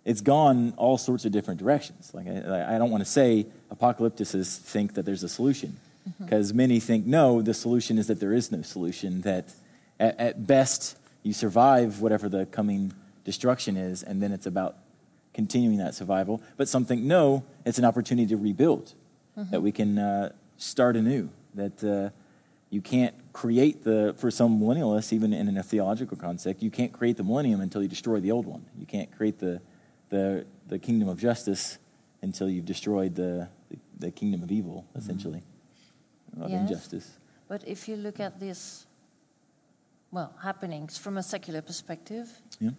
it's 0.05 0.21
gone 0.21 0.75
all 0.77 0.99
sorts 0.99 1.25
of 1.25 1.33
different 1.33 1.61
directions. 1.61 2.13
Like 2.13 2.27
I, 2.27 2.75
I 2.75 2.79
don't 2.79 2.91
want 2.91 3.05
to 3.05 3.11
say 3.11 3.47
apocalypticists 3.75 4.59
think 4.59 4.95
that 4.95 5.05
there's 5.05 5.23
a 5.23 5.29
solution, 5.29 5.79
because 6.21 6.53
many 6.53 6.81
think 6.81 7.07
no, 7.07 7.43
the 7.43 7.55
solution 7.55 7.97
is 7.97 8.09
that 8.09 8.19
there 8.19 8.33
is 8.33 8.51
no 8.51 8.63
solution. 8.63 9.21
That 9.21 9.55
at, 10.01 10.19
at 10.19 10.47
best 10.47 10.99
you 11.23 11.33
survive 11.33 12.01
whatever 12.01 12.29
the 12.29 12.47
coming 12.47 12.93
destruction 13.25 13.77
is, 13.77 14.03
and 14.03 14.21
then 14.21 14.33
it's 14.33 14.47
about 14.47 14.75
continuing 15.33 15.79
that 15.79 15.95
survival. 15.95 16.43
But 16.57 16.69
some 16.69 16.85
think 16.85 17.03
no, 17.03 17.45
it's 17.65 17.79
an 17.79 17.85
opportunity 17.85 18.27
to 18.27 18.37
rebuild, 18.37 18.95
that 19.37 19.63
we 19.63 19.71
can 19.71 19.99
uh, 19.99 20.33
start 20.57 20.97
anew. 20.97 21.31
That 21.55 21.85
uh, 21.85 22.11
you 22.71 22.81
can't 22.81 23.15
create 23.33 23.85
the 23.85 24.15
for 24.19 24.31
some 24.31 24.61
millennialists, 24.61 25.13
even 25.13 25.33
in 25.33 25.57
a 25.57 25.63
theological 25.63 26.17
concept, 26.17 26.63
you 26.63 26.71
can't 26.71 26.93
create 26.93 27.17
the 27.17 27.25
millennium 27.25 27.61
until 27.61 27.83
you 27.83 27.89
destroy 27.89 28.21
the 28.21 28.31
old 28.31 28.47
one. 28.47 28.65
You 28.79 28.87
can't 28.87 29.11
create 29.17 29.39
the 29.39 29.61
the, 30.13 30.45
the 30.69 30.79
kingdom 30.79 31.09
of 31.09 31.19
justice 31.19 31.79
until 32.21 32.49
you've 32.49 32.67
destroyed 32.67 33.15
the, 33.15 33.49
the, 33.71 33.79
the 33.99 34.11
kingdom 34.11 34.43
of 34.43 34.53
evil, 34.53 34.85
mm-hmm. 34.89 34.99
essentially, 34.99 35.43
of 36.41 36.51
Yes. 36.51 36.61
injustice. 36.61 37.19
But 37.49 37.67
if 37.67 37.89
you 37.89 37.97
look 37.97 38.21
at 38.21 38.39
this, 38.39 38.87
well, 40.11 40.35
happenings 40.43 40.99
from 40.99 41.17
a 41.17 41.23
secular 41.23 41.63
perspective, 41.63 42.29
Yeah. 42.61 42.71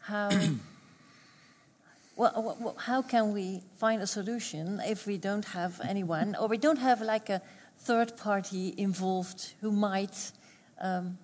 how 0.00 0.28
well, 2.16 2.74
how 2.78 3.02
can 3.02 3.32
we 3.32 3.62
find 3.78 4.02
a 4.02 4.06
solution 4.06 4.80
if 4.86 5.06
we 5.06 5.16
don't 5.18 5.46
have 5.46 5.80
anyone, 5.82 6.36
or 6.38 6.46
we 6.46 6.58
don't 6.58 6.78
have 6.78 7.00
like 7.00 7.30
a 7.30 7.40
third 7.78 8.16
party 8.16 8.74
involved 8.76 9.52
who 9.60 9.70
might 9.72 10.32
um, 10.80 11.18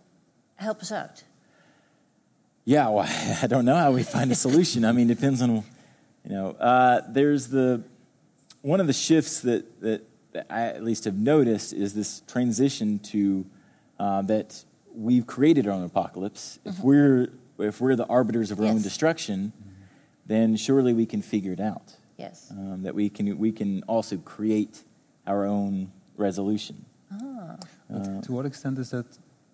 help 0.57 0.81
us 0.81 0.93
out? 0.93 1.25
Yeah, 2.65 2.89
well, 2.89 3.07
I 3.43 3.47
don't 3.47 3.65
know 3.65 3.75
how 3.77 3.93
we 3.93 4.03
find 4.03 4.31
a 4.31 4.35
solution. 4.37 4.85
I 4.85 4.93
mean, 4.93 5.11
it 5.11 5.15
depends 5.17 5.43
on, 5.43 5.51
you 5.55 5.63
know, 6.31 6.51
uh, 6.51 7.03
there's 7.09 7.49
the 7.49 7.83
one 8.63 8.81
of 8.81 8.87
the 8.87 8.93
shifts 8.93 9.41
that, 9.41 9.81
that 9.81 10.03
that 10.33 10.47
I 10.49 10.63
at 10.63 10.83
least 10.85 11.05
have 11.05 11.17
noticed 11.17 11.73
is 11.73 11.95
this 11.95 12.21
transition 12.27 12.99
to 13.01 13.45
uh, 13.99 14.23
that 14.23 14.65
we've 14.95 15.27
created 15.27 15.67
our 15.67 15.73
own 15.73 15.85
apocalypse. 15.85 16.59
If 16.65 16.79
we're 16.81 17.29
if 17.59 17.81
we're 17.81 17.97
the 17.97 18.07
arbiters 18.07 18.51
of 18.51 18.59
our 18.61 18.67
own 18.67 18.75
Yes. 18.77 18.85
destruction, 18.85 19.53
then 20.27 20.57
surely 20.57 20.93
we 20.93 21.07
can 21.07 21.23
figure 21.23 21.53
it 21.53 21.61
out. 21.61 21.97
Yes. 22.17 22.51
Um, 22.51 22.83
that 22.83 22.95
we 22.95 23.09
can 23.11 23.37
we 23.39 23.53
can 23.53 23.83
also 23.85 24.17
create 24.19 24.85
our 25.27 25.45
own 25.45 25.93
resolution. 26.17 26.85
Ah. 27.11 27.57
But 27.91 28.09
uh, 28.09 28.21
to 28.23 28.33
what 28.33 28.47
extent 28.47 28.79
is 28.79 28.91
that 28.91 29.07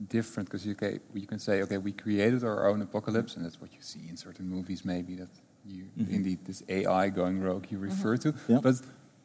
different? 0.08 0.48
Because 0.48 0.64
you, 0.66 0.72
okay, 0.72 0.98
you 1.14 1.26
can 1.26 1.38
say, 1.38 1.62
okay, 1.62 1.78
we 1.78 1.92
created 1.92 2.44
our 2.44 2.68
own 2.68 2.82
apocalypse, 2.82 3.36
and 3.36 3.44
that's 3.44 3.60
what 3.60 3.72
you 3.72 3.80
see 3.80 4.08
in 4.08 4.16
certain 4.16 4.48
movies, 4.48 4.84
maybe 4.84 5.14
that 5.16 5.30
you 5.66 5.84
mm-hmm. 5.98 6.14
indeed 6.14 6.38
this 6.44 6.62
AI 6.68 7.08
going 7.08 7.40
rogue 7.40 7.66
you 7.70 7.78
mm-hmm. 7.78 7.86
refer 7.86 8.16
to. 8.16 8.34
Yeah. 8.48 8.60
But 8.62 8.76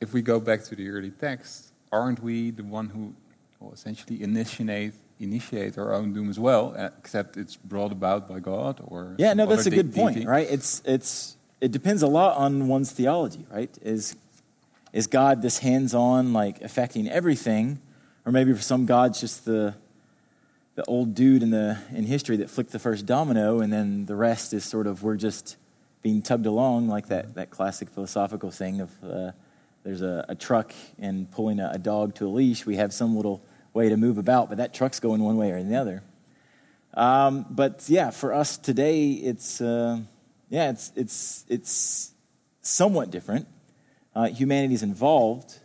if 0.02 0.14
we 0.14 0.22
go 0.22 0.40
back 0.40 0.64
to 0.66 0.76
the 0.76 0.90
early 0.90 1.12
text, 1.12 1.74
aren't 1.92 2.22
we 2.22 2.52
the 2.52 2.64
one 2.64 2.90
who 2.90 3.14
well, 3.60 3.72
essentially 3.74 4.22
initiate 4.22 4.94
initiate 5.20 5.78
our 5.78 5.94
own 5.94 6.14
doom 6.14 6.30
as 6.30 6.40
well? 6.40 6.74
uh, 6.78 6.90
Except 6.98 7.38
it's 7.38 7.56
brought 7.56 7.92
about 7.92 8.28
by 8.28 8.40
God, 8.40 8.82
or 8.86 9.16
Yeah, 9.18 9.34
no, 9.34 9.46
that's 9.46 9.66
a 9.66 9.72
good 9.72 9.94
point, 9.94 10.28
right? 10.28 10.48
It's 10.50 10.82
it's 10.86 11.38
it 11.62 11.72
depends 11.72 12.02
a 12.02 12.08
lot 12.08 12.36
on 12.36 12.68
one's 12.68 12.92
theology, 12.92 13.46
right? 13.50 13.72
Is 13.82 14.16
is 14.94 15.08
God 15.08 15.42
this 15.42 15.58
hands-on, 15.58 16.32
like 16.32 16.62
affecting 16.62 17.10
everything, 17.10 17.82
or 18.26 18.32
maybe 18.32 18.54
for 18.54 18.62
some 18.62 18.86
God's 18.86 19.20
just 19.20 19.44
the 19.46 19.76
the 20.76 20.84
old 20.86 21.14
dude 21.14 21.44
in 21.44 21.52
the 21.52 21.78
in 21.94 22.04
history 22.06 22.38
that 22.38 22.50
flicked 22.50 22.72
the 22.72 22.80
first 22.80 23.06
domino, 23.06 23.60
and 23.60 23.74
then 23.74 24.06
the 24.06 24.16
rest 24.16 24.54
is 24.54 24.64
sort 24.64 24.88
of 24.88 25.04
we're 25.04 25.18
just 25.18 25.58
being 26.02 26.22
tugged 26.22 26.46
along, 26.46 26.88
like 26.88 27.08
that 27.08 27.36
that 27.36 27.50
classic 27.50 27.90
philosophical 27.90 28.52
thing 28.52 28.82
of 28.82 28.92
uh, 29.04 29.32
there's 29.84 30.02
a, 30.02 30.26
a 30.30 30.36
truck 30.36 30.74
and 31.00 31.30
pulling 31.32 31.60
a, 31.60 31.72
a 31.74 31.78
dog 31.78 32.16
to 32.16 32.28
a 32.28 32.30
leash. 32.30 32.66
We 32.66 32.78
have 32.78 32.94
some 32.94 33.16
little 33.16 33.44
way 33.74 33.90
to 33.90 33.98
move 33.98 34.18
about, 34.18 34.50
but 34.50 34.60
that 34.60 34.74
truck's 34.74 35.00
going 35.00 35.22
one 35.22 35.38
way 35.38 35.52
or 35.52 35.62
the 35.62 35.76
other. 35.76 36.04
Um, 36.94 37.46
but 37.50 37.84
yeah, 37.88 38.12
for 38.12 38.34
us 38.34 38.58
today, 38.58 39.12
it's 39.12 39.62
uh, 39.62 40.00
yeah, 40.50 40.70
it's 40.70 40.92
it's 40.96 41.46
it's 41.50 42.14
somewhat 42.62 43.10
different. 43.10 43.48
Uh, 44.16 44.28
humanity's 44.28 44.84
involved, 44.84 45.60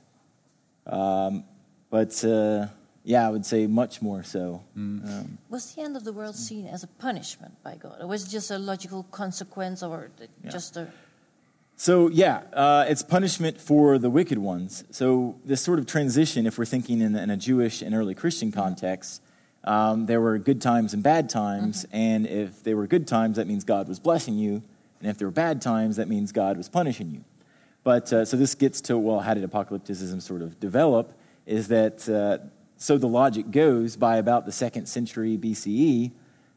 um, 0.86 1.44
but 1.90 2.24
uh, 2.24 2.66
yeah, 3.04 3.26
I 3.26 3.30
would 3.30 3.44
say 3.44 3.66
much 3.66 4.00
more 4.00 4.22
so. 4.22 4.62
Um, 4.76 5.38
Was 5.50 5.74
the 5.74 5.82
end 5.82 5.96
of 5.96 6.04
the 6.04 6.12
world 6.12 6.34
seen 6.36 6.66
as 6.66 6.82
a 6.82 6.86
punishment 6.86 7.52
by 7.62 7.76
God, 7.76 7.96
or 8.00 8.06
was 8.06 8.26
it 8.26 8.30
just 8.30 8.50
a 8.50 8.58
logical 8.58 9.02
consequence, 9.10 9.82
or 9.82 10.10
th- 10.16 10.30
Yeah. 10.44 10.50
just 10.50 10.76
a 10.76 10.88
So 11.76 12.08
yeah, 12.08 12.42
uh, 12.54 12.86
it's 12.88 13.02
punishment 13.02 13.60
for 13.60 13.98
the 13.98 14.10
wicked 14.10 14.38
ones. 14.38 14.84
So 14.90 15.36
this 15.44 15.60
sort 15.60 15.78
of 15.78 15.86
transition, 15.86 16.46
if 16.46 16.58
we're 16.58 16.64
thinking 16.64 17.00
in, 17.02 17.14
in 17.16 17.30
a 17.30 17.36
Jewish 17.36 17.82
and 17.82 17.94
early 17.94 18.14
Christian 18.14 18.50
context, 18.50 19.22
um, 19.64 20.06
there 20.06 20.20
were 20.20 20.38
good 20.38 20.60
times 20.62 20.94
and 20.94 21.02
bad 21.02 21.28
times, 21.28 21.86
and 21.92 22.26
if 22.26 22.62
they 22.62 22.74
were 22.74 22.86
good 22.86 23.06
times, 23.06 23.36
that 23.36 23.46
means 23.46 23.62
God 23.64 23.88
was 23.88 24.00
blessing 24.00 24.36
you, 24.38 24.62
and 25.00 25.10
if 25.10 25.18
there 25.18 25.28
were 25.28 25.32
bad 25.46 25.60
times, 25.60 25.96
that 25.96 26.08
means 26.08 26.32
God 26.32 26.56
was 26.56 26.68
punishing 26.70 27.10
you. 27.10 27.24
But 27.84 28.12
uh, 28.12 28.24
so 28.24 28.36
this 28.36 28.54
gets 28.54 28.80
to 28.82 28.98
well, 28.98 29.20
how 29.20 29.34
did 29.34 29.48
apocalypticism 29.48 30.20
sort 30.20 30.42
of 30.42 30.60
develop? 30.60 31.12
Is 31.46 31.68
that 31.68 32.08
uh, 32.08 32.38
so? 32.76 32.98
The 32.98 33.08
logic 33.08 33.50
goes 33.50 33.96
by 33.96 34.16
about 34.16 34.46
the 34.46 34.52
second 34.52 34.86
century 34.86 35.38
BCE, 35.38 36.12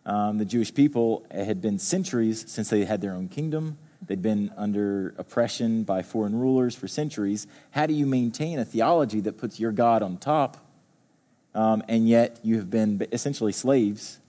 um, 0.05 0.37
the 0.37 0.45
Jewish 0.45 0.73
people 0.73 1.25
had 1.29 1.61
been 1.61 1.77
centuries 1.77 2.49
since 2.49 2.69
they 2.69 2.85
had 2.85 3.01
their 3.01 3.13
own 3.13 3.27
kingdom. 3.27 3.77
They'd 4.05 4.21
been 4.21 4.51
under 4.57 5.13
oppression 5.17 5.83
by 5.83 6.01
foreign 6.01 6.35
rulers 6.35 6.75
for 6.75 6.87
centuries. 6.87 7.45
How 7.71 7.85
do 7.85 7.93
you 7.93 8.05
maintain 8.05 8.57
a 8.57 8.65
theology 8.65 9.19
that 9.21 9.37
puts 9.37 9.59
your 9.59 9.71
God 9.71 10.01
on 10.01 10.17
top, 10.17 10.57
um, 11.53 11.83
and 11.87 12.09
yet 12.09 12.39
you 12.41 12.55
have 12.55 12.69
been 12.69 13.05
essentially 13.11 13.51
slaves, 13.51 14.19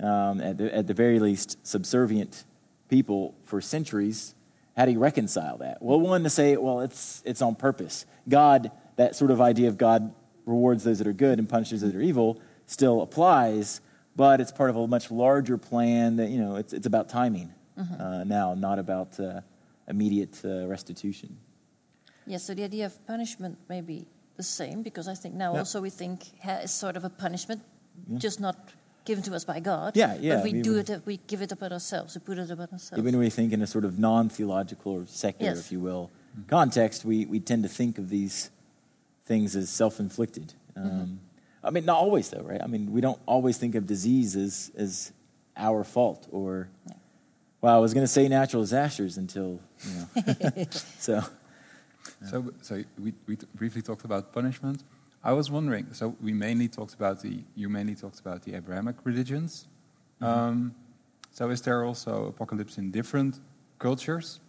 um, 0.00 0.40
at, 0.40 0.58
the, 0.58 0.74
at 0.74 0.86
the 0.86 0.94
very 0.94 1.18
least, 1.18 1.66
subservient 1.66 2.44
people 2.90 3.34
for 3.42 3.62
centuries? 3.62 4.34
How 4.76 4.86
do 4.86 4.92
you 4.92 4.98
reconcile 4.98 5.58
that? 5.58 5.82
Well, 5.82 6.00
one 6.00 6.22
to 6.24 6.30
say, 6.30 6.56
well, 6.56 6.80
it's 6.80 7.22
it's 7.24 7.42
on 7.42 7.54
purpose. 7.54 8.06
God, 8.28 8.70
that 8.96 9.14
sort 9.16 9.30
of 9.30 9.40
idea 9.40 9.68
of 9.68 9.76
God 9.76 10.14
rewards 10.46 10.84
those 10.84 10.98
that 10.98 11.06
are 11.06 11.12
good 11.12 11.38
and 11.38 11.48
punishes 11.48 11.82
those 11.82 11.92
that 11.92 11.98
are 11.98 12.02
evil, 12.02 12.40
still 12.66 13.02
applies, 13.02 13.80
but 14.16 14.40
it's 14.40 14.50
part 14.52 14.70
of 14.70 14.76
a 14.76 14.86
much 14.86 15.10
larger 15.10 15.58
plan 15.58 16.16
that 16.16 16.30
you 16.30 16.38
know 16.40 16.56
it's 16.56 16.72
it's 16.72 16.86
about 16.86 17.08
timing 17.08 17.52
uh, 17.76 18.24
now, 18.24 18.54
not 18.54 18.78
about 18.78 19.18
uh, 19.20 19.40
immediate 19.88 20.40
uh, 20.44 20.66
restitution. 20.66 21.36
Yes, 22.26 22.44
so 22.44 22.54
the 22.54 22.64
idea 22.64 22.86
of 22.86 23.04
punishment 23.06 23.58
may 23.68 23.80
be 23.80 24.06
the 24.36 24.42
same 24.42 24.82
because 24.82 25.06
I 25.08 25.14
think 25.14 25.34
now 25.34 25.52
Yeah. 25.52 25.58
also 25.60 25.80
we 25.82 25.90
think 25.90 26.22
ha- 26.42 26.60
it's 26.62 26.72
sort 26.72 26.96
of 26.96 27.04
a 27.04 27.10
punishment, 27.10 27.60
just 28.16 28.40
not 28.40 28.56
given 29.04 29.22
to 29.24 29.34
us 29.34 29.44
by 29.44 29.60
God. 29.60 29.96
Yeah, 29.96 30.16
yeah, 30.20 30.36
But 30.36 30.44
we 30.44 30.52
we 30.54 30.62
do 30.62 30.74
would- 30.74 30.90
it, 30.90 31.02
we 31.06 31.16
give 31.26 31.42
it 31.42 31.52
upon 31.52 31.72
ourselves, 31.72 32.14
we 32.14 32.20
put 32.20 32.38
it 32.38 32.50
upon 32.50 32.68
ourselves. 32.72 32.98
Even 32.98 33.14
when 33.14 33.20
we 33.24 33.30
think 33.30 33.52
in 33.52 33.62
a 33.62 33.66
sort 33.66 33.84
of 33.84 33.98
non-theological 33.98 34.92
or 34.92 35.06
secular, 35.06 35.52
Yes. 35.54 35.60
if 35.60 35.72
you 35.72 35.80
will, 35.80 36.10
context, 36.48 37.04
we, 37.04 37.26
we 37.26 37.40
tend 37.40 37.62
to 37.62 37.68
think 37.68 37.98
of 37.98 38.08
these 38.08 38.50
things 39.24 39.54
as 39.56 39.70
self-inflicted. 39.70 40.54
Um, 40.76 41.20
I 41.64 41.70
mean, 41.70 41.84
not 41.84 41.98
always 41.98 42.30
though, 42.30 42.42
right? 42.42 42.60
I 42.62 42.66
mean, 42.66 42.92
we 42.92 43.00
don't 43.00 43.20
always 43.26 43.56
think 43.58 43.74
of 43.74 43.86
disease 43.86 44.36
as, 44.36 44.70
as 44.76 45.12
our 45.56 45.84
fault 45.84 46.26
or, 46.32 46.68
well, 47.60 47.76
I 47.76 47.78
was 47.78 47.92
going 47.94 48.04
to 48.04 48.12
say 48.12 48.26
natural 48.28 48.62
disasters 48.62 49.18
until, 49.18 49.60
you 49.84 49.94
know. 49.94 50.64
so, 50.98 51.22
So, 52.30 52.52
so 52.62 52.82
we, 52.98 53.12
we 53.26 53.36
t- 53.36 53.46
briefly 53.54 53.82
talked 53.82 54.04
about 54.04 54.32
punishment. 54.32 54.82
I 55.24 55.32
was 55.32 55.50
wondering. 55.50 55.86
So 55.92 56.16
we 56.20 56.32
mainly 56.32 56.68
talked 56.68 56.94
about 56.94 57.22
the. 57.22 57.44
You 57.54 57.68
mainly 57.68 57.94
talked 57.94 58.20
about 58.20 58.42
the 58.42 58.54
Abrahamic 58.54 58.96
religions, 59.04 59.66
Um, 60.20 60.74
so 61.30 61.50
is 61.50 61.60
there 61.62 61.84
also 61.84 62.26
apocalypse 62.26 62.78
in 62.78 62.90
different 62.90 63.40
cultures? 63.78 64.40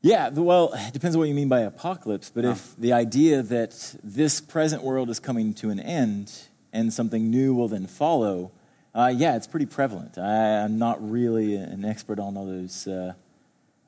Yeah, 0.00 0.28
well, 0.28 0.72
it 0.74 0.92
depends 0.92 1.16
on 1.16 1.20
what 1.20 1.28
you 1.28 1.34
mean 1.34 1.48
by 1.48 1.60
apocalypse, 1.60 2.30
but 2.30 2.44
if 2.44 2.76
the 2.76 2.92
idea 2.92 3.42
that 3.42 3.96
this 4.04 4.40
present 4.40 4.82
world 4.82 5.10
is 5.10 5.18
coming 5.18 5.54
to 5.54 5.70
an 5.70 5.80
end 5.80 6.32
and 6.72 6.92
something 6.92 7.30
new 7.30 7.52
will 7.54 7.68
then 7.68 7.86
follow, 7.86 8.52
uh, 8.94 9.12
yeah, 9.14 9.34
it's 9.34 9.48
pretty 9.48 9.66
prevalent. 9.66 10.16
I, 10.16 10.62
I'm 10.62 10.78
not 10.78 10.98
really 11.10 11.56
an 11.56 11.84
expert 11.84 12.20
on 12.20 12.36
all 12.36 12.46
those, 12.46 12.86
uh, 12.86 13.14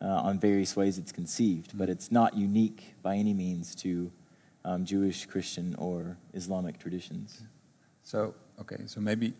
uh, 0.02 0.06
on 0.06 0.40
various 0.40 0.74
ways 0.74 0.98
it's 0.98 1.12
conceived, 1.12 1.78
but 1.78 1.88
it's 1.88 2.10
not 2.10 2.36
unique 2.36 2.94
by 3.02 3.14
any 3.14 3.34
means 3.34 3.74
to 3.76 4.10
um, 4.64 4.84
Jewish, 4.84 5.26
Christian, 5.26 5.74
or 5.78 6.16
Islamic 6.34 6.78
traditions. 6.78 7.42
So 8.02 8.34
okay, 8.60 8.80
so 8.86 9.00
maybe 9.00 9.34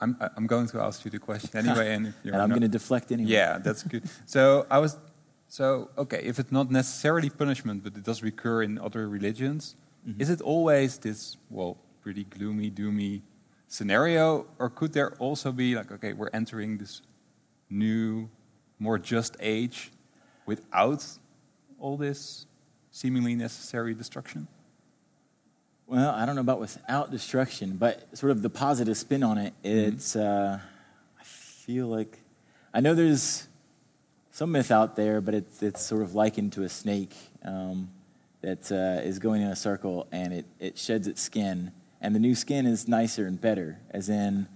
I'm 0.00 0.16
I'm 0.36 0.46
going 0.46 0.66
to 0.68 0.80
ask 0.80 1.04
you 1.04 1.10
the 1.10 1.18
question 1.18 1.50
anyway, 1.66 1.94
and 1.94 2.08
if 2.08 2.14
you're 2.22 2.34
And 2.34 2.42
I'm 2.42 2.50
going 2.50 2.62
to 2.62 2.68
deflect 2.68 3.12
anyway. 3.12 3.30
Yeah, 3.30 3.58
that's 3.58 3.82
good. 3.82 4.02
so 4.26 4.66
I 4.70 4.78
was, 4.78 4.96
so 5.48 5.90
okay, 5.98 6.20
if 6.22 6.38
it's 6.38 6.52
not 6.52 6.70
necessarily 6.70 7.30
punishment, 7.30 7.84
but 7.84 7.96
it 7.96 8.04
does 8.04 8.22
recur 8.22 8.62
in 8.62 8.78
other 8.78 9.08
religions, 9.08 9.76
Mm-hmm. 10.06 10.20
is 10.20 10.28
it 10.28 10.42
always 10.42 10.98
this 10.98 11.38
well 11.48 11.78
pretty 12.02 12.24
gloomy, 12.24 12.70
doomy 12.70 13.22
scenario, 13.68 14.46
or 14.58 14.68
could 14.68 14.92
there 14.92 15.14
also 15.14 15.50
be 15.50 15.74
like 15.74 15.90
okay, 15.92 16.12
we're 16.12 16.28
entering 16.34 16.76
this 16.76 17.00
new, 17.70 18.28
more 18.78 18.98
just 18.98 19.34
age 19.40 19.90
without 20.44 21.02
all 21.78 21.96
this 21.96 22.44
seemingly 22.90 23.34
necessary 23.34 23.94
destruction? 23.94 24.46
Well, 25.86 26.14
I 26.14 26.24
don't 26.24 26.34
know 26.34 26.40
about 26.40 26.60
without 26.60 27.10
destruction, 27.10 27.76
but 27.76 28.16
sort 28.16 28.30
of 28.30 28.40
the 28.40 28.48
positive 28.48 28.96
spin 28.96 29.22
on 29.22 29.36
it. 29.36 29.52
It's, 29.62 30.16
uh, 30.16 30.58
I 31.20 31.22
feel 31.24 31.88
like, 31.88 32.20
I 32.72 32.80
know 32.80 32.94
there's 32.94 33.48
some 34.32 34.50
myth 34.50 34.70
out 34.70 34.96
there, 34.96 35.20
but 35.20 35.34
it's, 35.34 35.62
it's 35.62 35.82
sort 35.82 36.00
of 36.00 36.14
likened 36.14 36.54
to 36.54 36.62
a 36.62 36.70
snake 36.70 37.14
um, 37.44 37.90
that 38.40 38.72
uh, 38.72 39.06
is 39.06 39.18
going 39.18 39.42
in 39.42 39.48
a 39.48 39.56
circle 39.56 40.06
and 40.10 40.32
it, 40.32 40.46
it 40.58 40.78
sheds 40.78 41.06
its 41.06 41.20
skin. 41.20 41.70
And 42.00 42.14
the 42.14 42.18
new 42.18 42.34
skin 42.34 42.64
is 42.64 42.88
nicer 42.88 43.26
and 43.26 43.38
better, 43.38 43.78
as 43.90 44.08
in 44.08 44.48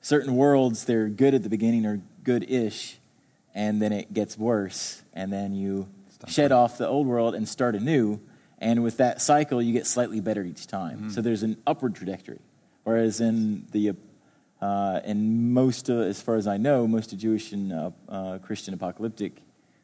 certain 0.00 0.34
worlds, 0.34 0.84
they're 0.84 1.08
good 1.08 1.32
at 1.32 1.44
the 1.44 1.48
beginning 1.48 1.86
or 1.86 2.00
good 2.24 2.50
ish, 2.50 2.98
and 3.54 3.80
then 3.80 3.92
it 3.92 4.12
gets 4.12 4.36
worse, 4.36 5.02
and 5.14 5.32
then 5.32 5.52
you 5.52 5.88
shed 6.26 6.50
off 6.50 6.76
the 6.76 6.88
old 6.88 7.06
world 7.06 7.36
and 7.36 7.48
start 7.48 7.76
anew. 7.76 8.20
And 8.62 8.82
with 8.82 8.96
that 8.98 9.20
cycle, 9.20 9.60
you 9.60 9.72
get 9.72 9.86
slightly 9.86 10.20
better 10.20 10.42
each 10.44 10.66
time. 10.68 11.10
So 11.10 11.20
there's 11.20 11.42
an 11.42 11.56
upward 11.66 11.94
trajectory. 11.96 12.38
Whereas 12.84 13.20
in 13.20 13.66
the 13.72 13.94
uh, 14.60 15.00
in 15.04 15.52
most, 15.52 15.90
uh, 15.90 15.94
as 16.12 16.22
far 16.22 16.36
as 16.36 16.46
I 16.46 16.56
know, 16.56 16.86
most 16.86 17.12
of 17.12 17.18
Jewish 17.18 17.50
and 17.52 17.72
uh, 17.72 17.90
uh, 18.08 18.38
Christian 18.38 18.72
apocalyptic, 18.74 19.32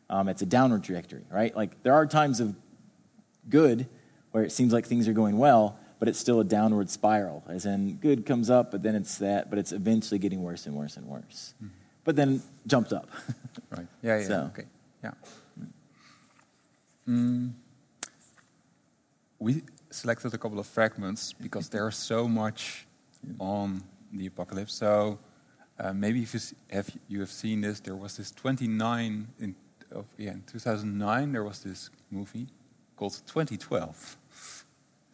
um, 0.09 0.29
it's 0.29 0.43
a 0.43 0.47
downward 0.47 0.85
trajectory, 0.85 1.25
right? 1.31 1.55
Like 1.57 1.83
there 1.83 1.93
are 1.95 2.07
times 2.07 2.39
of 2.39 2.55
good 3.49 3.89
where 4.31 4.45
it 4.45 4.53
seems 4.53 4.73
like 4.73 4.87
things 4.87 5.09
are 5.09 5.13
going 5.13 5.37
well, 5.39 5.77
but 5.99 6.07
it's 6.09 6.19
still 6.21 6.39
a 6.39 6.45
downward 6.45 6.89
spiral. 6.91 7.43
As 7.49 7.67
in, 7.67 7.97
good 7.97 8.25
comes 8.25 8.49
up, 8.51 8.71
but 8.71 8.83
then 8.85 8.95
it's 8.95 9.19
that, 9.19 9.51
but 9.51 9.59
it's 9.59 9.73
eventually 9.73 10.21
getting 10.21 10.43
worse 10.45 10.67
and 10.67 10.77
worse 10.77 10.97
and 10.97 11.07
worse. 11.09 11.55
But 12.05 12.15
then 12.15 12.41
jumped 12.67 12.93
up. 12.93 13.09
Right. 13.77 13.87
Yeah. 14.03 14.19
Yeah. 14.21 14.27
So- 14.29 14.51
Okay. 14.55 14.67
Yeah. 15.03 15.13
Mm. 17.09 17.53
We 19.39 19.63
selected 19.91 20.35
a 20.35 20.39
couple 20.39 20.59
of 20.59 20.67
fragments 20.67 21.33
because 21.33 21.69
there's 21.69 21.97
so 21.97 22.29
much 22.29 22.87
on 23.39 23.83
the 24.13 24.27
apocalypse. 24.27 24.75
So 24.75 25.19
uh, 25.79 25.93
maybe 25.93 26.23
if 26.23 26.35
you 26.35 26.41
have 26.71 26.91
you 27.09 27.21
have 27.21 27.31
seen 27.31 27.61
this, 27.61 27.81
there 27.81 27.97
was 27.97 28.17
this 28.17 28.31
29 28.33 29.29
in 29.39 29.55
of, 29.93 30.05
yeah 30.19 30.33
in 30.33 30.43
2009 30.47 31.33
there 31.33 31.45
was 31.45 31.63
this 31.63 31.91
movie 32.11 32.47
called 32.97 33.15
2012. 33.27 34.17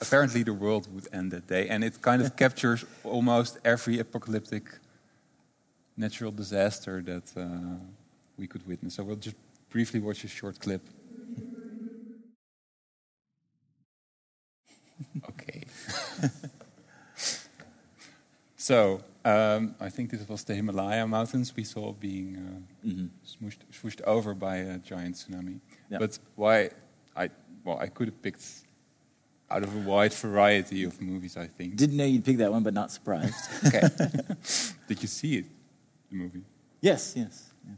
Apparently, 0.00 0.42
the 0.42 0.52
world 0.52 0.92
would 0.94 1.08
end 1.12 1.30
that 1.30 1.46
day, 1.46 1.68
and 1.68 1.84
it 1.84 2.00
kind 2.02 2.20
of 2.22 2.36
captures 2.44 2.84
almost 3.04 3.58
every 3.64 3.98
apocalyptic 4.00 4.64
natural 5.96 6.32
disaster 6.32 7.02
that 7.02 7.26
uh, 7.36 7.76
we 8.36 8.46
could 8.46 8.66
witness. 8.66 8.94
So 8.94 9.04
we'll 9.04 9.16
just 9.16 9.36
briefly 9.70 10.00
watch 10.00 10.24
a 10.24 10.28
short 10.28 10.58
clip. 10.58 10.82
Okay. 15.30 15.62
so 18.56 19.00
um, 19.24 19.74
I 19.80 19.88
think 19.90 20.10
this 20.10 20.26
was 20.28 20.44
the 20.44 20.54
Himalaya 20.54 21.06
mountains 21.06 21.54
we 21.56 21.64
saw 21.64 21.92
being 21.92 22.36
uh, 22.36 22.86
Mhm. 22.88 23.08
smooshed, 23.26 23.58
swooshed 23.72 24.00
over 24.06 24.34
by 24.34 24.56
a 24.56 24.78
giant 24.78 25.16
tsunami. 25.16 25.60
Yeah. 25.90 25.98
But 25.98 26.18
why 26.36 26.70
I 27.16 27.30
well 27.64 27.78
I 27.78 27.88
could 27.88 28.08
have 28.08 28.20
picked 28.22 28.44
out 29.50 29.62
of 29.62 29.74
a 29.74 29.78
wide 29.78 30.12
variety 30.14 30.84
of 30.84 31.00
movies. 31.00 31.36
I 31.36 31.46
think. 31.46 31.76
Didn't 31.76 31.96
know 31.96 32.04
you'd 32.04 32.24
pick 32.24 32.38
that 32.38 32.50
one, 32.52 32.62
but 32.62 32.74
not 32.74 32.90
surprised. 32.90 33.34
okay. 33.66 33.82
Did 34.88 35.02
you 35.02 35.08
see 35.08 35.36
it? 35.38 35.44
The 36.10 36.16
movie. 36.16 36.42
yes, 36.80 37.14
yes. 37.16 37.52
Yeah. 37.66 37.74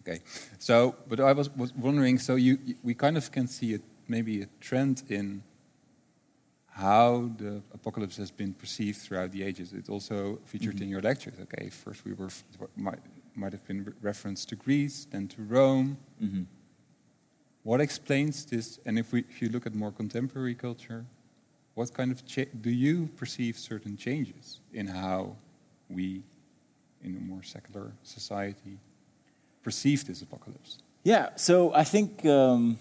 Okay. 0.00 0.20
So, 0.58 0.94
but 1.08 1.20
I 1.20 1.32
was, 1.32 1.50
was 1.56 1.74
wondering. 1.74 2.18
So 2.18 2.36
you, 2.36 2.58
you- 2.64 2.76
we 2.82 2.94
kind 2.94 3.16
of 3.16 3.30
can 3.30 3.46
see 3.46 3.74
it 3.74 3.82
maybe 4.08 4.42
a 4.42 4.46
trend 4.60 5.02
in 5.08 5.42
how 6.76 7.30
the 7.38 7.62
apocalypse 7.72 8.18
has 8.18 8.30
been 8.30 8.52
perceived 8.52 8.98
throughout 8.98 9.30
the 9.32 9.42
ages. 9.42 9.72
It 9.72 9.88
also 9.88 10.38
featured 10.44 10.80
in 10.82 10.88
your 10.90 11.00
lectures. 11.00 11.38
Okay. 11.40 11.70
First, 11.70 12.04
we 12.04 12.12
were 12.12 12.28
might 12.76 13.00
might 13.34 13.52
have 13.52 13.66
been 13.66 13.84
re- 13.84 13.92
reference 14.02 14.44
to 14.46 14.56
Greece, 14.56 15.06
then 15.10 15.26
to 15.28 15.42
Rome. 15.42 15.96
hmm 16.20 16.42
What 17.62 17.80
explains 17.80 18.44
this? 18.44 18.78
And 18.86 18.98
if 18.98 19.12
we, 19.12 19.20
if 19.28 19.40
you 19.42 19.48
look 19.48 19.66
at 19.66 19.74
more 19.74 19.92
contemporary 19.92 20.54
culture, 20.54 21.04
what 21.74 21.92
kind 21.92 22.10
of 22.12 22.24
cha- 22.26 22.52
do 22.60 22.70
you 22.70 23.08
perceive 23.16 23.58
certain 23.58 23.96
changes 23.96 24.60
in 24.72 24.86
how 24.86 25.36
we, 25.88 26.22
in 27.02 27.16
a 27.16 27.20
more 27.20 27.42
secular 27.42 27.92
society, 28.02 28.78
perceive 29.62 30.04
this 30.06 30.22
apocalypse? 30.22 30.78
Yeah, 31.04 31.30
so 31.36 31.72
I 31.74 31.84
think, 31.84 32.24
um, 32.24 32.78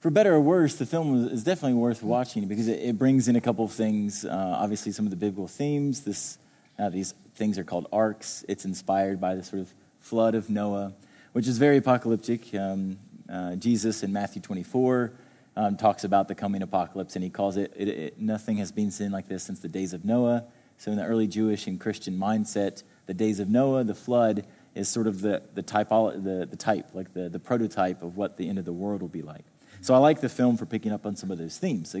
for 0.00 0.10
better 0.10 0.34
or 0.34 0.40
worse, 0.40 0.76
the 0.76 0.86
film 0.86 1.28
is- 1.28 1.42
definitely 1.42 1.74
worth 1.74 2.02
watching 2.02 2.46
because 2.46 2.68
it, 2.68 2.80
it 2.80 2.98
brings 2.98 3.28
in 3.28 3.36
a 3.36 3.40
couple 3.40 3.64
of 3.64 3.72
things. 3.72 4.24
Uh, 4.24 4.56
obviously, 4.58 4.92
some 4.92 5.06
of 5.06 5.10
the 5.10 5.16
biblical 5.16 5.48
themes. 5.48 6.02
This, 6.02 6.38
uh, 6.78 6.88
these 6.88 7.14
things 7.34 7.58
are 7.58 7.64
called 7.64 7.88
arks. 7.92 8.44
It's 8.48 8.64
inspired 8.64 9.20
by 9.20 9.34
the 9.34 9.42
sort 9.42 9.60
of 9.60 9.74
flood 9.98 10.34
of 10.34 10.48
Noah, 10.48 10.92
which 11.32 11.48
is 11.48 11.58
very 11.58 11.78
apocalyptic. 11.78 12.54
Um, 12.54 12.98
uh, 13.28 13.56
Jesus 13.56 14.02
in 14.02 14.12
Matthew 14.12 14.40
24 14.40 15.12
um, 15.56 15.76
talks 15.76 16.04
about 16.04 16.28
the 16.28 16.34
coming 16.34 16.62
apocalypse, 16.62 17.16
and 17.16 17.24
he 17.24 17.30
calls 17.30 17.56
it, 17.56 17.72
it, 17.76 17.88
it 17.88 18.20
"Nothing 18.20 18.58
has 18.58 18.70
been 18.70 18.90
seen 18.90 19.10
like 19.10 19.28
this 19.28 19.42
since 19.42 19.60
the 19.60 19.68
days 19.68 19.92
of 19.92 20.04
Noah." 20.04 20.44
So, 20.78 20.92
in 20.92 20.96
the 20.96 21.04
early 21.04 21.26
Jewish 21.26 21.66
and 21.66 21.78
Christian 21.80 22.16
mindset, 22.16 22.84
the 23.06 23.14
days 23.14 23.40
of 23.40 23.48
Noah, 23.48 23.82
the 23.82 23.94
flood, 23.94 24.46
is 24.76 24.88
sort 24.88 25.08
of 25.08 25.20
the 25.20 25.42
the 25.54 25.62
typolo- 25.62 26.22
the, 26.22 26.46
the 26.46 26.56
type, 26.56 26.86
like 26.94 27.12
the, 27.12 27.28
the 27.28 27.40
prototype 27.40 28.02
of 28.02 28.16
what 28.16 28.36
the 28.36 28.48
end 28.48 28.58
of 28.58 28.64
the 28.64 28.72
world 28.72 29.00
will 29.02 29.08
be 29.08 29.22
like. 29.22 29.44
So 29.80 29.94
I 29.94 29.98
like 29.98 30.20
the 30.20 30.28
film 30.28 30.56
for 30.56 30.66
picking 30.66 30.92
up 30.92 31.06
on 31.06 31.16
some 31.16 31.30
of 31.30 31.38
those 31.38 31.58
themes. 31.58 31.94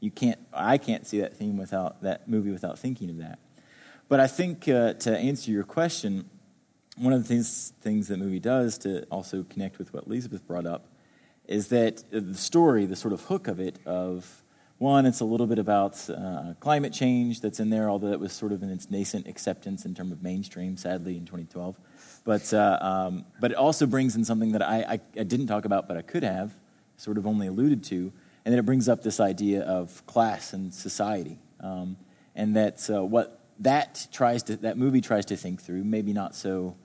You 0.00 0.10
can't, 0.10 0.38
I 0.52 0.78
can't 0.78 1.06
see 1.06 1.20
that 1.20 1.36
theme 1.36 1.56
without 1.56 2.02
that 2.02 2.28
movie 2.28 2.50
without 2.50 2.78
thinking 2.78 3.10
of 3.10 3.18
that. 3.18 3.38
But 4.08 4.20
I 4.20 4.26
think 4.26 4.68
uh, 4.68 4.94
to 4.94 5.16
answer 5.16 5.50
your 5.50 5.64
question, 5.64 6.28
one 6.96 7.12
of 7.12 7.22
the 7.22 7.28
things, 7.28 7.72
things 7.80 8.08
that 8.08 8.18
movie 8.18 8.40
does 8.40 8.78
to 8.78 9.04
also 9.04 9.44
connect 9.44 9.78
with 9.78 9.94
what 9.94 10.06
Elizabeth 10.06 10.46
brought 10.46 10.66
up 10.66 10.86
is 11.46 11.68
that 11.68 12.04
the 12.10 12.34
story, 12.34 12.86
the 12.86 12.96
sort 12.96 13.12
of 13.12 13.22
hook 13.22 13.48
of 13.48 13.58
it, 13.58 13.78
of 13.86 14.42
one, 14.78 15.06
it's 15.06 15.20
a 15.20 15.24
little 15.24 15.46
bit 15.46 15.58
about 15.58 16.10
uh, 16.10 16.54
climate 16.58 16.92
change 16.92 17.40
that's 17.40 17.60
in 17.60 17.70
there, 17.70 17.88
although 17.88 18.12
it 18.12 18.18
was 18.18 18.32
sort 18.32 18.50
of 18.50 18.62
in 18.62 18.70
its 18.70 18.90
nascent 18.90 19.28
acceptance 19.28 19.84
in 19.84 19.94
terms 19.94 20.10
of 20.10 20.22
mainstream, 20.22 20.76
sadly, 20.76 21.16
in 21.16 21.24
2012. 21.24 21.78
But, 22.24 22.52
uh, 22.52 22.78
um, 22.80 23.24
but 23.40 23.52
it 23.52 23.56
also 23.56 23.86
brings 23.86 24.16
in 24.16 24.24
something 24.24 24.52
that 24.52 24.62
I, 24.62 24.78
I, 24.80 25.00
I 25.20 25.22
didn't 25.22 25.46
talk 25.46 25.64
about, 25.64 25.86
but 25.86 25.96
I 25.96 26.02
could 26.02 26.24
have, 26.24 26.52
sort 27.02 27.18
of 27.18 27.26
only 27.26 27.48
alluded 27.48 27.82
to, 27.82 28.12
and 28.44 28.52
then 28.52 28.58
it 28.60 28.64
brings 28.64 28.88
up 28.88 29.02
this 29.02 29.18
idea 29.18 29.62
of 29.62 30.06
class 30.06 30.52
and 30.52 30.72
society. 30.72 31.36
Um, 31.58 31.96
and 32.36 32.54
that's 32.54 32.88
uh, 32.88 33.02
what 33.04 33.40
that 33.58 34.06
tries 34.12 34.44
to, 34.44 34.56
that 34.58 34.78
movie 34.78 35.00
tries 35.00 35.26
to 35.26 35.36
think 35.36 35.60
through, 35.60 35.82
maybe 35.82 36.12
not 36.12 36.36
so 36.36 36.76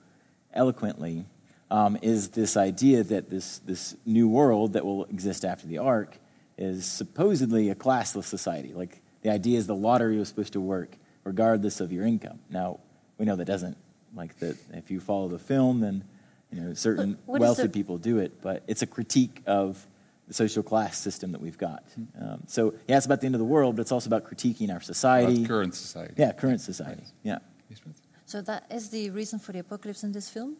eloquently, 0.52 1.24
um, 1.70 1.96
is 2.02 2.30
this 2.30 2.56
idea 2.56 3.04
that 3.04 3.30
this, 3.30 3.60
this 3.60 3.96
new 4.04 4.28
world 4.28 4.72
that 4.72 4.84
will 4.84 5.04
exist 5.04 5.44
after 5.44 5.68
the 5.68 5.78
ark 5.78 6.18
is 6.56 6.84
supposedly 6.84 7.70
a 7.70 7.76
classless 7.76 8.24
society. 8.24 8.72
Like 8.74 9.00
the 9.22 9.30
idea 9.30 9.56
is 9.56 9.68
the 9.68 9.76
lottery 9.76 10.16
was 10.18 10.28
supposed 10.28 10.54
to 10.54 10.60
work 10.60 10.96
regardless 11.22 11.80
of 11.80 11.92
your 11.92 12.04
income. 12.04 12.40
Now, 12.50 12.80
we 13.18 13.24
know 13.24 13.36
that 13.36 13.44
doesn't, 13.44 13.76
like 14.16 14.36
that 14.40 14.56
if 14.72 14.90
you 14.90 14.98
follow 14.98 15.28
the 15.28 15.38
film, 15.38 15.80
then 15.80 16.02
you 16.50 16.60
know 16.60 16.74
certain 16.74 17.12
But 17.12 17.26
what 17.26 17.36
is 17.36 17.40
wealthy 17.40 17.62
the- 17.62 17.68
people 17.68 17.98
do 17.98 18.18
it, 18.18 18.40
but 18.42 18.62
it's 18.66 18.82
a 18.82 18.86
critique 18.86 19.42
of 19.46 19.86
the 20.28 20.34
social 20.34 20.62
class 20.62 20.96
system 20.96 21.32
that 21.32 21.40
we've 21.40 21.58
got. 21.58 21.82
Um, 22.20 22.42
so, 22.46 22.74
yeah, 22.86 22.98
it's 22.98 23.06
about 23.06 23.20
the 23.20 23.26
end 23.26 23.34
of 23.34 23.38
the 23.38 23.44
world, 23.46 23.76
but 23.76 23.82
it's 23.82 23.92
also 23.92 24.08
about 24.08 24.24
critiquing 24.24 24.72
our 24.72 24.80
society. 24.80 25.38
About 25.38 25.48
current 25.48 25.74
society. 25.74 26.14
Yeah, 26.16 26.32
current 26.32 26.60
society. 26.60 27.02
Yeah. 27.22 27.38
So 28.26 28.42
that 28.42 28.66
is 28.70 28.90
the 28.90 29.08
reason 29.10 29.38
for 29.38 29.52
the 29.52 29.60
apocalypse 29.60 30.04
in 30.04 30.12
this 30.12 30.28
film. 30.28 30.58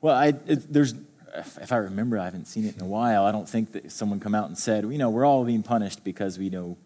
Well, 0.00 0.16
I, 0.16 0.28
it, 0.46 0.72
there's, 0.72 0.94
if 1.34 1.58
if 1.58 1.70
I 1.70 1.76
remember, 1.76 2.18
I 2.18 2.24
haven't 2.24 2.46
seen 2.46 2.64
it 2.64 2.74
in 2.74 2.82
a 2.82 2.86
while. 2.86 3.24
I 3.24 3.32
don't 3.32 3.48
think 3.48 3.72
that 3.72 3.92
someone 3.92 4.18
come 4.18 4.34
out 4.34 4.48
and 4.48 4.56
said, 4.56 4.84
you 4.84 4.98
know, 4.98 5.10
we're 5.10 5.26
all 5.26 5.44
being 5.44 5.62
punished 5.62 6.04
because 6.04 6.38
we 6.38 6.48
know, 6.48 6.78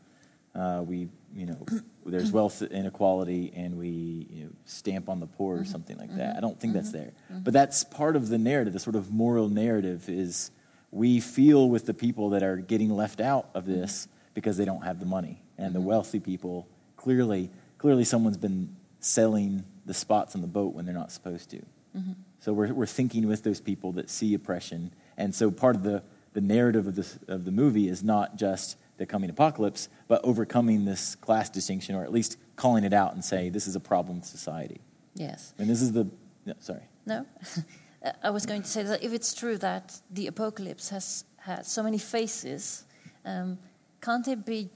uh, 0.54 0.82
we, 0.84 1.08
you 1.34 1.46
know, 1.46 1.64
there's 2.04 2.32
wealth 2.32 2.60
inequality 2.60 3.52
and 3.54 3.78
we 3.78 4.26
you 4.30 4.44
know, 4.44 4.50
stamp 4.64 5.08
on 5.08 5.20
the 5.20 5.26
poor 5.26 5.60
or 5.60 5.64
something 5.64 5.96
like 5.96 6.14
that. 6.16 6.36
I 6.36 6.40
don't 6.40 6.58
think 6.58 6.74
that's 6.74 6.92
there. 6.92 7.12
But 7.30 7.52
that's 7.52 7.84
part 7.84 8.16
of 8.16 8.28
the 8.28 8.38
narrative. 8.38 8.72
The 8.72 8.80
sort 8.80 8.96
of 8.96 9.12
moral 9.12 9.48
narrative 9.48 10.08
is 10.08 10.50
we 10.96 11.20
feel 11.20 11.68
with 11.68 11.84
the 11.84 11.94
people 11.94 12.30
that 12.30 12.42
are 12.42 12.56
getting 12.56 12.90
left 12.90 13.20
out 13.20 13.50
of 13.54 13.66
this 13.66 14.08
because 14.32 14.56
they 14.56 14.64
don't 14.64 14.82
have 14.82 14.98
the 14.98 15.06
money, 15.06 15.42
and 15.58 15.74
the 15.74 15.78
mm-hmm. 15.78 15.88
wealthy 15.88 16.20
people 16.20 16.66
clearly, 16.96 17.50
clearly, 17.78 18.04
someone's 18.04 18.36
been 18.38 18.74
selling 19.00 19.64
the 19.84 19.94
spots 19.94 20.34
on 20.34 20.40
the 20.40 20.46
boat 20.46 20.74
when 20.74 20.84
they're 20.84 20.94
not 20.94 21.12
supposed 21.12 21.50
to. 21.50 21.58
Mm-hmm. 21.96 22.12
So 22.40 22.52
we're, 22.52 22.72
we're 22.72 22.86
thinking 22.86 23.28
with 23.28 23.42
those 23.44 23.60
people 23.60 23.92
that 23.92 24.10
see 24.10 24.34
oppression. 24.34 24.92
And 25.16 25.34
so 25.34 25.50
part 25.50 25.76
of 25.76 25.82
the, 25.82 26.02
the 26.32 26.40
narrative 26.40 26.86
of, 26.86 26.94
this, 26.94 27.18
of 27.28 27.44
the 27.44 27.50
movie 27.50 27.88
is 27.88 28.02
not 28.02 28.36
just 28.36 28.76
the 28.98 29.06
coming 29.06 29.30
apocalypse, 29.30 29.88
but 30.08 30.20
overcoming 30.24 30.84
this 30.84 31.14
class 31.14 31.50
distinction, 31.50 31.94
or 31.94 32.02
at 32.02 32.12
least 32.12 32.38
calling 32.56 32.84
it 32.84 32.92
out 32.92 33.12
and 33.12 33.24
say, 33.24 33.48
this 33.48 33.66
is 33.66 33.76
a 33.76 33.80
problem 33.80 34.18
with 34.18 34.26
society. 34.26 34.80
Yes. 35.14 35.54
And 35.58 35.68
this 35.68 35.82
is 35.82 35.92
the, 35.92 36.08
no, 36.44 36.54
sorry. 36.60 36.82
No? 37.04 37.26
I 38.22 38.30
was 38.30 38.46
going 38.46 38.62
to 38.62 38.68
say 38.68 38.82
that 38.82 39.02
if 39.02 39.12
it's 39.12 39.34
true 39.34 39.58
that 39.58 40.00
the 40.10 40.26
apocalypse 40.26 40.90
has 40.90 41.24
had 41.38 41.66
so 41.66 41.82
many 41.82 41.98
faces, 41.98 42.84
um, 43.24 43.58
can't 44.00 44.26
it 44.28 44.44
be 44.44 44.70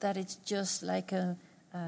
that 0.00 0.16
it's 0.16 0.36
just 0.36 0.82
like 0.82 1.12
a, 1.12 1.36
a, 1.72 1.78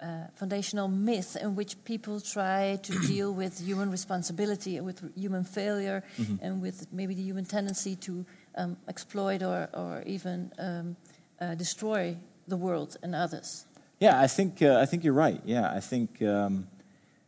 a 0.00 0.30
foundational 0.34 0.88
myth 0.88 1.36
in 1.40 1.54
which 1.54 1.82
people 1.84 2.20
try 2.20 2.78
to 2.82 2.98
deal 3.06 3.32
with 3.32 3.60
human 3.60 3.90
responsibility, 3.90 4.80
with 4.80 4.98
human 5.16 5.44
failure, 5.44 6.02
and 6.42 6.60
with 6.60 6.86
maybe 6.92 7.14
the 7.14 7.22
human 7.22 7.44
tendency 7.44 7.96
to 7.96 8.24
um, 8.56 8.76
exploit 8.88 9.42
or, 9.42 9.68
or 9.72 10.02
even 10.06 10.52
um, 10.58 10.96
uh, 11.40 11.54
destroy 11.54 12.16
the 12.48 12.56
world 12.56 12.96
and 13.02 13.14
others? 13.14 13.66
Yeah, 14.00 14.20
I 14.20 14.26
think, 14.26 14.62
uh, 14.62 14.78
I 14.80 14.86
think 14.86 15.04
you're 15.04 15.14
right. 15.14 15.40
Yeah, 15.44 15.70
I 15.70 15.80
think, 15.80 16.22
um, 16.22 16.66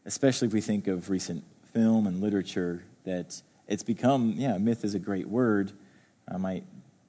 especially 0.07 0.49
if 0.49 0.55
we 0.55 0.61
think 0.61 0.89
of 0.89 1.11
recent 1.11 1.45
film 1.73 2.07
and 2.07 2.21
literature, 2.21 2.83
that 3.05 3.43
it's 3.69 3.83
become, 3.83 4.35
yeah, 4.37 4.59
myth 4.59 4.85
is 4.85 4.95
a 4.95 4.99
great 4.99 5.29
word. 5.29 5.73
I 6.29 6.37
might 6.37 6.65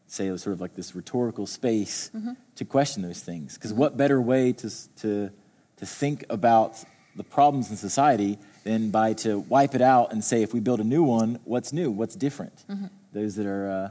say 0.08 0.28
it 0.28 0.32
was 0.32 0.44
sort 0.44 0.54
of 0.54 0.62
like 0.62 0.76
this 0.76 0.96
rhetorical 0.96 1.48
space 1.48 2.12
to 2.56 2.66
question 2.66 3.02
those 3.04 3.22
things. 3.22 3.56
Because 3.56 3.74
what 3.74 3.98
better 3.98 4.22
way 4.22 4.54
to, 4.54 4.96
to, 4.98 5.32
to 5.78 5.86
think 5.86 6.26
about 6.30 6.84
the 7.16 7.24
problems 7.24 7.70
in 7.70 7.78
society 7.78 8.38
than 8.64 8.92
by 8.92 9.14
to 9.14 9.40
wipe 9.40 9.76
it 9.76 9.82
out 9.82 10.12
and 10.12 10.24
say, 10.24 10.42
if 10.42 10.54
we 10.54 10.60
build 10.60 10.80
a 10.80 10.84
new 10.84 11.04
one, 11.04 11.40
what's 11.46 11.74
new? 11.74 11.92
What's 11.92 12.16
different? 12.16 12.64
Those 13.12 13.36
that 13.36 13.46
are 13.46 13.70
uh, 13.70 13.90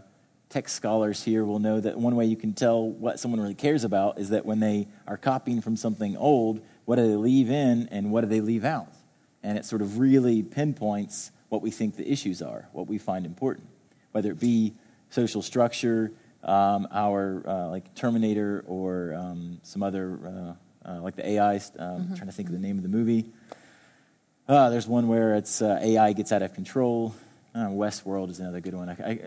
tech 0.48 0.68
scholars 0.68 1.24
here 1.24 1.44
will 1.44 1.58
know 1.58 1.80
that 1.80 1.98
one 1.98 2.14
way 2.14 2.26
you 2.26 2.36
can 2.36 2.52
tell 2.52 2.88
what 2.88 3.18
someone 3.18 3.40
really 3.40 3.54
cares 3.54 3.84
about 3.84 4.18
is 4.18 4.30
that 4.30 4.46
when 4.46 4.60
they 4.60 4.86
are 5.06 5.16
copying 5.16 5.60
from 5.60 5.76
something 5.76 6.16
old, 6.16 6.60
what 6.84 6.96
do 6.96 7.08
they 7.08 7.16
leave 7.16 7.50
in 7.50 7.88
and 7.90 8.12
what 8.12 8.20
do 8.20 8.28
they 8.28 8.40
leave 8.40 8.64
out? 8.64 8.92
And 9.42 9.58
it 9.58 9.64
sort 9.64 9.82
of 9.82 9.98
really 9.98 10.42
pinpoints 10.42 11.31
what 11.52 11.60
we 11.60 11.70
think 11.70 11.96
the 11.96 12.10
issues 12.10 12.40
are, 12.40 12.66
what 12.72 12.86
we 12.86 12.96
find 12.96 13.26
important, 13.26 13.68
whether 14.12 14.30
it 14.30 14.40
be 14.40 14.72
social 15.10 15.42
structure, 15.42 16.10
um, 16.42 16.88
our 16.90 17.42
uh, 17.46 17.68
like 17.68 17.94
Terminator, 17.94 18.64
or 18.66 19.12
um, 19.12 19.60
some 19.62 19.82
other 19.82 20.56
uh, 20.86 20.90
uh, 20.90 21.00
like 21.02 21.14
the 21.14 21.28
AI. 21.28 21.56
Um, 21.78 22.14
Trying 22.16 22.26
to 22.26 22.32
think 22.32 22.48
of 22.48 22.54
the 22.54 22.58
name 22.58 22.78
of 22.78 22.82
the 22.82 22.88
movie. 22.88 23.26
Uh, 24.48 24.70
there's 24.70 24.86
one 24.86 25.08
where 25.08 25.34
it's 25.34 25.60
uh, 25.60 25.78
AI 25.82 26.14
gets 26.14 26.32
out 26.32 26.40
of 26.40 26.54
control. 26.54 27.14
Uh, 27.54 27.66
Westworld 27.66 28.30
is 28.30 28.40
another 28.40 28.60
good 28.60 28.74
one. 28.74 28.88
I, 28.88 28.92
I 28.92 29.20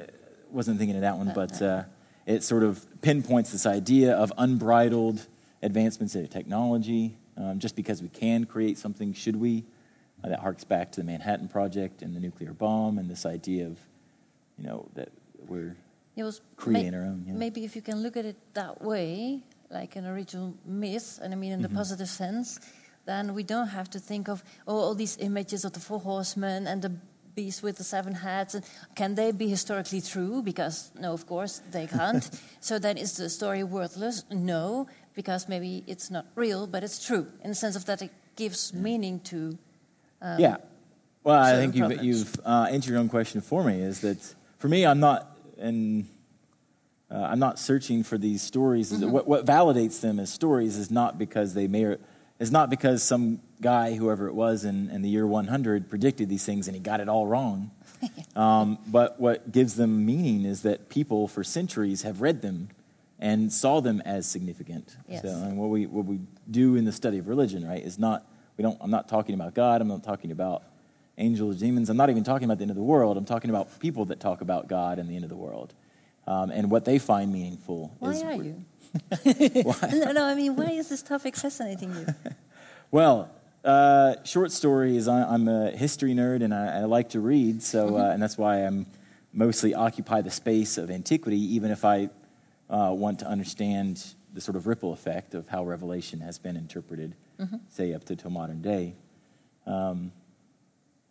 wasn't 0.49 0.79
thinking 0.79 0.95
of 0.95 1.03
that 1.03 1.17
one, 1.17 1.31
but 1.35 1.61
uh, 1.61 1.83
it 2.25 2.41
sort 2.41 2.63
of 2.63 2.83
pinpoints 3.01 3.51
this 3.51 3.67
idea 3.67 4.15
of 4.15 4.33
unbridled 4.39 5.27
advancements 5.61 6.15
in 6.15 6.27
technology. 6.27 7.17
Um, 7.37 7.59
just 7.59 7.75
because 7.75 8.01
we 8.01 8.09
can 8.09 8.45
create 8.45 8.79
something, 8.79 9.13
should 9.13 9.35
we? 9.35 9.63
Uh, 10.23 10.29
that 10.29 10.39
harks 10.39 10.63
back 10.63 10.91
to 10.93 11.01
the 11.01 11.05
Manhattan 11.05 11.47
Project 11.47 12.01
and 12.01 12.15
the 12.15 12.19
nuclear 12.19 12.53
bomb, 12.53 12.97
and 12.97 13.09
this 13.09 13.25
idea 13.25 13.65
of, 13.67 13.77
you 14.57 14.65
know, 14.65 14.87
that 14.95 15.09
we're 15.47 15.75
It 16.15 16.23
was 16.23 16.41
Create 16.55 16.93
our 16.93 17.01
own, 17.01 17.25
yeah. 17.27 17.33
Maybe 17.33 17.63
if 17.65 17.75
you 17.75 17.81
can 17.81 18.01
look 18.01 18.17
at 18.17 18.25
it 18.25 18.37
that 18.53 18.81
way, 18.81 19.41
like 19.69 19.95
an 19.97 20.05
original 20.07 20.55
myth, 20.65 21.19
and 21.21 21.33
I 21.33 21.37
mean 21.37 21.51
in 21.51 21.59
Mm-hmm. 21.59 21.73
the 21.73 21.77
positive 21.77 22.07
sense, 22.09 22.59
then 23.05 23.33
we 23.35 23.43
don't 23.43 23.67
have 23.67 23.89
to 23.91 23.99
think 23.99 24.27
of 24.29 24.43
oh, 24.67 24.77
all 24.77 24.95
these 24.95 25.17
images 25.19 25.63
of 25.65 25.73
the 25.73 25.79
four 25.79 25.99
horsemen 25.99 26.65
and 26.65 26.81
the 26.81 26.93
beast 27.35 27.61
with 27.61 27.75
the 27.77 27.83
seven 27.83 28.13
heads. 28.13 28.55
And 28.55 28.63
can 28.95 29.13
they 29.15 29.31
be 29.33 29.47
historically 29.49 30.01
true? 30.01 30.41
Because 30.41 30.91
no, 30.97 31.13
of 31.13 31.27
course 31.27 31.61
they 31.71 31.85
can't. 31.85 32.27
so 32.61 32.79
then 32.79 32.97
is 32.97 33.17
the 33.17 33.29
story 33.29 33.63
worthless? 33.63 34.23
No, 34.31 34.87
because 35.13 35.47
maybe 35.49 35.83
it's 35.85 36.09
not 36.09 36.25
real, 36.35 36.65
but 36.65 36.83
it's 36.83 37.05
true 37.05 37.27
in 37.43 37.49
the 37.49 37.55
sense 37.55 37.75
of 37.75 37.85
that 37.85 38.01
it 38.01 38.11
gives 38.37 38.73
meaning 38.73 39.19
to. 39.31 39.57
Um, 40.25 40.39
yeah. 40.39 40.57
Well, 41.23 41.39
I 41.39 41.53
think 41.53 41.75
you've, 41.75 42.03
you've 42.03 42.39
uh, 42.43 42.67
answered 42.69 42.91
your 42.91 42.99
own 42.99 43.09
question 43.09 43.41
for 43.41 43.63
me. 43.63 43.79
Is 43.79 44.01
that 44.01 44.17
for 44.57 44.67
me? 44.67 44.85
I'm 44.85 44.99
not, 44.99 45.37
and 45.57 46.07
uh, 47.11 47.15
I'm 47.15 47.39
not 47.39 47.59
searching 47.59 48.03
for 48.03 48.17
these 48.17 48.41
stories. 48.41 48.91
Mm-hmm. 48.91 49.11
What, 49.11 49.27
what 49.27 49.45
validates 49.45 50.01
them 50.01 50.19
as 50.19 50.33
stories 50.33 50.77
is 50.77 50.89
not 50.89 51.19
because 51.19 51.53
they 51.53 51.67
may, 51.67 51.83
or, 51.83 51.99
is 52.39 52.51
not 52.51 52.71
because 52.71 53.03
some 53.03 53.39
guy, 53.61 53.93
whoever 53.93 54.27
it 54.27 54.33
was 54.33 54.65
in, 54.65 54.89
in 54.89 55.03
the 55.03 55.09
year 55.09 55.27
100, 55.27 55.89
predicted 55.89 56.27
these 56.27 56.43
things 56.43 56.67
and 56.67 56.75
he 56.75 56.81
got 56.81 56.99
it 56.99 57.07
all 57.07 57.27
wrong. 57.27 57.69
um, 58.35 58.79
but 58.87 59.19
what 59.19 59.51
gives 59.51 59.75
them 59.75 60.05
meaning 60.05 60.43
is 60.43 60.63
that 60.63 60.89
people 60.89 61.27
for 61.27 61.43
centuries 61.43 62.01
have 62.01 62.21
read 62.21 62.41
them 62.41 62.69
and 63.19 63.53
saw 63.53 63.79
them 63.79 64.01
as 64.01 64.25
significant. 64.25 64.97
Yes. 65.07 65.21
So, 65.21 65.29
and 65.29 65.57
what 65.57 65.69
we 65.69 65.85
what 65.85 66.05
we 66.05 66.19
do 66.49 66.75
in 66.75 66.83
the 66.83 66.91
study 66.91 67.17
of 67.17 67.27
religion, 67.27 67.65
right, 67.65 67.81
is 67.81 67.97
not 67.97 68.27
we 68.57 68.61
don't. 68.61 68.77
I'm 68.81 68.91
not 68.91 69.07
talking 69.07 69.35
about 69.35 69.53
God. 69.53 69.81
I'm 69.81 69.87
not 69.87 70.03
talking 70.03 70.31
about 70.31 70.63
angels, 71.17 71.59
demons. 71.59 71.89
I'm 71.89 71.97
not 71.97 72.09
even 72.09 72.23
talking 72.23 72.45
about 72.45 72.57
the 72.57 72.63
end 72.63 72.71
of 72.71 72.77
the 72.77 72.83
world. 72.83 73.17
I'm 73.17 73.25
talking 73.25 73.49
about 73.49 73.79
people 73.79 74.05
that 74.05 74.19
talk 74.19 74.41
about 74.41 74.67
God 74.67 74.99
and 74.99 75.09
the 75.09 75.15
end 75.15 75.23
of 75.23 75.29
the 75.29 75.35
world, 75.35 75.73
um, 76.27 76.51
and 76.51 76.69
what 76.71 76.85
they 76.85 76.99
find 76.99 77.31
meaningful. 77.31 77.95
Why 77.99 78.11
is 78.11 78.23
are 78.23 78.35
you? 78.35 78.65
no, 79.91 80.11
no, 80.11 80.25
I 80.25 80.35
mean, 80.35 80.55
why 80.55 80.71
is 80.71 80.89
this 80.89 81.01
topic 81.01 81.35
fascinating 81.35 81.93
you? 81.93 82.07
Well, 82.91 83.29
uh, 83.65 84.23
short 84.23 84.51
stories. 84.53 85.09
I, 85.09 85.23
I'm 85.23 85.49
a 85.49 85.71
history 85.71 86.13
nerd, 86.13 86.43
and 86.43 86.53
I, 86.53 86.81
I 86.81 86.83
like 86.83 87.09
to 87.09 87.19
read. 87.19 87.61
So, 87.61 87.97
uh, 87.97 88.11
and 88.11 88.21
that's 88.21 88.37
why 88.37 88.59
I'm 88.59 88.85
mostly 89.33 89.73
occupy 89.73 90.21
the 90.21 90.31
space 90.31 90.77
of 90.77 90.89
antiquity, 90.89 91.39
even 91.55 91.71
if 91.71 91.83
I 91.83 92.09
uh, 92.69 92.91
want 92.93 93.19
to 93.19 93.27
understand 93.27 94.15
the 94.33 94.39
sort 94.39 94.55
of 94.55 94.67
ripple 94.67 94.93
effect 94.93 95.33
of 95.33 95.47
how 95.49 95.65
Revelation 95.65 96.21
has 96.21 96.37
been 96.37 96.55
interpreted, 96.55 97.15
say 97.69 97.93
up 97.93 98.03
to, 98.05 98.15
to 98.15 98.29
modern 98.29 98.61
day. 98.61 98.95
Um, 99.65 100.11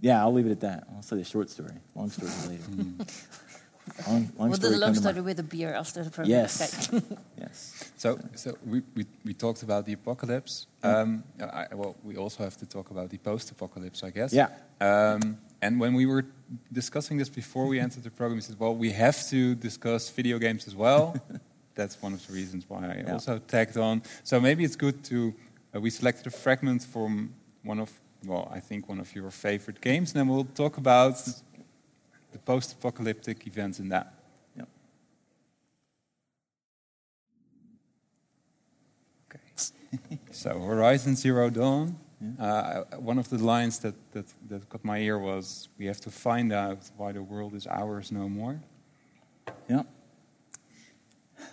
yeah, 0.01 0.21
I'll 0.23 0.33
leave 0.33 0.47
it 0.47 0.53
at 0.53 0.61
that. 0.61 0.87
I'll 0.95 1.03
say 1.03 1.17
the 1.17 1.25
short 1.25 1.51
story. 1.51 1.73
Long 1.95 2.11
story 2.11 2.31
later. 2.49 2.65
long, 4.07 4.33
long 4.39 4.49
We'll 4.51 4.51
do 4.51 4.55
story 4.57 4.75
the 4.75 4.79
long 4.81 4.95
story 4.95 5.15
mind. 5.15 5.25
with 5.27 5.39
a 5.41 5.43
beer 5.43 5.75
after 5.75 6.03
the 6.05 6.11
program. 6.11 6.31
Yes. 6.31 6.91
Yes. 7.39 7.91
So, 7.99 8.19
so 8.37 8.57
we, 8.65 8.83
we, 8.95 9.05
we 9.25 9.35
talked 9.35 9.63
about 9.63 9.85
the 9.85 9.93
apocalypse. 9.93 10.67
Um, 10.83 11.25
I, 11.41 11.67
well, 11.75 11.95
we 12.03 12.17
also 12.17 12.43
have 12.43 12.57
to 12.57 12.67
talk 12.67 12.91
about 12.91 13.11
the 13.11 13.19
post-apocalypse, 13.19 14.03
I 14.03 14.11
guess. 14.11 14.33
Yeah. 14.33 14.49
Um, 14.81 15.37
and 15.61 15.79
when 15.79 15.93
we 15.95 16.07
were 16.07 16.25
discussing 16.73 17.19
this 17.19 17.29
before 17.29 17.67
we 17.67 17.79
entered 17.81 18.03
the 18.03 18.11
program, 18.11 18.37
we 18.37 18.41
said, 18.41 18.59
well, 18.59 18.75
we 18.75 18.93
have 18.93 19.29
to 19.29 19.55
discuss 19.57 20.09
video 20.11 20.39
games 20.39 20.67
as 20.67 20.75
well. 20.75 21.15
That's 21.75 22.01
one 22.01 22.15
of 22.15 22.27
the 22.27 22.33
reasons 22.33 22.65
why 22.69 22.87
I 22.87 23.03
Yeah. 23.07 23.13
also 23.13 23.39
tagged 23.39 23.77
on. 23.77 24.03
So 24.23 24.41
maybe 24.41 24.65
it's 24.65 24.77
good 24.77 25.05
to, 25.05 25.35
uh, 25.75 25.81
we 25.81 25.91
selected 25.91 26.27
a 26.27 26.31
fragment 26.31 26.83
from 26.83 27.35
one 27.63 27.81
of, 27.81 27.91
well, 28.25 28.51
I 28.53 28.61
think 28.61 28.89
one 28.89 29.01
of 29.01 29.15
your 29.15 29.31
favorite 29.31 29.81
games, 29.81 30.13
and 30.13 30.21
then 30.21 30.29
we'll 30.29 30.45
talk 30.45 30.77
about 30.77 31.17
the 32.33 32.39
post-apocalyptic 32.39 33.47
events 33.47 33.79
in 33.79 33.89
that. 33.89 34.15
Yep. 34.57 34.69
Okay. 39.29 40.19
so 40.33 40.61
Horizon 40.61 41.17
Zero 41.17 41.51
Dawn. 41.51 41.99
Uh, 42.39 42.85
one 43.01 43.19
of 43.19 43.29
the 43.29 43.37
lines 43.37 43.79
that, 43.81 43.95
that, 44.13 44.25
that 44.49 44.67
got 44.71 44.83
my 44.83 44.99
ear 44.99 45.19
was, 45.19 45.69
"We 45.79 45.85
have 45.87 46.01
to 46.01 46.11
find 46.11 46.53
out 46.53 46.79
why 46.97 47.13
the 47.13 47.23
world 47.23 47.55
is 47.55 47.67
ours 47.67 48.11
no 48.11 48.31
more." 48.31 48.63
Yeah. 49.69 49.83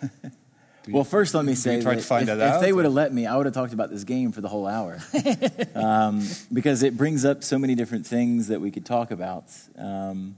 Do 0.84 0.90
you- 0.90 0.94
Well, 0.96 1.04
first, 1.04 1.34
let 1.34 1.44
me 1.44 1.54
say 1.54 1.76
you 1.76 1.82
that 1.82 1.94
to 1.94 2.02
find 2.02 2.28
if, 2.28 2.38
that 2.38 2.56
if 2.56 2.60
they 2.60 2.72
would 2.72 2.84
have 2.84 2.94
let 2.94 3.12
me, 3.12 3.26
I 3.26 3.36
would 3.36 3.46
have 3.46 3.54
talked 3.54 3.72
about 3.72 3.90
this 3.90 4.04
game 4.04 4.32
for 4.32 4.40
the 4.40 4.48
whole 4.48 4.66
hour 4.66 4.98
um, 5.74 6.26
because 6.52 6.82
it 6.82 6.96
brings 6.96 7.24
up 7.24 7.44
so 7.44 7.58
many 7.58 7.74
different 7.74 8.06
things 8.06 8.48
that 8.48 8.60
we 8.60 8.70
could 8.70 8.84
talk 8.84 9.10
about. 9.10 9.44
Um, 9.78 10.36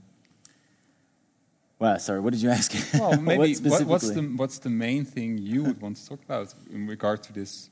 well, 1.79 1.99
sorry, 1.99 2.19
what 2.19 2.33
did 2.33 2.41
you 2.41 2.49
ask? 2.49 2.73
well, 2.93 3.19
maybe 3.19 3.37
what, 3.37 3.47
what's 3.85 4.03
specifically? 4.05 4.15
the 4.15 4.37
what's 4.37 4.59
the 4.59 4.69
main 4.69 5.03
thing 5.03 5.37
you 5.37 5.63
would 5.63 5.81
want 5.81 5.97
to 5.97 6.07
talk 6.07 6.23
about 6.23 6.53
in 6.71 6.87
regard 6.87 7.21
to 7.23 7.33
this? 7.33 7.69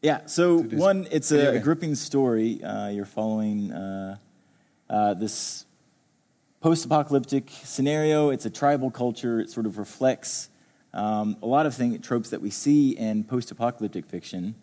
Yeah. 0.00 0.26
So 0.26 0.60
this 0.60 0.78
one, 0.80 1.06
it's 1.10 1.32
a, 1.32 1.56
a 1.56 1.58
gripping 1.58 1.94
story. 1.96 2.62
Uh, 2.62 2.88
you're 2.88 3.04
following 3.04 3.72
uh, 3.72 4.16
uh, 4.88 5.14
this 5.14 5.66
post-apocalyptic 6.60 7.50
scenario. 7.64 8.30
It's 8.30 8.46
a 8.46 8.50
tribal 8.50 8.90
culture. 8.90 9.40
It 9.40 9.50
sort 9.50 9.66
of 9.66 9.78
reflects 9.78 10.48
um, 10.96 11.36
a 11.42 11.46
lot 11.46 11.66
of 11.66 11.74
thing, 11.74 12.00
tropes 12.00 12.30
that 12.30 12.40
we 12.40 12.50
see 12.50 12.96
in 12.96 13.22
post-apocalyptic 13.22 14.06
fiction. 14.06 14.54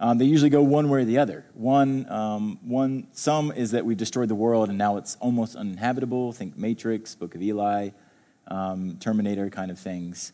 Um, 0.00 0.18
they 0.18 0.26
usually 0.26 0.50
go 0.50 0.60
one 0.62 0.90
way 0.90 1.02
or 1.02 1.04
the 1.04 1.18
other. 1.18 1.46
One, 1.54 2.10
um, 2.10 2.58
one, 2.62 3.06
some 3.12 3.52
is 3.52 3.70
that 3.70 3.86
we've 3.86 3.96
destroyed 3.96 4.28
the 4.28 4.34
world 4.34 4.68
and 4.68 4.76
now 4.76 4.96
it's 4.98 5.16
almost 5.20 5.56
uninhabitable. 5.56 6.32
Think 6.32 6.58
Matrix, 6.58 7.14
Book 7.14 7.34
of 7.34 7.40
Eli, 7.40 7.90
um, 8.48 8.98
Terminator 8.98 9.48
kind 9.48 9.70
of 9.70 9.78
things. 9.78 10.32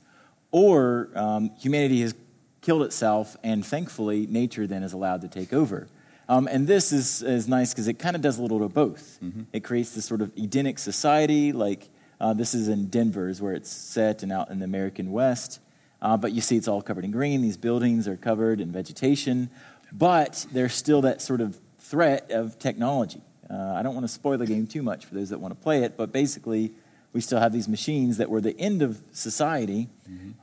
Or 0.51 1.11
um, 1.15 1.51
humanity 1.61 2.01
has 2.01 2.15
killed 2.63 2.83
itself, 2.83 3.37
and 3.43 3.65
thankfully, 3.65 4.27
nature 4.27 4.67
then 4.67 4.83
is 4.83 4.93
allowed 4.93 5.21
to 5.23 5.29
take 5.29 5.53
over. 5.53 5.89
Um, 6.29 6.49
and 6.51 6.67
this 6.67 6.93
is, 6.93 7.23
is 7.23 7.49
nice 7.49 7.73
because 7.73 7.89
it 7.89 7.99
kind 7.99 8.17
of 8.17 8.23
does 8.23 8.39
a 8.39 8.43
little 8.43 8.63
of 8.63 8.73
both. 8.73 9.19
It 9.53 9.61
creates 9.65 9.95
this 9.95 10.05
sort 10.05 10.23
of 10.23 10.33
Edenic 10.37 10.79
society, 10.79 11.53
like 11.53 11.89
uh, 12.23 12.33
this 12.33 12.55
is 12.55 12.68
in 12.68 12.87
Denver, 12.87 13.29
is 13.29 13.43
where 13.43 13.53
it's 13.53 13.70
set, 13.70 14.23
and 14.23 14.31
out 14.31 14.49
in 14.51 14.61
the 14.61 14.64
American 14.64 15.11
West. 15.11 15.59
Uh, 16.01 16.16
but 16.16 16.33
you 16.33 16.41
see 16.41 16.57
it's 16.57 16.68
all 16.68 16.81
covered 16.81 17.05
in 17.05 17.11
green. 17.11 17.43
These 17.43 17.57
buildings 17.57 18.07
are 18.09 18.16
covered 18.16 18.61
in 18.61 18.70
vegetation, 18.73 19.51
but 19.93 20.47
there's 20.53 20.73
still 20.73 21.03
that 21.03 21.20
sort 21.20 21.41
of 21.41 21.59
threat 21.81 22.31
of 22.31 22.59
technology. 22.59 23.20
Uh, 23.51 23.75
I 23.75 23.83
don't 23.83 23.95
want 23.95 24.05
to 24.07 24.12
spoil 24.12 24.39
the 24.39 24.47
game 24.47 24.66
too 24.66 24.83
much 24.83 25.05
for 25.05 25.14
those 25.14 25.31
that 25.31 25.39
want 25.41 25.53
to 25.53 25.61
play 25.61 25.83
it, 25.83 25.97
but 25.97 26.12
basically, 26.12 26.70
we 27.12 27.20
still 27.20 27.41
have 27.41 27.53
these 27.53 27.68
machines 27.68 28.16
that 28.18 28.31
were 28.31 28.41
the 28.41 28.59
end 28.59 28.83
of 28.83 29.01
society, 29.12 29.89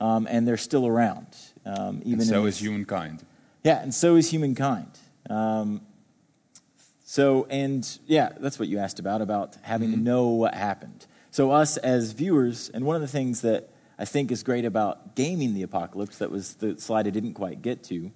um, 0.00 0.28
and 0.30 0.46
they're 0.46 0.56
still 0.56 0.86
around. 0.86 1.26
Um, 1.66 2.00
even 2.04 2.20
And 2.20 2.28
so 2.28 2.44
is 2.46 2.58
humankind. 2.58 3.24
yeah, 3.64 3.82
and 3.82 3.92
so 3.92 4.16
is 4.16 4.30
humankind. 4.30 4.98
Um, 5.28 5.80
so, 7.04 7.46
and 7.50 7.98
yeah, 8.06 8.30
that's 8.38 8.58
what 8.58 8.68
you 8.68 8.78
asked 8.78 9.00
about, 9.00 9.20
about 9.20 9.56
having 9.62 9.90
to 9.92 9.96
know 9.98 10.28
what 10.28 10.54
happened. 10.54 11.06
So, 11.32 11.52
us 11.52 11.76
as 11.76 12.12
viewers, 12.12 12.70
and 12.70 12.84
one 12.84 12.96
of 12.96 13.02
the 13.02 13.08
things 13.08 13.42
that 13.42 13.70
I 13.98 14.04
think 14.04 14.32
is 14.32 14.42
great 14.42 14.64
about 14.64 15.14
gaming 15.14 15.54
the 15.54 15.62
apocalypse, 15.62 16.18
that 16.18 16.30
was 16.30 16.54
the 16.54 16.80
slide 16.80 17.06
I 17.06 17.10
didn't 17.10 17.34
quite 17.34 17.62
get 17.62 17.84
to, 17.84 18.10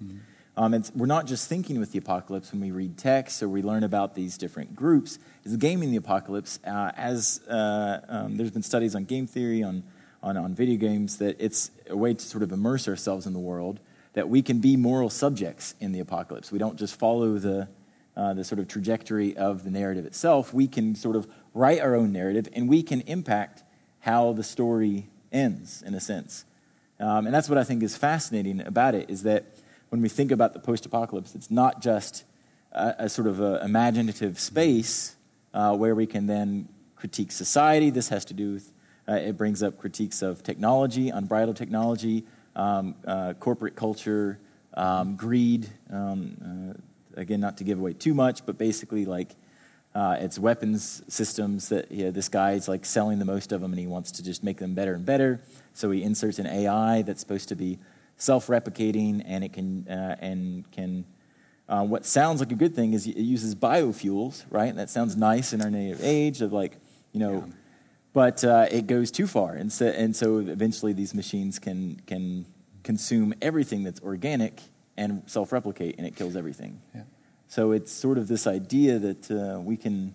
um, 0.56 0.74
it's, 0.74 0.92
we're 0.94 1.06
not 1.06 1.26
just 1.26 1.48
thinking 1.48 1.78
with 1.78 1.92
the 1.92 1.98
apocalypse 1.98 2.52
when 2.52 2.60
we 2.60 2.70
read 2.70 2.96
texts 2.96 3.42
or 3.42 3.48
we 3.48 3.62
learn 3.62 3.84
about 3.84 4.14
these 4.14 4.38
different 4.38 4.74
groups, 4.74 5.18
is 5.44 5.56
gaming 5.56 5.90
the 5.90 5.96
apocalypse 5.96 6.58
uh, 6.66 6.90
as 6.96 7.40
uh, 7.48 8.00
um, 8.08 8.36
there's 8.36 8.50
been 8.50 8.62
studies 8.62 8.94
on 8.94 9.04
game 9.04 9.26
theory, 9.26 9.62
on, 9.62 9.84
on, 10.22 10.36
on 10.36 10.54
video 10.54 10.76
games, 10.76 11.18
that 11.18 11.36
it's 11.38 11.70
a 11.90 11.96
way 11.96 12.14
to 12.14 12.20
sort 12.20 12.42
of 12.42 12.50
immerse 12.50 12.88
ourselves 12.88 13.26
in 13.26 13.32
the 13.32 13.38
world 13.38 13.80
that 14.12 14.28
we 14.28 14.42
can 14.42 14.60
be 14.60 14.76
moral 14.76 15.10
subjects 15.10 15.74
in 15.80 15.90
the 15.90 16.00
apocalypse. 16.00 16.52
We 16.52 16.58
don't 16.58 16.76
just 16.76 16.98
follow 16.98 17.36
the, 17.38 17.68
uh, 18.16 18.34
the 18.34 18.44
sort 18.44 18.60
of 18.60 18.68
trajectory 18.68 19.36
of 19.36 19.64
the 19.64 19.70
narrative 19.70 20.06
itself. 20.06 20.54
We 20.54 20.68
can 20.68 20.94
sort 20.94 21.16
of 21.16 21.26
write 21.54 21.80
our 21.80 21.94
own 21.94 22.12
narrative 22.12 22.48
and 22.52 22.68
we 22.68 22.82
can 22.82 23.00
impact 23.02 23.62
how 24.00 24.32
the 24.32 24.42
story 24.42 25.08
ends, 25.32 25.82
in 25.82 25.94
a 25.94 26.00
sense. 26.00 26.44
Um, 27.00 27.26
and 27.26 27.34
that's 27.34 27.48
what 27.48 27.58
I 27.58 27.64
think 27.64 27.82
is 27.82 27.96
fascinating 27.96 28.60
about 28.60 28.94
it 28.94 29.08
is 29.08 29.22
that 29.22 29.44
when 29.88 30.02
we 30.02 30.08
think 30.08 30.30
about 30.30 30.52
the 30.52 30.60
post 30.60 30.84
apocalypse, 30.84 31.34
it's 31.34 31.50
not 31.50 31.80
just 31.80 32.24
a, 32.72 32.94
a 32.98 33.08
sort 33.08 33.26
of 33.26 33.40
a 33.40 33.64
imaginative 33.64 34.38
space 34.38 35.16
uh, 35.54 35.74
where 35.76 35.94
we 35.94 36.06
can 36.06 36.26
then 36.26 36.68
critique 36.96 37.32
society. 37.32 37.90
This 37.90 38.08
has 38.08 38.24
to 38.26 38.34
do 38.34 38.54
with, 38.54 38.72
uh, 39.08 39.14
it 39.14 39.36
brings 39.36 39.62
up 39.62 39.78
critiques 39.78 40.22
of 40.22 40.42
technology, 40.42 41.10
unbridled 41.10 41.56
technology, 41.56 42.24
um, 42.56 42.94
uh, 43.06 43.34
corporate 43.34 43.76
culture, 43.76 44.38
um, 44.74 45.16
greed. 45.16 45.68
Um, 45.90 46.74
uh, 47.16 47.20
again, 47.20 47.40
not 47.40 47.58
to 47.58 47.64
give 47.64 47.78
away 47.78 47.92
too 47.92 48.14
much, 48.14 48.44
but 48.44 48.58
basically, 48.58 49.04
like, 49.04 49.36
uh, 49.94 50.16
it's 50.18 50.38
weapons 50.38 51.02
systems 51.08 51.68
that 51.68 51.90
yeah, 51.90 52.10
this 52.10 52.28
guy's 52.28 52.66
like 52.66 52.84
selling 52.84 53.18
the 53.18 53.24
most 53.24 53.52
of 53.52 53.60
them 53.60 53.72
and 53.72 53.78
he 53.78 53.86
wants 53.86 54.10
to 54.12 54.22
just 54.22 54.42
make 54.42 54.58
them 54.58 54.74
better 54.74 54.94
and 54.94 55.06
better. 55.06 55.40
So 55.72 55.90
he 55.90 56.02
inserts 56.02 56.38
an 56.38 56.46
AI 56.46 57.02
that's 57.02 57.20
supposed 57.20 57.48
to 57.48 57.54
be 57.54 57.78
self-replicating 58.16 59.22
and 59.24 59.44
it 59.44 59.52
can 59.52 59.86
uh, 59.88 60.16
and 60.20 60.70
can 60.72 61.04
uh, 61.68 61.84
what 61.84 62.04
sounds 62.04 62.40
like 62.40 62.52
a 62.52 62.56
good 62.56 62.74
thing 62.74 62.92
is 62.92 63.06
it 63.06 63.16
uses 63.16 63.54
biofuels, 63.54 64.44
right? 64.50 64.68
And 64.68 64.78
that 64.78 64.90
sounds 64.90 65.16
nice 65.16 65.52
in 65.52 65.62
our 65.62 65.70
native 65.70 66.02
age 66.02 66.42
of 66.42 66.52
like 66.52 66.76
you 67.12 67.20
know, 67.20 67.48
but 68.12 68.44
uh, 68.44 68.66
it 68.70 68.88
goes 68.88 69.12
too 69.12 69.26
far, 69.28 69.54
and 69.54 69.72
so 69.72 69.86
and 69.86 70.14
so 70.14 70.38
eventually 70.38 70.92
these 70.92 71.14
machines 71.14 71.58
can 71.60 72.00
can 72.06 72.46
consume 72.82 73.32
everything 73.40 73.84
that's 73.84 74.00
organic 74.00 74.60
and 74.96 75.22
self-replicate, 75.26 75.96
and 75.98 76.06
it 76.06 76.16
kills 76.16 76.36
everything. 76.36 76.80
Yeah. 76.94 77.02
So 77.48 77.72
it's 77.72 77.92
sort 77.92 78.18
of 78.18 78.28
this 78.28 78.46
idea 78.46 78.98
that 78.98 79.30
uh, 79.30 79.60
we 79.60 79.76
can 79.76 80.14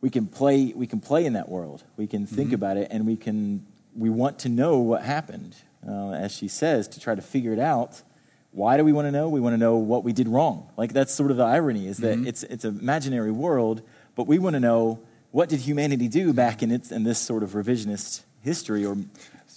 we 0.00 0.10
can 0.10 0.26
play 0.26 0.72
we 0.74 0.86
can 0.86 1.00
play 1.00 1.26
in 1.26 1.34
that 1.34 1.48
world. 1.48 1.84
We 1.96 2.06
can 2.06 2.26
think 2.26 2.52
about 2.52 2.76
it, 2.76 2.88
and 2.90 3.06
we 3.06 3.16
can 3.16 3.66
we 3.94 4.10
want 4.10 4.38
to 4.40 4.48
know 4.48 4.78
what 4.78 5.02
happened, 5.02 5.56
uh, 5.86 6.10
as 6.10 6.32
she 6.32 6.48
says, 6.48 6.88
to 6.88 7.00
try 7.00 7.14
to 7.14 7.22
figure 7.22 7.52
it 7.52 7.58
out. 7.58 8.02
Why 8.52 8.76
do 8.76 8.84
we 8.84 8.92
want 8.92 9.06
to 9.06 9.12
know? 9.12 9.28
We 9.28 9.40
want 9.40 9.54
to 9.54 9.58
know 9.58 9.76
what 9.76 10.02
we 10.02 10.12
did 10.12 10.26
wrong. 10.26 10.68
Like 10.76 10.92
that's 10.92 11.14
sort 11.14 11.30
of 11.30 11.36
the 11.36 11.44
irony 11.44 11.86
is 11.86 11.98
that 11.98 12.18
it's 12.26 12.42
it's 12.44 12.64
an 12.64 12.78
imaginary 12.80 13.30
world, 13.30 13.82
but 14.16 14.26
we 14.26 14.38
want 14.38 14.54
to 14.54 14.60
know 14.60 15.00
what 15.30 15.48
did 15.48 15.60
humanity 15.60 16.08
do 16.08 16.32
back 16.32 16.62
in 16.62 16.70
its 16.70 16.90
in 16.90 17.04
this 17.04 17.18
sort 17.18 17.42
of 17.42 17.50
revisionist 17.50 18.22
history 18.40 18.84
or 18.84 18.96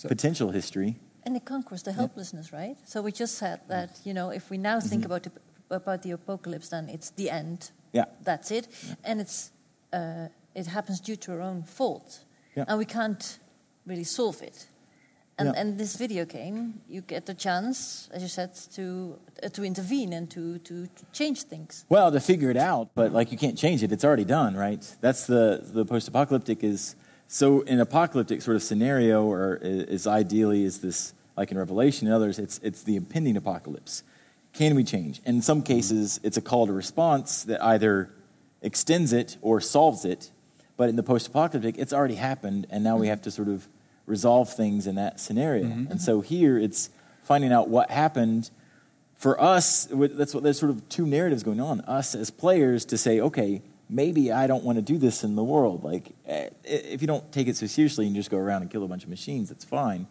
potential 0.07 0.51
history. 0.51 0.97
And 1.25 1.37
it 1.37 1.45
conquers 1.45 1.83
the 1.83 1.93
helplessness, 1.93 2.51
right? 2.51 2.75
So 2.83 3.01
we 3.01 3.11
just 3.11 3.37
said 3.37 3.61
that 3.69 3.99
you 4.03 4.13
know 4.13 4.29
if 4.29 4.49
we 4.49 4.57
now 4.57 4.79
think 4.79 5.05
about 5.05 5.23
the, 5.23 5.31
about 5.73 6.01
the 6.01 6.11
apocalypse, 6.11 6.69
then 6.69 6.89
it's 6.89 7.09
the 7.11 7.29
end. 7.29 7.71
Yeah. 7.93 8.05
That's 8.23 8.51
it, 8.51 8.67
and 9.03 9.19
it's 9.21 9.51
uh, 9.93 10.27
it 10.55 10.67
happens 10.67 10.99
due 11.01 11.15
to 11.17 11.31
our 11.33 11.41
own 11.41 11.63
fault, 11.63 12.23
Yeah. 12.55 12.65
and 12.67 12.77
we 12.79 12.85
can't 12.85 13.39
really 13.85 14.03
solve 14.05 14.41
it. 14.41 14.67
And 15.37 15.47
Yeah. 15.49 15.61
and 15.61 15.77
this 15.77 15.95
video 15.97 16.25
game, 16.25 16.81
you 16.89 17.01
get 17.01 17.25
the 17.25 17.33
chance, 17.33 18.09
as 18.13 18.21
you 18.21 18.27
said, 18.29 18.51
to 18.75 19.17
uh, 19.43 19.49
to 19.49 19.63
intervene 19.63 20.13
and 20.17 20.29
to, 20.29 20.57
to 20.59 20.85
to 20.87 21.03
change 21.11 21.43
things. 21.43 21.85
Well, 21.89 22.11
to 22.11 22.19
figure 22.19 22.49
it 22.51 22.57
out, 22.57 22.87
but 22.95 23.11
like 23.13 23.31
you 23.31 23.37
can't 23.37 23.57
change 23.57 23.83
it. 23.83 23.91
It's 23.91 24.03
already 24.05 24.25
done, 24.25 24.55
right? 24.55 24.97
That's 25.01 25.25
the 25.25 25.61
the 25.73 25.85
post-apocalyptic 25.85 26.63
is 26.63 26.95
so 27.27 27.61
in 27.61 27.79
apocalyptic 27.79 28.41
sort 28.41 28.55
of 28.55 28.63
scenario, 28.63 29.23
or 29.25 29.59
is 29.61 30.05
ideally 30.07 30.63
is 30.65 30.79
this 30.79 31.13
like 31.37 31.51
in 31.51 31.57
Revelation 31.57 32.07
and 32.07 32.15
others, 32.15 32.37
it's 32.39 32.59
it's 32.63 32.83
the 32.83 32.95
impending 32.95 33.37
apocalypse. 33.37 34.03
Can 34.53 34.75
we 34.75 34.83
change? 34.83 35.21
And 35.25 35.37
In 35.37 35.41
some 35.41 35.63
cases, 35.63 36.19
it's 36.23 36.37
a 36.37 36.41
call 36.41 36.67
to 36.67 36.73
response 36.73 37.43
that 37.43 37.63
either 37.63 38.09
extends 38.61 39.11
it 39.11 39.37
or 39.41 39.59
solves 39.59 40.05
it. 40.05 40.31
But 40.77 40.89
in 40.89 40.95
the 40.95 41.03
post-apocalyptic, 41.03 41.77
it's 41.77 41.93
already 41.93 42.15
happened, 42.15 42.65
and 42.69 42.83
now 42.83 42.97
we 42.97 43.07
have 43.07 43.21
to 43.23 43.31
sort 43.31 43.47
of 43.47 43.67
resolve 44.05 44.51
things 44.51 44.87
in 44.87 44.95
that 44.95 45.19
scenario. 45.19 45.65
And 45.65 46.01
so 46.01 46.21
here, 46.21 46.57
it's 46.57 46.89
finding 47.23 47.51
out 47.51 47.69
what 47.69 47.89
happened 47.91 48.49
for 49.15 49.39
us, 49.39 49.87
that's 49.89 50.33
what 50.33 50.43
there's 50.43 50.59
sort 50.59 50.69
of 50.71 50.89
two 50.89 51.05
narratives 51.05 51.43
going 51.43 51.61
on. 51.61 51.79
Us 51.81 52.13
as 52.13 52.29
players 52.29 52.83
to 52.85 52.97
say, 52.97 53.21
okay, 53.21 53.61
maybe 53.89 54.31
I 54.33 54.47
don't 54.47 54.65
want 54.65 54.77
to 54.77 54.81
do 54.81 54.97
this 54.97 55.23
in 55.23 55.35
the 55.35 55.43
world. 55.43 55.83
Like, 55.83 56.11
eh, 56.25 56.49
if 56.65 56.99
you 56.99 57.07
don't 57.07 57.31
take 57.31 57.47
it 57.47 57.55
so 57.55 57.65
seriously 57.67 58.05
and 58.05 58.15
just 58.15 58.29
go 58.29 58.37
around 58.37 58.63
and 58.63 58.71
kill 58.71 58.83
a 58.83 58.87
bunch 58.87 59.03
of 59.03 59.09
machines, 59.09 59.47
that's 59.47 59.63
fine. 59.63 60.07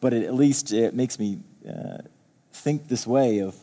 But 0.00 0.14
it, 0.14 0.24
at 0.24 0.34
least 0.34 0.72
it 0.72 0.94
makes 0.94 1.18
me 1.18 1.40
uh, 1.68 1.98
think 2.52 2.88
this 2.88 3.06
way 3.06 3.40
of, 3.40 3.54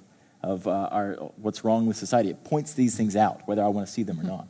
of 0.43 0.68
uh, 0.68 0.89
our, 0.91 1.13
what's 1.38 1.63
wrong 1.63 1.85
with 1.85 1.97
society. 1.97 2.30
It 2.30 2.43
points 2.43 2.73
these 2.73 2.95
things 2.95 3.15
out, 3.15 3.47
whether 3.47 3.63
I 3.63 3.68
want 3.68 3.88
to 3.88 3.93
see 3.93 4.03
them 4.03 4.19
or 4.19 4.23
not. 4.23 4.47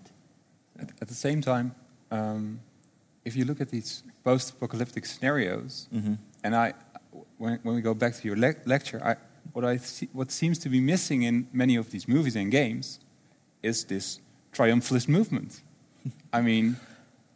At, 0.80 0.89
at 1.01 1.07
the 1.07 1.13
same 1.13 1.41
time, 1.41 1.76
um, 2.11 2.59
if 3.26 3.35
you 3.35 3.45
look 3.45 3.61
at 3.61 3.69
these 3.69 4.03
post-apocalyptic 4.23 5.05
scenarios, 5.05 5.88
and 6.43 6.55
I, 6.55 6.73
when, 7.38 7.59
when 7.63 7.76
we 7.76 7.81
go 7.81 7.93
back 7.93 8.15
to 8.15 8.27
your 8.27 8.38
lec- 8.38 8.65
lecture, 8.65 9.01
I, 9.03 9.15
what 9.53 9.65
I 9.65 9.77
see, 9.77 10.09
what 10.13 10.31
seems 10.31 10.57
to 10.59 10.69
be 10.69 10.80
missing 10.80 11.23
in 11.23 11.47
many 11.51 11.76
of 11.76 11.91
these 11.91 12.07
movies 12.07 12.35
and 12.35 12.51
games 12.51 12.99
is 13.61 13.85
this 13.85 14.19
triumphalist 14.53 15.07
movement. 15.07 15.61
I 16.34 16.41
mean, 16.41 16.77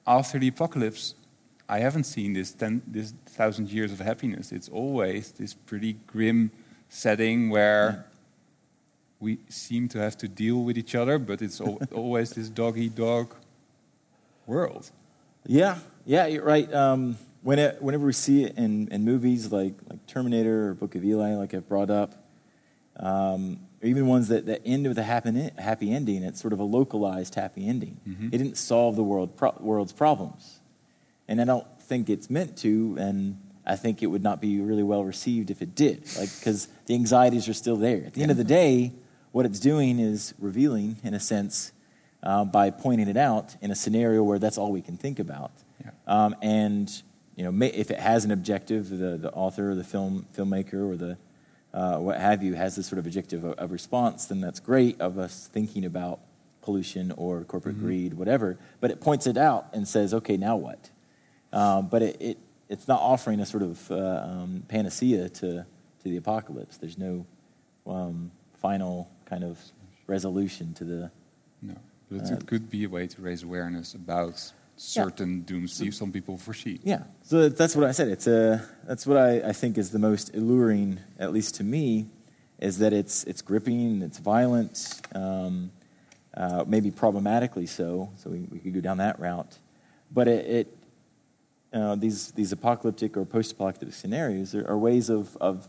after 0.08 0.40
the 0.40 0.48
apocalypse, 0.48 1.16
I 1.68 1.80
haven't 1.80 2.06
seen 2.06 2.34
this 2.34 2.54
ten, 2.54 2.82
this 2.88 3.14
thousand 3.26 3.70
years 3.70 3.92
of 3.92 4.00
happiness. 4.00 4.52
It's 4.52 4.70
always 4.70 5.32
this 5.32 5.54
pretty 5.54 5.94
grim 6.08 6.52
setting 6.90 7.50
where 7.50 8.06
we 9.20 9.40
seem 9.50 9.88
to 9.90 10.00
have 10.00 10.18
to 10.18 10.28
deal 10.28 10.64
with 10.64 10.78
each 10.78 10.96
other, 10.96 11.18
but 11.18 11.42
it's 11.42 11.62
al- 11.62 11.80
always 11.94 12.32
this 12.32 12.50
dog 12.50 12.78
eat 12.78 12.96
dog 12.96 13.34
world. 14.46 14.92
Yeah, 15.48 15.80
yeah, 16.06 16.26
you're 16.26 16.44
right. 16.44 16.72
Um, 16.74 17.18
when 17.44 17.60
it, 17.60 17.82
whenever 17.82 18.06
we 18.06 18.14
see 18.14 18.44
it 18.44 18.58
in, 18.58 18.88
in 18.90 19.04
movies 19.06 19.52
like, 19.52 19.74
like 19.90 20.06
Terminator 20.08 20.70
or 20.70 20.74
Book 20.74 20.96
of 20.96 21.06
Eli, 21.06 21.36
like 21.36 21.54
I've 21.54 21.68
brought 21.70 21.90
up, 21.92 22.16
um, 22.98 23.60
or 23.84 23.88
even 23.88 24.08
ones 24.08 24.30
that, 24.30 24.46
that 24.48 24.62
end 24.66 24.88
with 24.88 24.98
a 24.98 25.04
happy, 25.04 25.52
happy 25.58 25.94
ending, 25.94 26.24
it's 26.24 26.42
sort 26.42 26.54
of 26.54 26.60
a 26.60 26.64
localized 26.64 27.36
happy 27.36 27.68
ending. 27.68 28.00
It 28.34 28.38
didn't 28.38 28.58
solve 28.58 28.96
the 28.96 29.04
world 29.04 29.38
pro- 29.38 29.56
world's 29.60 29.94
problems. 29.94 30.60
And 31.28 31.40
I 31.40 31.46
don't 31.46 31.68
think 31.82 32.10
it's 32.10 32.30
meant 32.30 32.58
to, 32.60 32.96
and 33.00 33.40
I 33.66 33.76
think 33.76 34.02
it 34.02 34.08
would 34.08 34.24
not 34.24 34.42
be 34.42 34.60
really 34.60 34.84
well 34.84 35.04
received 35.04 35.52
if 35.52 35.62
it 35.62 35.76
did, 35.76 36.04
like 36.18 36.30
because 36.40 36.68
the 36.86 36.96
anxieties 36.96 37.48
are 37.50 37.54
still 37.54 37.78
there. 37.78 38.04
At 38.06 38.14
the 38.14 38.22
end 38.22 38.32
of 38.32 38.38
the 38.38 38.44
day, 38.44 38.94
what 39.36 39.46
it's 39.46 39.60
doing 39.60 40.00
is 40.00 40.34
revealing, 40.40 40.96
in 41.04 41.14
a 41.14 41.20
sense, 41.20 41.74
uh, 42.24 42.46
by 42.46 42.70
pointing 42.70 43.10
it 43.10 43.18
out 43.18 43.58
in 43.62 43.70
a 43.70 43.76
scenario 43.76 44.24
where 44.24 44.40
that's 44.40 44.58
all 44.58 44.72
we 44.72 44.82
can 44.82 44.96
think 44.96 45.20
about. 45.20 45.52
Yeah. 45.84 45.92
Um, 46.08 46.38
and 46.42 46.90
you 47.36 47.44
know, 47.44 47.52
may, 47.52 47.68
if 47.68 47.92
it 47.92 48.00
has 48.00 48.24
an 48.24 48.32
objective, 48.32 48.88
the, 48.88 49.18
the 49.18 49.30
author 49.34 49.72
or 49.72 49.76
the 49.76 49.84
film 49.84 50.26
filmmaker 50.34 50.90
or 50.90 50.96
the 50.96 51.18
uh, 51.74 51.98
what 51.98 52.18
have 52.18 52.44
you 52.44 52.54
has 52.54 52.78
this 52.78 52.88
sort 52.88 52.98
of 52.98 53.06
objective 53.06 53.44
of, 53.44 53.56
of, 53.56 53.72
response, 53.74 54.24
then 54.28 54.40
that's 54.40 54.62
great 54.62 55.02
of 55.02 55.20
us 55.20 55.50
thinking 55.52 55.84
about 55.84 56.22
pollution 56.62 57.12
or 57.18 57.44
corporate 57.44 57.76
mm-hmm. 57.76 57.88
greed, 57.88 58.14
whatever. 58.14 58.58
But 58.80 58.90
it 58.90 59.02
points 59.02 59.28
it 59.28 59.36
out 59.36 59.68
and 59.74 59.86
says, 59.86 60.14
okay, 60.14 60.38
now 60.38 60.56
what? 60.56 60.90
Um, 61.52 61.90
but 61.90 62.02
it, 62.02 62.22
it, 62.22 62.38
it's 62.70 62.88
not 62.88 63.02
offering 63.02 63.42
a 63.42 63.46
sort 63.46 63.64
of 63.64 63.92
uh, 63.92 63.96
um, 64.24 64.64
panacea 64.70 65.28
to, 65.28 65.66
to 66.04 66.04
the 66.06 66.16
apocalypse. 66.16 66.78
There's 66.78 66.98
no 66.98 67.26
um, 67.86 68.32
final 68.62 69.10
kind 69.26 69.44
of 69.44 69.60
resolution 70.08 70.74
to 70.76 70.84
the. 70.84 71.12
No, 71.62 71.76
but 72.12 72.32
uh, 72.32 72.36
it 72.36 72.48
could 72.48 72.70
be 72.70 72.84
a 72.84 72.90
way 72.90 73.08
to 73.08 73.22
raise 73.22 73.44
awareness 73.44 73.94
about 73.94 74.52
certain 74.78 75.38
yeah. 75.38 75.44
dooms 75.46 75.98
some 75.98 76.12
people 76.12 76.38
foresee. 76.38 76.80
Yeah, 76.84 77.04
so 77.24 77.50
that's 77.50 77.76
what 77.76 77.86
I 77.86 77.92
said. 77.92 78.10
It's 78.10 78.28
a 78.28 78.68
that's 78.86 79.08
what 79.08 79.18
I, 79.18 79.50
I 79.50 79.54
think 79.54 79.78
is 79.78 79.92
the 79.92 80.00
most 80.00 80.36
alluring, 80.36 81.00
at 81.20 81.34
least 81.34 81.56
to 81.56 81.64
me, 81.64 82.08
is 82.60 82.80
that 82.80 82.94
it's 82.94 83.24
it's 83.26 83.42
gripping, 83.42 84.02
it's 84.02 84.20
violent, 84.20 85.02
um, 85.14 85.72
uh, 86.36 86.64
maybe 86.68 86.92
problematically 86.92 87.66
so. 87.66 88.12
So 88.18 88.30
we, 88.30 88.48
we 88.52 88.60
could 88.60 88.74
go 88.74 88.82
down 88.82 88.98
that 88.98 89.20
route, 89.20 89.58
but 90.12 90.28
it, 90.28 90.46
it 90.46 90.78
uh, 91.74 91.96
these 91.96 92.32
these 92.32 92.52
apocalyptic 92.52 93.18
or 93.18 93.26
post-apocalyptic 93.26 93.94
scenarios 93.94 94.56
are, 94.56 94.68
are, 94.68 94.78
ways 94.78 95.10
of 95.10 95.36
of 95.38 95.68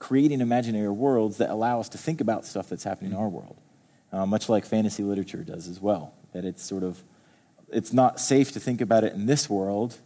creating 0.00 0.40
imaginary 0.40 0.88
worlds 0.88 1.36
that 1.36 1.50
allow 1.50 1.78
us 1.78 1.88
to 1.90 1.98
think 1.98 2.20
about 2.20 2.44
stuff 2.44 2.68
that's 2.68 2.82
happening 2.82 3.12
in 3.12 3.16
our 3.16 3.28
world, 3.28 3.56
uh, 4.12 4.26
much 4.26 4.48
like 4.48 4.64
fantasy 4.64 5.04
literature 5.04 5.44
does 5.44 5.68
as 5.68 5.80
well. 5.80 6.12
That 6.32 6.44
it's 6.44 6.64
sort 6.64 6.82
of 6.82 7.04
it's 7.68 7.92
not 7.92 8.18
safe 8.18 8.50
to 8.52 8.60
think 8.60 8.80
about 8.80 9.04
it 9.04 9.12
in 9.12 9.26
this 9.26 9.48
world, 9.48 9.98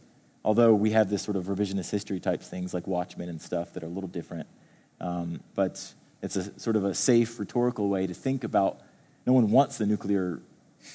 although 0.45 0.75
we 0.75 0.91
have 0.91 1.09
this 1.09 1.23
sort 1.23 1.37
of 1.37 1.45
revisionist 1.45 1.91
history 1.91 2.21
type 2.21 2.43
things 2.43 2.75
like 2.75 2.87
Watchmen 2.87 3.31
and 3.31 3.41
stuff 3.41 3.73
that 3.73 3.83
are 3.83 3.87
a 3.87 3.91
little 3.91 4.09
different. 4.09 4.47
Um, 5.01 5.41
but 5.55 5.95
it's 6.23 6.37
a 6.37 6.59
sort 6.59 6.77
of 6.77 6.85
a 6.85 6.95
safe 6.95 7.39
rhetorical 7.39 7.89
way 7.89 8.07
to 8.07 8.15
think 8.15 8.45
about. 8.45 8.81
No 9.27 9.33
one 9.33 9.51
wants 9.51 9.79
the 9.79 9.87
nuclear 9.87 10.41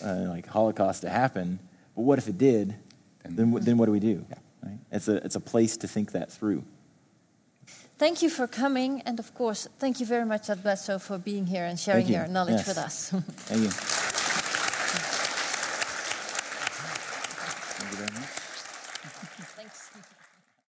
uh, 0.04 0.26
like 0.28 0.46
Holocaust 0.46 1.02
to 1.02 1.10
happen, 1.10 1.60
but 1.96 2.02
what 2.02 2.20
if 2.20 2.28
it 2.28 2.38
did? 2.38 2.76
Then, 3.24 3.52
then 3.54 3.78
what 3.78 3.86
do 3.86 3.92
we 3.92 4.00
do? 4.00 4.26
Yeah. 4.30 4.38
Right? 4.62 4.80
It's 4.92 5.08
a 5.08 5.16
it's 5.26 5.36
a 5.36 5.40
place 5.40 5.78
to 5.78 5.88
think 5.88 6.12
that 6.12 6.32
through. 6.32 6.64
Thank 8.00 8.22
you 8.22 8.30
for 8.30 8.48
coming, 8.48 9.02
and 9.02 9.20
of 9.20 9.34
course, 9.34 9.68
thank 9.78 10.00
you 10.00 10.06
very 10.06 10.26
much, 10.26 10.48
Bledsoe, 10.64 11.00
for 11.00 11.18
being 11.18 11.46
here 11.46 11.66
and 11.66 11.78
sharing 11.78 12.08
your 12.08 12.28
knowledge 12.28 12.64
yes. 12.64 12.68
with 12.68 12.78
us. 12.78 13.10
thank 13.10 13.64
you. 13.64 13.72